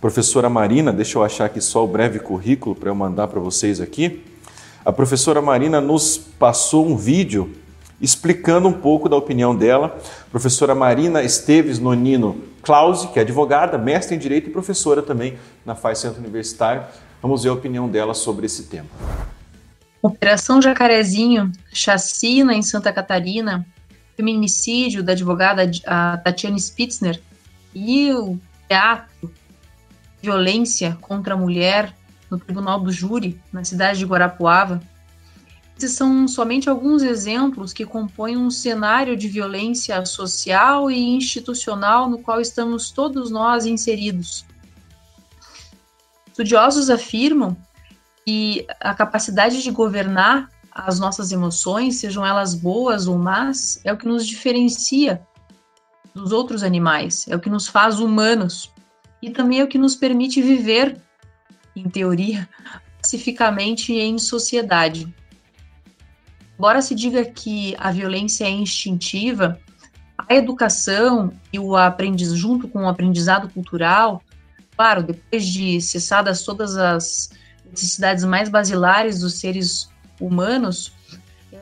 professora 0.00 0.48
Marina. 0.48 0.92
Deixa 0.92 1.18
eu 1.18 1.24
achar 1.24 1.44
aqui 1.44 1.60
só 1.60 1.84
o 1.84 1.88
breve 1.88 2.18
currículo 2.18 2.74
para 2.74 2.88
eu 2.88 2.94
mandar 2.94 3.28
para 3.28 3.40
vocês 3.40 3.80
aqui. 3.80 4.24
A 4.84 4.90
professora 4.90 5.42
Marina 5.42 5.80
nos 5.80 6.16
passou 6.16 6.86
um 6.86 6.96
vídeo 6.96 7.54
explicando 8.00 8.66
um 8.66 8.72
pouco 8.72 9.08
da 9.08 9.16
opinião 9.16 9.54
dela. 9.54 9.98
Professora 10.30 10.74
Marina 10.74 11.22
Esteves 11.22 11.78
Nonino 11.78 12.42
Clause, 12.62 13.08
que 13.08 13.18
é 13.18 13.22
advogada, 13.22 13.76
mestre 13.76 14.16
em 14.16 14.18
Direito 14.18 14.48
e 14.48 14.52
professora 14.52 15.02
também 15.02 15.38
na 15.66 15.74
FAI 15.74 15.94
Centro 15.96 16.20
Universitário. 16.20 16.84
Vamos 17.20 17.42
ver 17.42 17.50
a 17.50 17.52
opinião 17.52 17.86
dela 17.86 18.14
sobre 18.14 18.46
esse 18.46 18.62
tema. 18.64 18.88
Operação 20.02 20.62
Jacarezinho, 20.62 21.52
chacina 21.70 22.54
em 22.54 22.62
Santa 22.62 22.90
Catarina, 22.90 23.66
feminicídio 24.20 25.02
da 25.02 25.12
advogada 25.12 25.62
Tatiana 26.22 26.58
Spitzner 26.58 27.20
e 27.74 28.12
o 28.12 28.38
teatro 28.68 29.32
violência 30.20 30.98
contra 31.00 31.32
a 31.32 31.36
mulher 31.36 31.94
no 32.30 32.38
Tribunal 32.38 32.78
do 32.80 32.92
Júri, 32.92 33.40
na 33.50 33.64
cidade 33.64 33.98
de 33.98 34.04
Guarapuava. 34.04 34.82
Esses 35.76 35.92
são 35.92 36.28
somente 36.28 36.68
alguns 36.68 37.02
exemplos 37.02 37.72
que 37.72 37.86
compõem 37.86 38.36
um 38.36 38.50
cenário 38.50 39.16
de 39.16 39.26
violência 39.28 40.04
social 40.04 40.90
e 40.90 41.00
institucional 41.00 42.08
no 42.08 42.18
qual 42.18 42.38
estamos 42.38 42.90
todos 42.90 43.30
nós 43.30 43.64
inseridos. 43.64 44.44
Estudiosos 46.28 46.90
afirmam 46.90 47.56
que 48.26 48.66
a 48.78 48.92
capacidade 48.92 49.62
de 49.62 49.70
governar 49.70 50.50
as 50.72 51.00
nossas 51.00 51.32
emoções, 51.32 51.96
sejam 51.96 52.24
elas 52.24 52.54
boas 52.54 53.06
ou 53.06 53.18
más, 53.18 53.80
é 53.84 53.92
o 53.92 53.96
que 53.96 54.06
nos 54.06 54.26
diferencia 54.26 55.20
dos 56.14 56.32
outros 56.32 56.62
animais, 56.62 57.26
é 57.28 57.36
o 57.36 57.40
que 57.40 57.50
nos 57.50 57.68
faz 57.68 57.98
humanos 57.98 58.72
e 59.22 59.30
também 59.30 59.60
é 59.60 59.64
o 59.64 59.68
que 59.68 59.78
nos 59.78 59.94
permite 59.94 60.40
viver, 60.40 61.00
em 61.74 61.88
teoria, 61.88 62.48
pacificamente 63.00 63.92
em 63.92 64.18
sociedade. 64.18 65.12
Embora 66.58 66.82
se 66.82 66.94
diga 66.94 67.24
que 67.24 67.74
a 67.78 67.90
violência 67.90 68.44
é 68.44 68.50
instintiva, 68.50 69.58
a 70.28 70.34
educação 70.34 71.32
e 71.52 71.58
o 71.58 71.74
aprendiz 71.74 72.32
junto 72.32 72.68
com 72.68 72.84
o 72.84 72.88
aprendizado 72.88 73.48
cultural, 73.48 74.22
claro, 74.76 75.02
depois 75.02 75.46
de 75.46 75.80
cessadas 75.80 76.42
todas 76.42 76.76
as 76.76 77.30
necessidades 77.70 78.24
mais 78.24 78.48
basilares 78.48 79.20
dos 79.20 79.34
seres 79.34 79.88
humanos, 80.20 80.92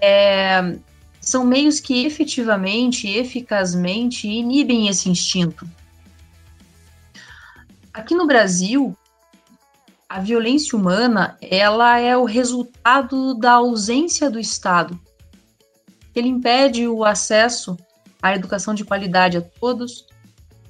é, 0.01 0.77
são 1.21 1.45
meios 1.45 1.81
que 1.81 2.05
efetivamente, 2.05 3.09
eficazmente 3.09 4.27
inibem 4.27 4.89
esse 4.89 5.09
instinto. 5.09 5.69
Aqui 7.93 8.15
no 8.15 8.27
Brasil, 8.27 8.97
a 10.09 10.21
violência 10.21 10.77
humana 10.77 11.37
ela 11.41 11.99
é 11.99 12.17
o 12.17 12.25
resultado 12.25 13.35
da 13.35 13.53
ausência 13.53 14.31
do 14.31 14.39
Estado. 14.39 14.99
Ele 16.15 16.29
impede 16.29 16.89
o 16.89 17.05
acesso 17.05 17.77
à 18.23 18.35
educação 18.35 18.75
de 18.75 18.85
qualidade 18.85 19.37
a 19.37 19.43
todos, 19.43 20.07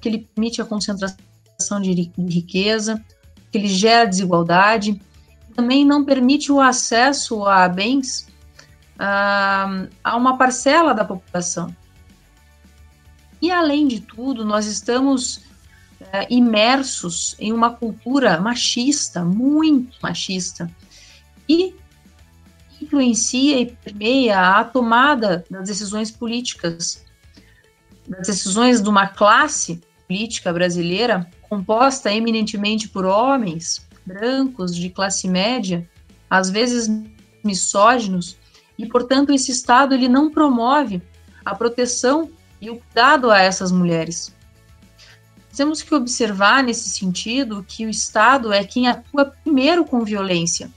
que 0.01 0.09
ele 0.09 0.27
permite 0.33 0.61
a 0.61 0.65
concentração 0.65 1.79
de 1.81 2.11
riqueza, 2.17 3.03
que 3.51 3.57
ele 3.57 3.67
gera 3.67 4.05
desigualdade, 4.05 5.01
também 5.59 5.83
não 5.83 6.05
permite 6.05 6.53
o 6.53 6.61
acesso 6.61 7.43
a 7.43 7.67
bens 7.67 8.25
uh, 8.95 9.89
a 10.01 10.15
uma 10.15 10.37
parcela 10.37 10.93
da 10.93 11.03
população. 11.03 11.75
E 13.41 13.51
além 13.51 13.89
de 13.89 13.99
tudo, 13.99 14.45
nós 14.45 14.67
estamos 14.67 15.37
uh, 15.99 16.25
imersos 16.29 17.35
em 17.39 17.51
uma 17.51 17.71
cultura 17.71 18.39
machista, 18.39 19.25
muito 19.25 19.97
machista, 20.01 20.71
e 21.47 21.75
influencia 22.81 23.59
e 23.59 23.65
permeia 23.65 24.39
a 24.39 24.63
tomada 24.63 25.43
das 25.51 25.67
decisões 25.67 26.09
políticas, 26.09 27.05
das 28.07 28.27
decisões 28.27 28.81
de 28.81 28.87
uma 28.87 29.07
classe 29.07 29.81
política 30.07 30.53
brasileira 30.53 31.29
composta 31.49 32.09
eminentemente 32.13 32.87
por 32.87 33.03
homens 33.03 33.88
brancos 34.05 34.75
de 34.75 34.89
classe 34.89 35.27
média, 35.27 35.87
às 36.29 36.49
vezes 36.49 36.89
misóginos, 37.43 38.37
e, 38.77 38.85
portanto, 38.85 39.33
esse 39.33 39.51
Estado 39.51 39.93
ele 39.93 40.07
não 40.07 40.31
promove 40.31 41.01
a 41.43 41.53
proteção 41.53 42.29
e 42.61 42.69
o 42.69 42.77
cuidado 42.77 43.29
a 43.29 43.39
essas 43.39 43.71
mulheres. 43.71 44.33
Temos 45.55 45.81
que 45.81 45.93
observar 45.93 46.63
nesse 46.63 46.89
sentido 46.89 47.65
que 47.67 47.85
o 47.85 47.89
Estado 47.89 48.53
é 48.53 48.63
quem 48.63 48.87
atua 48.87 49.25
primeiro 49.25 49.83
com 49.83 50.05
violência, 50.05 50.71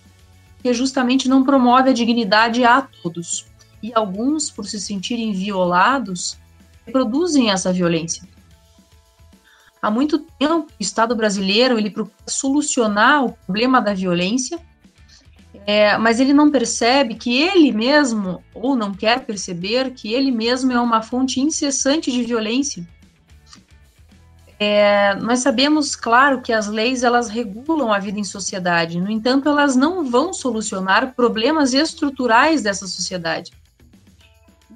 que 0.61 0.73
justamente 0.75 1.29
não 1.29 1.45
promove 1.45 1.91
a 1.91 1.93
dignidade 1.93 2.65
a 2.65 2.83
todos. 2.83 3.47
E 3.83 3.93
alguns, 3.95 4.51
por 4.51 4.67
se 4.67 4.81
sentirem 4.81 5.33
violados, 5.33 6.39
reproduzem 6.85 7.51
essa 7.51 7.73
violência. 7.73 8.23
Há 9.83 9.91
muito 9.91 10.21
tempo, 10.39 10.69
o 10.71 10.73
Estado 10.79 11.15
brasileiro 11.15 11.77
ele 11.77 11.91
procura 11.91 12.17
solucionar 12.27 13.25
o 13.25 13.33
problema 13.33 13.83
da 13.83 13.93
violência 13.93 14.61
é, 15.67 15.97
mas 15.97 16.19
ele 16.19 16.33
não 16.33 16.51
percebe 16.51 17.15
que 17.15 17.41
ele 17.41 17.73
mesmo, 17.73 18.43
ou 18.55 18.75
não 18.75 18.93
quer 18.93 19.25
perceber, 19.25 19.93
que 19.93 20.13
ele 20.13 20.31
mesmo 20.31 20.73
é 20.73 20.81
uma 20.81 21.03
fonte 21.03 21.41
incessante 21.41 22.11
de 22.11 22.23
violência. 22.25 22.87
É, 24.59 25.15
nós 25.17 25.41
sabemos, 25.41 25.97
claro, 25.97 26.41
que 26.41 26.53
as 26.53 26.69
leis 26.69 27.03
elas 27.03 27.29
regulam 27.29 27.93
a 27.93 27.99
vida 27.99 28.19
em 28.19 28.25
sociedade, 28.25 29.01
no 29.01 29.11
entanto, 29.11 29.49
elas 29.49 29.75
não 29.77 30.05
vão 30.05 30.33
solucionar 30.33 31.15
problemas 31.15 31.75
estruturais 31.75 32.63
dessa 32.63 32.87
sociedade. 32.87 33.53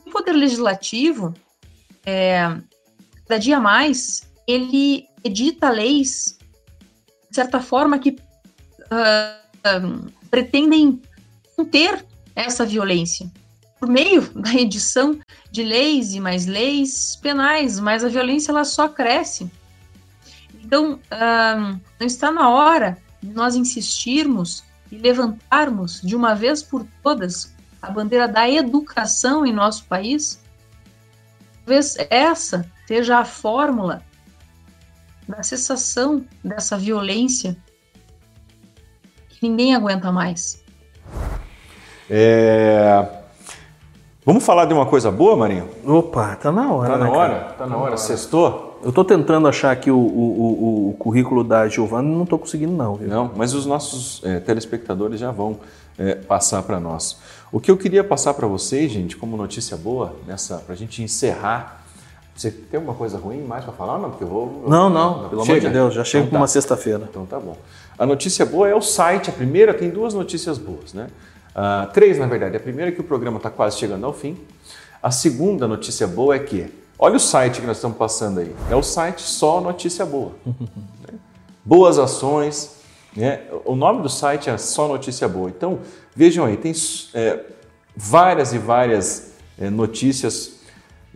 O 0.04 0.10
poder 0.10 0.32
legislativo, 0.32 1.34
é, 2.04 2.56
cada 3.26 3.40
dia 3.40 3.60
mais, 3.60 4.28
ele 4.46 5.08
edita 5.24 5.70
leis, 5.70 6.38
de 7.28 7.34
certa 7.34 7.60
forma, 7.60 7.98
que 7.98 8.10
uh, 8.10 10.12
pretendem 10.30 11.02
conter 11.56 12.04
essa 12.34 12.64
violência 12.64 13.30
por 13.78 13.88
meio 13.88 14.22
da 14.34 14.54
edição 14.54 15.18
de 15.50 15.62
leis 15.62 16.14
e 16.14 16.20
mais 16.20 16.46
leis 16.46 17.16
penais, 17.16 17.80
mas 17.80 18.04
a 18.04 18.08
violência 18.08 18.50
ela 18.50 18.64
só 18.64 18.88
cresce. 18.88 19.50
Então, 20.62 20.98
não 22.00 22.06
está 22.06 22.32
na 22.32 22.50
hora 22.50 22.98
de 23.22 23.32
nós 23.32 23.54
insistirmos 23.54 24.64
e 24.90 24.96
levantarmos 24.96 26.00
de 26.02 26.16
uma 26.16 26.34
vez 26.34 26.62
por 26.62 26.86
todas 27.02 27.54
a 27.80 27.90
bandeira 27.90 28.26
da 28.26 28.50
educação 28.50 29.46
em 29.46 29.52
nosso 29.52 29.84
país? 29.84 30.40
Talvez 31.64 31.96
essa 32.10 32.68
seja 32.86 33.18
a 33.18 33.24
fórmula 33.24 34.02
da 35.28 35.42
cessação 35.42 36.24
dessa 36.42 36.76
violência 36.76 37.56
que 39.28 39.48
ninguém 39.48 39.74
aguenta 39.74 40.10
mais. 40.12 40.62
É... 42.08 43.06
Vamos 44.24 44.44
falar 44.44 44.64
de 44.64 44.74
uma 44.74 44.86
coisa 44.86 45.10
boa, 45.10 45.36
Marinho? 45.36 45.68
Opa, 45.84 46.34
tá 46.36 46.50
na 46.50 46.72
hora. 46.72 46.92
Tá 46.92 46.98
na 46.98 47.04
né, 47.04 47.10
hora? 47.10 47.34
Cara? 47.34 47.52
Tá 47.52 47.66
na 47.66 47.76
hora. 47.76 47.96
Sextou? 47.96 48.80
Eu 48.82 48.92
tô 48.92 49.04
tentando 49.04 49.46
achar 49.46 49.70
aqui 49.70 49.90
o, 49.90 49.96
o, 49.96 50.00
o, 50.00 50.90
o 50.90 50.92
currículo 50.94 51.42
da 51.44 51.68
Giovana 51.68 52.08
e 52.08 52.12
não 52.12 52.26
tô 52.26 52.38
conseguindo 52.38 52.72
não. 52.72 52.96
Viu? 52.96 53.08
Não, 53.08 53.30
mas 53.36 53.54
os 53.54 53.66
nossos 53.66 54.20
é, 54.24 54.40
telespectadores 54.40 55.20
já 55.20 55.30
vão 55.30 55.58
é, 55.98 56.14
passar 56.16 56.62
para 56.62 56.80
nós. 56.80 57.18
O 57.52 57.60
que 57.60 57.70
eu 57.70 57.76
queria 57.76 58.02
passar 58.02 58.34
para 58.34 58.46
vocês, 58.46 58.90
gente, 58.90 59.16
como 59.16 59.36
notícia 59.36 59.76
boa, 59.76 60.16
nessa, 60.26 60.58
para 60.58 60.74
a 60.74 60.76
gente 60.76 61.02
encerrar. 61.02 61.85
Você 62.36 62.50
tem 62.50 62.76
alguma 62.76 62.94
coisa 62.94 63.16
ruim 63.16 63.42
mais 63.42 63.64
para 63.64 63.72
falar? 63.72 63.98
Não, 63.98 64.10
porque 64.10 64.22
eu 64.22 64.28
vou. 64.28 64.64
Não, 64.68 64.90
não, 64.90 65.28
pelo 65.30 65.42
amor 65.42 65.58
de 65.58 65.70
Deus, 65.70 65.94
já 65.94 66.04
chega 66.04 66.26
então, 66.26 66.32
tá. 66.32 66.38
uma 66.38 66.46
sexta-feira. 66.46 67.08
Então 67.08 67.24
tá 67.24 67.40
bom. 67.40 67.56
A 67.98 68.04
notícia 68.04 68.44
boa 68.44 68.68
é 68.68 68.74
o 68.74 68.82
site. 68.82 69.30
A 69.30 69.32
primeira 69.32 69.72
tem 69.72 69.88
duas 69.88 70.12
notícias 70.12 70.58
boas, 70.58 70.92
né? 70.92 71.08
Uh, 71.56 71.90
três, 71.94 72.18
na 72.18 72.26
verdade. 72.26 72.54
A 72.54 72.60
primeira 72.60 72.90
é 72.90 72.94
que 72.94 73.00
o 73.00 73.04
programa 73.04 73.38
está 73.38 73.48
quase 73.48 73.78
chegando 73.78 74.04
ao 74.04 74.12
fim. 74.12 74.36
A 75.02 75.10
segunda 75.10 75.66
notícia 75.66 76.06
boa 76.06 76.36
é 76.36 76.38
que, 76.38 76.70
olha 76.98 77.16
o 77.16 77.20
site 77.20 77.62
que 77.62 77.66
nós 77.66 77.78
estamos 77.78 77.96
passando 77.96 78.40
aí. 78.40 78.54
É 78.70 78.76
o 78.76 78.82
site 78.82 79.22
Só 79.22 79.58
Notícia 79.62 80.04
Boa. 80.04 80.32
né? 80.44 81.18
Boas 81.64 81.98
ações. 81.98 82.76
Né? 83.16 83.40
O 83.64 83.74
nome 83.74 84.02
do 84.02 84.10
site 84.10 84.50
é 84.50 84.58
Só 84.58 84.86
Notícia 84.88 85.26
Boa. 85.26 85.48
Então, 85.48 85.78
vejam 86.14 86.44
aí, 86.44 86.58
tem 86.58 86.74
é, 87.14 87.40
várias 87.96 88.52
e 88.52 88.58
várias 88.58 89.32
é, 89.58 89.70
notícias 89.70 90.55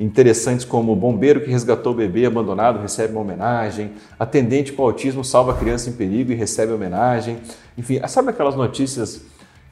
interessantes 0.00 0.64
como 0.64 0.92
o 0.92 0.96
bombeiro 0.96 1.42
que 1.42 1.50
resgatou 1.50 1.92
o 1.92 1.94
bebê 1.94 2.24
abandonado 2.24 2.80
recebe 2.80 3.12
uma 3.12 3.20
homenagem, 3.20 3.92
atendente 4.18 4.72
com 4.72 4.82
autismo 4.82 5.22
salva 5.22 5.52
criança 5.52 5.90
em 5.90 5.92
perigo 5.92 6.32
e 6.32 6.34
recebe 6.34 6.72
homenagem. 6.72 7.38
Enfim, 7.76 8.00
sabe 8.08 8.30
aquelas 8.30 8.56
notícias 8.56 9.20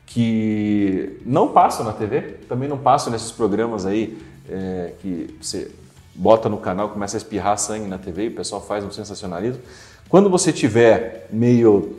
que 0.05 1.19
não 1.25 1.49
passam 1.49 1.85
na 1.85 1.95
TV? 1.95 2.21
Também 2.47 2.69
não 2.69 2.77
passam 2.77 3.11
nesses 3.11 3.33
programas 3.33 3.87
aí 3.87 4.19
é, 4.51 4.93
que 5.01 5.35
você 5.41 5.71
bota 6.15 6.47
no 6.51 6.59
canal, 6.59 6.91
começa 6.91 7.17
a 7.17 7.19
espirrar 7.19 7.59
sangue 7.59 7.89
na 7.89 7.97
TV 7.97 8.25
e 8.25 8.29
o 8.29 8.35
pessoal 8.35 8.61
faz 8.61 8.85
um 8.85 8.91
sensacionalismo. 8.91 9.63
Quando 10.11 10.29
você 10.29 10.53
tiver 10.53 11.27
meio 11.33 11.97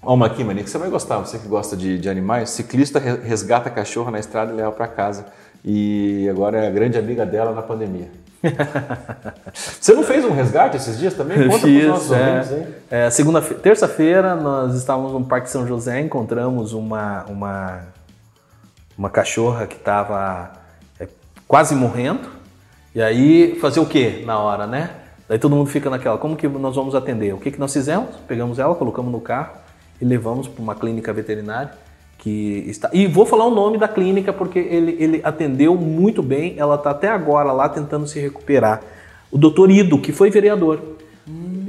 Olha 0.00 0.14
uma 0.14 0.26
aqui, 0.26 0.44
você 0.44 0.78
vai 0.78 0.88
gostar, 0.88 1.18
você 1.18 1.40
que 1.40 1.48
gosta 1.48 1.76
de, 1.76 1.98
de 1.98 2.08
animais. 2.08 2.50
Ciclista 2.50 3.00
resgata 3.00 3.68
cachorro 3.68 4.12
na 4.12 4.20
estrada 4.20 4.52
e 4.52 4.54
leva 4.54 4.70
para 4.70 4.86
casa 4.86 5.26
e 5.64 6.28
agora 6.30 6.58
é 6.58 6.68
a 6.68 6.70
grande 6.70 6.98
amiga 6.98 7.26
dela 7.26 7.52
na 7.52 7.62
pandemia. 7.62 8.10
Você 9.52 9.92
não 9.94 10.04
fez 10.04 10.24
um 10.24 10.32
resgate 10.32 10.76
esses 10.76 10.98
dias 10.98 11.14
também? 11.14 11.48
Conta 11.48 11.66
Fiz, 11.66 11.86
nossos 11.86 12.12
é, 12.12 12.68
é, 12.88 13.10
segunda, 13.10 13.40
terça-feira 13.42 14.36
nós 14.36 14.76
estávamos 14.76 15.12
no 15.12 15.24
Parque 15.24 15.50
São 15.50 15.66
José, 15.66 16.00
encontramos 16.00 16.72
uma 16.72 17.24
uma, 17.24 17.80
uma 18.96 19.10
cachorra 19.10 19.66
que 19.66 19.74
estava 19.74 20.52
é, 21.00 21.08
quase 21.46 21.74
morrendo. 21.74 22.38
E 22.94 23.02
aí 23.02 23.58
fazer 23.60 23.80
o 23.80 23.86
que 23.86 24.24
na 24.24 24.38
hora, 24.38 24.66
né? 24.66 24.90
Daí 25.28 25.38
todo 25.38 25.54
mundo 25.54 25.68
fica 25.68 25.90
naquela, 25.90 26.16
como 26.16 26.36
que 26.36 26.48
nós 26.48 26.74
vamos 26.74 26.94
atender? 26.94 27.34
O 27.34 27.38
que, 27.38 27.50
que 27.50 27.58
nós 27.58 27.72
fizemos? 27.72 28.16
Pegamos 28.26 28.58
ela, 28.58 28.74
colocamos 28.74 29.12
no 29.12 29.20
carro 29.20 29.52
e 30.00 30.04
levamos 30.04 30.48
para 30.48 30.62
uma 30.62 30.74
clínica 30.74 31.12
veterinária 31.12 31.72
que 32.18 32.64
está. 32.66 32.90
E 32.92 33.06
vou 33.06 33.24
falar 33.24 33.46
o 33.46 33.54
nome 33.54 33.78
da 33.78 33.88
clínica 33.88 34.32
porque 34.32 34.58
ele, 34.58 34.96
ele 34.98 35.20
atendeu 35.24 35.74
muito 35.76 36.22
bem. 36.22 36.54
Ela 36.58 36.74
está 36.74 36.90
até 36.90 37.08
agora 37.08 37.52
lá 37.52 37.68
tentando 37.68 38.06
se 38.06 38.18
recuperar. 38.18 38.82
O 39.30 39.38
doutor 39.38 39.70
Ido, 39.70 39.98
que 39.98 40.12
foi 40.12 40.30
vereador. 40.30 40.80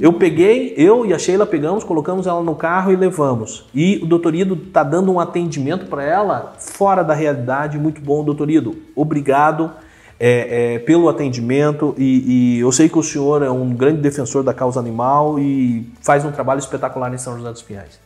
Eu 0.00 0.14
peguei, 0.14 0.72
eu 0.78 1.04
e 1.04 1.12
a 1.12 1.18
Sheila 1.18 1.44
pegamos, 1.44 1.84
colocamos 1.84 2.26
ela 2.26 2.42
no 2.42 2.54
carro 2.54 2.90
e 2.90 2.96
levamos. 2.96 3.66
E 3.74 4.00
o 4.02 4.06
doutor 4.06 4.34
Ido 4.34 4.54
está 4.54 4.82
dando 4.82 5.12
um 5.12 5.20
atendimento 5.20 5.86
para 5.86 6.02
ela 6.02 6.54
fora 6.58 7.02
da 7.02 7.12
realidade, 7.12 7.78
muito 7.78 8.00
bom, 8.00 8.24
doutor 8.24 8.50
Ido. 8.50 8.76
Obrigado 8.96 9.70
é, 10.18 10.74
é, 10.74 10.78
pelo 10.78 11.06
atendimento 11.08 11.94
e, 11.98 12.56
e, 12.56 12.60
eu 12.60 12.72
sei 12.72 12.88
que 12.88 12.98
o 12.98 13.02
senhor 13.02 13.42
é 13.42 13.50
um 13.50 13.74
grande 13.74 14.00
defensor 14.00 14.42
da 14.42 14.54
causa 14.54 14.80
animal 14.80 15.38
e 15.38 15.90
faz 16.00 16.24
um 16.24 16.30
trabalho 16.30 16.58
espetacular 16.58 17.12
em 17.12 17.18
São 17.18 17.36
José 17.36 17.50
dos 17.50 17.62
Pinhais. 17.62 18.00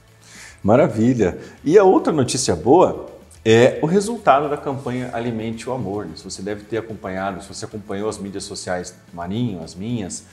Maravilha. 0.64 1.38
E 1.62 1.76
a 1.76 1.84
outra 1.84 2.10
notícia 2.10 2.56
boa 2.56 3.10
é 3.44 3.78
o 3.82 3.86
resultado 3.86 4.48
da 4.48 4.56
campanha 4.56 5.10
Alimente 5.12 5.68
o 5.68 5.74
Amor. 5.74 6.08
Se 6.16 6.24
você 6.24 6.40
deve 6.40 6.64
ter 6.64 6.78
acompanhado, 6.78 7.42
se 7.42 7.48
você 7.48 7.66
acompanhou 7.66 8.08
as 8.08 8.16
mídias 8.16 8.44
sociais 8.44 8.94
Marinho, 9.12 9.62
as 9.62 9.74
minhas, 9.74 10.24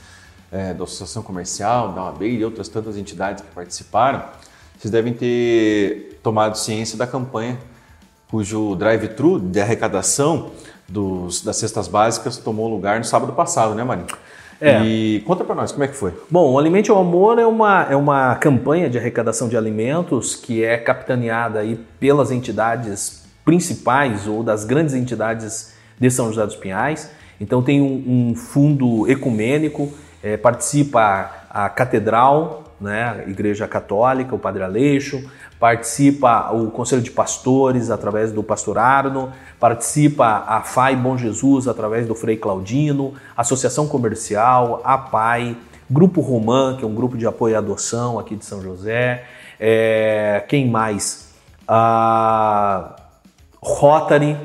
é, 0.50 0.74
da 0.74 0.86
Associação 0.86 1.22
Comercial, 1.22 1.92
da 1.92 2.06
UAB 2.06 2.24
e 2.24 2.46
outras 2.46 2.70
tantas 2.70 2.96
entidades 2.96 3.44
que 3.44 3.54
participaram, 3.54 4.24
vocês 4.80 4.90
devem 4.90 5.14
ter 5.14 6.18
tomado 6.24 6.58
ciência 6.58 6.98
da 6.98 7.06
campanha 7.06 7.60
cujo 8.30 8.74
drive-thru 8.78 9.38
de 9.38 9.60
arrecadação 9.60 10.52
dos, 10.88 11.42
das 11.42 11.58
cestas 11.58 11.90
básicas 11.90 12.38
tomou 12.38 12.70
lugar 12.70 13.00
no 13.00 13.04
sábado 13.04 13.34
passado, 13.34 13.76
né, 13.76 13.84
Marinho? 13.84 14.08
É. 14.62 14.84
E 14.84 15.22
conta 15.22 15.44
para 15.44 15.56
nós, 15.56 15.72
como 15.72 15.84
é 15.84 15.88
que 15.88 15.96
foi? 15.96 16.14
Bom, 16.30 16.52
o 16.52 16.60
Alimente 16.60 16.92
ao 16.92 17.00
Amor 17.00 17.40
é 17.40 17.46
uma, 17.46 17.88
é 17.90 17.96
uma 17.96 18.36
campanha 18.36 18.88
de 18.90 18.98
arrecadação 18.98 19.50
de 19.50 19.58
alimentos 19.58 20.36
que 20.36 20.64
é 20.64 20.78
capitaneada 20.78 21.60
aí 21.60 21.80
pelas 22.00 22.30
entidades 22.32 23.24
principais 23.44 24.28
ou 24.28 24.44
das 24.44 24.64
grandes 24.64 24.94
entidades 24.94 25.74
de 26.00 26.12
São 26.12 26.28
José 26.28 26.46
dos 26.46 26.56
Pinhais. 26.56 27.10
Então 27.40 27.64
tem 27.64 27.82
um, 27.82 28.30
um 28.32 28.36
fundo 28.36 29.10
ecumênico 29.10 29.92
é, 30.24 30.38
participa 30.38 31.46
a 31.50 31.70
Catedral, 31.70 32.64
né, 32.80 33.24
a 33.26 33.30
Igreja 33.30 33.68
Católica, 33.68 34.36
o 34.36 34.40
Padre 34.40 34.64
Aleixo, 34.64 35.30
participa 35.62 36.52
o 36.52 36.72
Conselho 36.72 37.04
de 37.04 37.12
Pastores 37.12 37.92
através 37.92 38.32
do 38.32 38.42
Pastor 38.42 38.80
Arno, 38.80 39.32
participa 39.60 40.44
a 40.48 40.62
FAI 40.62 40.96
Bom 40.96 41.16
Jesus 41.16 41.68
através 41.68 42.08
do 42.08 42.16
Frei 42.16 42.36
Claudino, 42.36 43.14
Associação 43.38 43.88
Comercial, 43.88 44.82
a 44.84 44.98
PAI, 44.98 45.56
Grupo 45.88 46.20
Romã, 46.20 46.76
que 46.76 46.84
é 46.84 46.88
um 46.88 46.96
grupo 46.96 47.16
de 47.16 47.28
apoio 47.28 47.56
à 47.56 47.60
adoção 47.60 48.18
aqui 48.18 48.36
de 48.36 48.44
São 48.44 48.60
José, 48.60 49.24
é, 49.60 50.44
quem 50.48 50.68
mais? 50.68 51.30
A 51.68 52.96
Rotary 53.62 54.36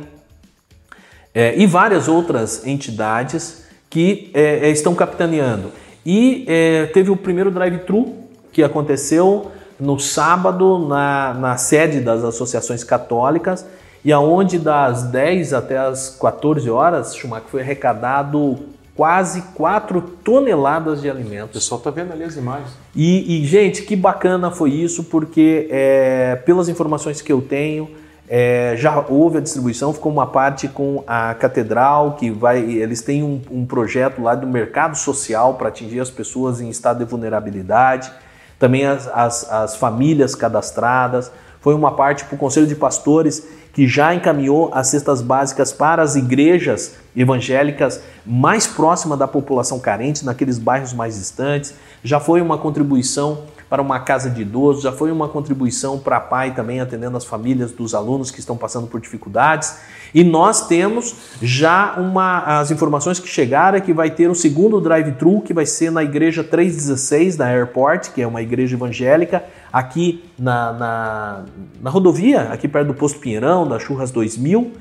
é, 1.34 1.56
e 1.56 1.66
várias 1.66 2.08
outras 2.08 2.66
entidades 2.66 3.64
que 3.88 4.30
é, 4.34 4.68
é, 4.68 4.70
estão 4.70 4.94
capitaneando. 4.94 5.72
E 6.04 6.44
é, 6.46 6.84
teve 6.92 7.10
o 7.10 7.16
primeiro 7.16 7.50
drive-thru 7.50 8.16
que 8.52 8.62
aconteceu 8.62 9.50
no 9.78 9.98
sábado 9.98 10.78
na, 10.86 11.34
na 11.34 11.56
sede 11.56 12.00
das 12.00 12.24
associações 12.24 12.82
católicas 12.82 13.66
e 14.04 14.12
aonde 14.12 14.58
das 14.58 15.02
10 15.02 15.52
até 15.52 15.76
as 15.78 16.16
14 16.20 16.70
horas, 16.70 17.14
Schumacher, 17.14 17.48
foi 17.48 17.60
arrecadado 17.60 18.56
quase 18.94 19.42
4 19.54 20.00
toneladas 20.24 21.02
de 21.02 21.10
alimentos. 21.10 21.50
O 21.50 21.52
pessoal 21.54 21.78
está 21.78 21.90
vendo 21.90 22.12
ali 22.12 22.24
as 22.24 22.36
imagens. 22.36 22.70
E, 22.94 23.42
e, 23.42 23.44
gente, 23.44 23.82
que 23.82 23.94
bacana 23.94 24.50
foi 24.50 24.70
isso, 24.70 25.04
porque 25.04 25.68
é, 25.70 26.36
pelas 26.46 26.68
informações 26.68 27.20
que 27.20 27.32
eu 27.32 27.42
tenho, 27.42 27.90
é, 28.28 28.74
já 28.76 29.04
houve 29.08 29.38
a 29.38 29.40
distribuição, 29.40 29.92
ficou 29.92 30.10
uma 30.10 30.26
parte 30.26 30.66
com 30.66 31.04
a 31.06 31.34
catedral, 31.34 32.14
que 32.14 32.30
vai. 32.30 32.58
Eles 32.58 33.02
têm 33.02 33.22
um, 33.22 33.40
um 33.50 33.66
projeto 33.66 34.20
lá 34.20 34.34
do 34.34 34.46
mercado 34.46 34.96
social 34.96 35.54
para 35.54 35.68
atingir 35.68 36.00
as 36.00 36.10
pessoas 36.10 36.60
em 36.60 36.68
estado 36.68 36.98
de 36.98 37.04
vulnerabilidade, 37.04 38.10
também 38.59 38.86
as, 38.86 39.09
as, 39.09 39.50
as 39.50 39.76
famílias 39.76 40.34
cadastradas. 40.34 41.30
Foi 41.61 41.74
uma 41.74 41.92
parte 41.92 42.24
para 42.24 42.34
o 42.34 42.38
Conselho 42.38 42.66
de 42.66 42.74
Pastores 42.74 43.46
que 43.72 43.86
já 43.86 44.14
encaminhou 44.14 44.70
as 44.72 44.88
cestas 44.88 45.20
básicas 45.20 45.70
para 45.70 46.02
as 46.02 46.16
igrejas 46.16 46.94
evangélicas 47.14 48.00
mais 48.24 48.66
próximas 48.66 49.18
da 49.18 49.28
população 49.28 49.78
carente, 49.78 50.24
naqueles 50.24 50.59
bairros 50.59 50.94
mais 50.94 51.16
distantes. 51.16 51.74
Já 52.02 52.18
foi 52.18 52.40
uma 52.40 52.57
contribuição 52.57 53.42
para 53.68 53.82
uma 53.82 53.98
casa 53.98 54.30
de 54.30 54.42
idosos, 54.42 54.82
já 54.82 54.92
foi 54.92 55.10
uma 55.10 55.28
contribuição 55.28 55.98
para 55.98 56.18
a 56.18 56.20
PAI 56.20 56.54
também 56.54 56.80
atendendo 56.80 57.16
as 57.16 57.24
famílias 57.24 57.72
dos 57.72 57.94
alunos 57.94 58.30
que 58.30 58.38
estão 58.38 58.56
passando 58.56 58.86
por 58.86 59.00
dificuldades. 59.00 59.78
E 60.14 60.22
nós 60.22 60.68
temos 60.68 61.14
já 61.42 61.94
uma 61.96 62.60
as 62.60 62.70
informações 62.70 63.18
que 63.18 63.28
chegaram 63.28 63.76
é 63.76 63.80
que 63.80 63.92
vai 63.92 64.10
ter 64.10 64.30
o 64.30 64.34
segundo 64.34 64.80
drive-thru 64.80 65.40
que 65.40 65.52
vai 65.52 65.66
ser 65.66 65.90
na 65.90 66.04
igreja 66.04 66.44
316 66.44 67.36
da 67.36 67.46
Airport, 67.46 68.10
que 68.12 68.22
é 68.22 68.26
uma 68.26 68.40
igreja 68.40 68.76
evangélica, 68.76 69.44
aqui 69.72 70.24
na, 70.38 70.72
na, 70.72 71.44
na 71.82 71.90
rodovia, 71.90 72.42
aqui 72.52 72.68
perto 72.68 72.88
do 72.88 72.94
posto 72.94 73.18
Pinheirão, 73.18 73.66
da 73.66 73.80
Churras 73.80 74.12
2000, 74.12 74.72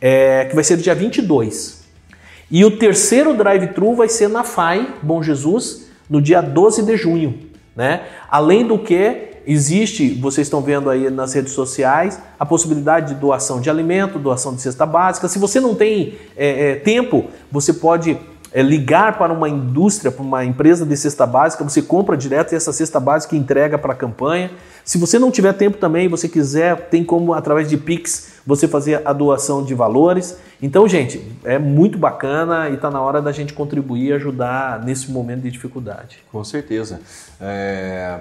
é, 0.00 0.46
que 0.46 0.54
vai 0.54 0.64
ser 0.64 0.76
dia 0.78 0.94
22. 0.94 1.82
E 2.50 2.64
o 2.64 2.76
terceiro 2.76 3.34
drive-thru 3.34 3.94
vai 3.94 4.08
ser 4.08 4.28
na 4.28 4.42
FAI, 4.42 4.94
Bom 5.00 5.22
Jesus, 5.22 5.88
no 6.10 6.20
dia 6.20 6.40
12 6.40 6.82
de 6.82 6.96
junho. 6.96 7.51
Né? 7.74 8.02
Além 8.30 8.66
do 8.66 8.78
que, 8.78 9.32
existe, 9.46 10.08
vocês 10.14 10.46
estão 10.46 10.60
vendo 10.60 10.88
aí 10.88 11.10
nas 11.10 11.34
redes 11.34 11.52
sociais, 11.52 12.20
a 12.38 12.46
possibilidade 12.46 13.14
de 13.14 13.20
doação 13.20 13.60
de 13.60 13.68
alimento, 13.68 14.18
doação 14.18 14.54
de 14.54 14.62
cesta 14.62 14.86
básica. 14.86 15.28
Se 15.28 15.38
você 15.38 15.60
não 15.60 15.74
tem 15.74 16.14
é, 16.36 16.70
é, 16.70 16.74
tempo, 16.76 17.26
você 17.50 17.72
pode 17.72 18.18
é, 18.52 18.62
ligar 18.62 19.18
para 19.18 19.32
uma 19.32 19.48
indústria, 19.48 20.10
para 20.10 20.22
uma 20.22 20.44
empresa 20.44 20.84
de 20.84 20.96
cesta 20.96 21.26
básica, 21.26 21.64
você 21.64 21.80
compra 21.80 22.16
direto 22.16 22.52
e 22.52 22.56
essa 22.56 22.72
cesta 22.72 23.00
básica 23.00 23.34
entrega 23.34 23.78
para 23.78 23.92
a 23.92 23.96
campanha. 23.96 24.50
Se 24.84 24.98
você 24.98 25.18
não 25.18 25.30
tiver 25.30 25.52
tempo 25.52 25.78
também, 25.78 26.08
você 26.08 26.28
quiser, 26.28 26.88
tem 26.88 27.04
como 27.04 27.32
através 27.32 27.68
de 27.68 27.76
Pix 27.76 28.32
você 28.44 28.66
fazer 28.66 29.00
a 29.04 29.12
doação 29.12 29.64
de 29.64 29.74
valores. 29.74 30.36
Então, 30.60 30.86
gente, 30.88 31.24
é 31.44 31.58
muito 31.58 31.96
bacana 31.96 32.68
e 32.68 32.74
está 32.74 32.90
na 32.90 33.00
hora 33.00 33.22
da 33.22 33.32
gente 33.32 33.52
contribuir 33.52 34.10
e 34.10 34.12
ajudar 34.12 34.84
nesse 34.84 35.10
momento 35.10 35.42
de 35.42 35.50
dificuldade. 35.50 36.18
Com 36.30 36.42
certeza. 36.44 37.00
É... 37.40 38.18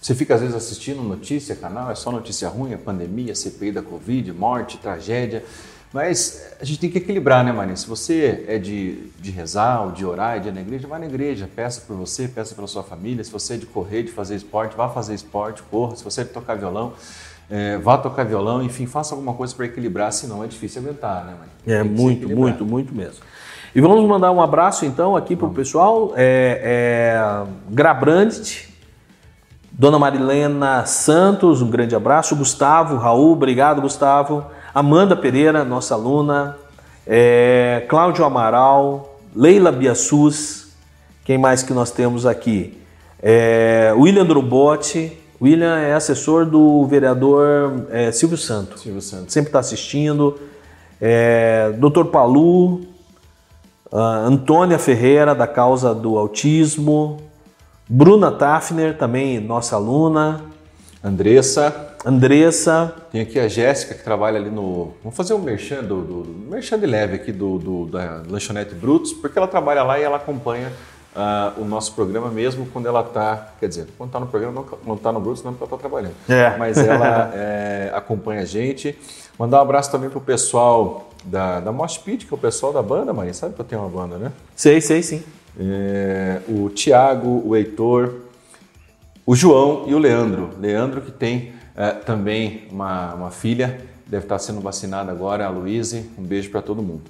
Você 0.00 0.16
fica 0.16 0.34
às 0.34 0.40
vezes 0.40 0.56
assistindo 0.56 1.00
notícia, 1.00 1.54
canal, 1.54 1.88
é 1.88 1.94
só 1.94 2.10
notícia 2.10 2.48
ruim, 2.48 2.74
a 2.74 2.78
pandemia, 2.78 3.36
CPI 3.36 3.70
da 3.70 3.82
Covid, 3.82 4.32
morte, 4.32 4.76
tragédia. 4.78 5.44
Mas 5.92 6.54
a 6.58 6.64
gente 6.64 6.80
tem 6.80 6.90
que 6.90 6.98
equilibrar, 6.98 7.44
né, 7.44 7.52
Marinha? 7.52 7.76
Se 7.76 7.86
você 7.86 8.44
é 8.48 8.58
de, 8.58 9.10
de 9.20 9.30
rezar, 9.30 9.82
ou 9.82 9.92
de 9.92 10.06
orar, 10.06 10.40
de 10.40 10.48
ir 10.48 10.52
na 10.52 10.62
igreja, 10.62 10.88
vá 10.88 10.98
na 10.98 11.04
igreja, 11.04 11.48
peça 11.54 11.82
por 11.86 11.96
você, 11.96 12.26
peça 12.26 12.54
pela 12.54 12.66
sua 12.66 12.82
família. 12.82 13.22
Se 13.22 13.30
você 13.30 13.54
é 13.54 13.56
de 13.58 13.66
correr, 13.66 14.02
de 14.04 14.10
fazer 14.10 14.34
esporte, 14.36 14.74
vá 14.74 14.88
fazer 14.88 15.14
esporte, 15.14 15.62
corra. 15.64 15.94
Se 15.94 16.02
você 16.02 16.22
é 16.22 16.24
de 16.24 16.30
tocar 16.30 16.54
violão, 16.54 16.94
é, 17.50 17.76
vá 17.76 17.98
tocar 17.98 18.24
violão, 18.24 18.62
enfim, 18.62 18.86
faça 18.86 19.14
alguma 19.14 19.34
coisa 19.34 19.54
para 19.54 19.66
equilibrar, 19.66 20.10
senão 20.12 20.42
é 20.42 20.46
difícil 20.46 20.80
aguentar, 20.80 21.26
né, 21.26 21.34
Marinha? 21.38 21.80
É 21.80 21.82
muito, 21.82 22.26
muito, 22.26 22.64
muito 22.64 22.94
mesmo. 22.94 23.22
E 23.74 23.80
vamos 23.80 24.08
mandar 24.08 24.32
um 24.32 24.40
abraço 24.40 24.86
então 24.86 25.14
aqui 25.14 25.36
para 25.36 25.46
o 25.46 25.52
pessoal. 25.52 26.14
É, 26.16 26.60
é, 26.62 27.46
Grabrandt, 27.68 28.72
Dona 29.70 29.98
Marilena 29.98 30.86
Santos, 30.86 31.60
um 31.60 31.70
grande 31.70 31.94
abraço. 31.94 32.34
Gustavo, 32.36 32.96
Raul, 32.96 33.32
obrigado, 33.32 33.82
Gustavo. 33.82 34.46
Amanda 34.74 35.14
Pereira, 35.14 35.64
nossa 35.64 35.94
aluna, 35.94 36.56
é, 37.06 37.84
Cláudio 37.88 38.24
Amaral, 38.24 39.18
Leila 39.36 39.70
Biassus, 39.70 40.68
quem 41.24 41.36
mais 41.36 41.62
que 41.62 41.74
nós 41.74 41.90
temos 41.90 42.24
aqui? 42.24 42.78
É, 43.22 43.92
William 43.94 44.24
Drubotti, 44.24 45.18
William 45.40 45.76
é 45.76 45.92
assessor 45.92 46.46
do 46.46 46.86
vereador 46.86 47.86
é, 47.90 48.10
Silvio 48.12 48.38
Santo. 48.38 48.78
Silvio 48.78 49.02
Santo. 49.02 49.30
Sempre 49.30 49.48
está 49.48 49.58
assistindo. 49.58 50.38
É, 51.00 51.72
Dr. 51.78 52.04
Palu, 52.04 52.82
Antônia 53.92 54.78
Ferreira, 54.78 55.34
da 55.34 55.46
causa 55.46 55.94
do 55.94 56.16
autismo. 56.16 57.18
Bruna 57.88 58.30
Tafner, 58.30 58.96
também 58.96 59.38
nossa 59.38 59.76
aluna. 59.76 60.40
Andressa. 61.04 61.91
Andressa. 62.04 62.94
Tem 63.10 63.20
aqui 63.20 63.38
a 63.38 63.48
Jéssica 63.48 63.94
que 63.94 64.02
trabalha 64.02 64.38
ali 64.38 64.50
no. 64.50 64.94
Vamos 65.02 65.16
fazer 65.16 65.34
um 65.34 65.38
merchan, 65.38 65.84
do, 65.84 66.00
do, 66.02 66.50
merchan 66.50 66.78
de 66.78 66.86
leve 66.86 67.14
aqui 67.16 67.32
do, 67.32 67.58
do, 67.58 67.86
da 67.86 68.22
Lanchonete 68.28 68.74
Brutos, 68.74 69.12
porque 69.12 69.38
ela 69.38 69.46
trabalha 69.46 69.82
lá 69.82 69.98
e 69.98 70.02
ela 70.02 70.16
acompanha 70.16 70.72
uh, 71.14 71.60
o 71.60 71.64
nosso 71.64 71.94
programa 71.94 72.28
mesmo 72.28 72.66
quando 72.72 72.86
ela 72.86 73.02
está. 73.02 73.52
Quer 73.60 73.68
dizer, 73.68 73.86
quando 73.96 74.08
está 74.08 74.20
no 74.20 74.26
programa, 74.26 74.64
não 74.84 74.94
está 74.94 75.12
no 75.12 75.20
Brutos, 75.20 75.42
não, 75.44 75.52
porque 75.52 75.64
ela 75.64 75.76
está 75.76 75.88
trabalhando. 75.88 76.14
É. 76.28 76.56
Mas 76.56 76.78
ela 76.78 77.30
é, 77.34 77.92
acompanha 77.94 78.42
a 78.42 78.46
gente. 78.46 78.98
Mandar 79.38 79.58
um 79.58 79.62
abraço 79.62 79.90
também 79.90 80.10
pro 80.10 80.20
pessoal 80.20 81.10
da, 81.24 81.60
da 81.60 81.72
Mosh 81.72 81.98
Pit, 81.98 82.26
que 82.26 82.34
é 82.34 82.36
o 82.36 82.38
pessoal 82.38 82.72
da 82.72 82.82
banda, 82.82 83.12
Maria. 83.12 83.32
Sabe 83.32 83.54
que 83.54 83.60
eu 83.60 83.64
tenho 83.64 83.80
uma 83.80 83.90
banda, 83.90 84.18
né? 84.18 84.32
Sei, 84.56 84.80
sei, 84.80 85.02
sim. 85.02 85.22
É, 85.58 86.40
o 86.48 86.68
Tiago, 86.68 87.42
o 87.44 87.54
Heitor, 87.54 88.14
o 89.24 89.36
João 89.36 89.84
e 89.86 89.94
o 89.94 89.98
Leandro. 89.98 90.50
Leandro 90.58 91.00
que 91.00 91.10
tem 91.10 91.52
é, 91.76 91.90
também 91.90 92.64
uma, 92.70 93.14
uma 93.14 93.30
filha, 93.30 93.80
deve 94.06 94.24
estar 94.24 94.38
sendo 94.38 94.60
vacinada 94.60 95.10
agora, 95.10 95.46
a 95.46 95.48
Luíse. 95.48 96.10
Um 96.18 96.22
beijo 96.22 96.50
para 96.50 96.60
todo 96.60 96.82
mundo. 96.82 97.02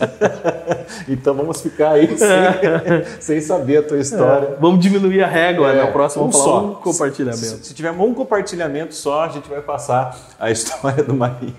então 1.07 1.35
vamos 1.35 1.61
ficar 1.61 1.91
aí 1.91 2.17
sem, 2.17 2.27
sem, 3.21 3.41
saber 3.41 3.77
a 3.77 3.83
tua 3.83 3.99
história. 3.99 4.47
É, 4.47 4.55
vamos 4.59 4.79
diminuir 4.79 5.21
a 5.21 5.27
régua, 5.27 5.71
é, 5.71 5.83
na 5.83 5.87
próxima 5.91 6.25
um 6.25 6.31
só. 6.31 6.65
um 6.65 6.73
compartilhamento. 6.73 7.37
Se, 7.45 7.63
se, 7.63 7.75
tiver 7.75 7.91
um 7.91 8.11
compartilhamento 8.11 8.95
só, 8.95 9.25
a 9.25 9.27
gente 9.29 9.47
vai 9.47 9.61
passar 9.61 10.17
a 10.39 10.49
história 10.49 11.03
do 11.03 11.13
Marinho. 11.13 11.53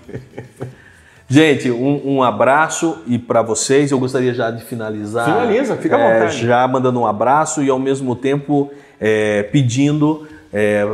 Gente, 1.29 1.71
um, 1.71 2.15
um 2.15 2.23
abraço 2.23 2.97
e 3.07 3.17
para 3.17 3.41
vocês, 3.41 3.91
eu 3.91 3.99
gostaria 3.99 4.33
já 4.33 4.51
de 4.51 4.65
finalizar. 4.65 5.23
Finaliza, 5.23 5.77
fica 5.77 5.95
à 5.95 5.99
é, 5.99 6.13
vontade. 6.13 6.45
Já 6.45 6.67
mandando 6.67 6.99
um 6.99 7.07
abraço 7.07 7.63
e 7.63 7.69
ao 7.69 7.79
mesmo 7.79 8.17
tempo 8.17 8.69
é, 8.99 9.43
pedindo. 9.43 10.27
É, 10.51 10.85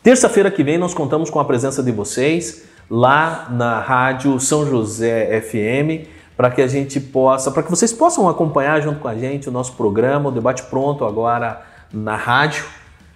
Terça-feira 0.00 0.50
que 0.50 0.62
vem 0.62 0.78
nós 0.78 0.94
contamos 0.94 1.28
com 1.28 1.40
a 1.40 1.44
presença 1.44 1.82
de 1.82 1.90
vocês 1.90 2.69
lá 2.90 3.46
na 3.50 3.78
Rádio 3.78 4.40
São 4.40 4.66
José 4.66 5.40
FM, 5.40 6.08
para 6.36 6.50
que 6.50 6.60
a 6.60 6.66
gente 6.66 6.98
possa, 6.98 7.50
para 7.50 7.62
que 7.62 7.70
vocês 7.70 7.92
possam 7.92 8.28
acompanhar 8.28 8.80
junto 8.82 8.98
com 8.98 9.06
a 9.06 9.14
gente 9.14 9.48
o 9.48 9.52
nosso 9.52 9.74
programa, 9.74 10.30
o 10.30 10.32
debate 10.32 10.64
pronto 10.64 11.04
agora 11.04 11.62
na 11.92 12.16
rádio, 12.16 12.64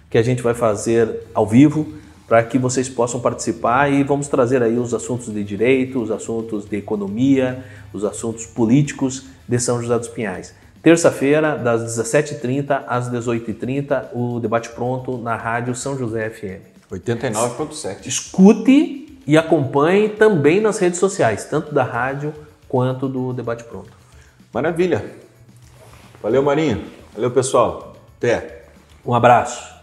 que 0.09 0.17
a 0.17 0.23
gente 0.23 0.41
vai 0.41 0.53
fazer 0.53 1.23
ao 1.33 1.45
vivo, 1.45 1.93
para 2.27 2.41
que 2.41 2.57
vocês 2.57 2.87
possam 2.87 3.19
participar 3.19 3.91
e 3.91 4.03
vamos 4.03 4.27
trazer 4.27 4.63
aí 4.63 4.77
os 4.77 4.93
assuntos 4.93 5.31
de 5.33 5.43
direito, 5.43 6.01
os 6.01 6.09
assuntos 6.09 6.65
de 6.65 6.77
economia, 6.77 7.63
os 7.91 8.05
assuntos 8.05 8.45
políticos 8.45 9.25
de 9.47 9.59
São 9.59 9.81
José 9.81 9.97
dos 9.99 10.07
Pinhais. 10.07 10.55
Terça-feira, 10.81 11.57
das 11.57 11.97
17h30 11.97 12.83
às 12.87 13.09
18h30, 13.09 14.09
o 14.13 14.39
debate 14.39 14.69
pronto 14.69 15.17
na 15.17 15.35
Rádio 15.35 15.75
São 15.75 15.97
José 15.97 16.29
FM. 16.29 16.61
89.7. 16.91 18.05
Escute 18.05 19.04
e 19.25 19.37
acompanhe 19.37 20.09
também 20.09 20.59
nas 20.61 20.77
redes 20.77 20.99
sociais, 20.99 21.45
tanto 21.45 21.73
da 21.73 21.83
rádio 21.83 22.33
quanto 22.67 23.07
do 23.07 23.33
Debate 23.33 23.63
Pronto. 23.63 23.91
Maravilha. 24.53 25.03
Valeu, 26.21 26.41
Marinho. 26.41 26.83
Valeu, 27.13 27.31
pessoal. 27.31 27.95
Até. 28.17 28.65
Um 29.05 29.13
abraço. 29.13 29.75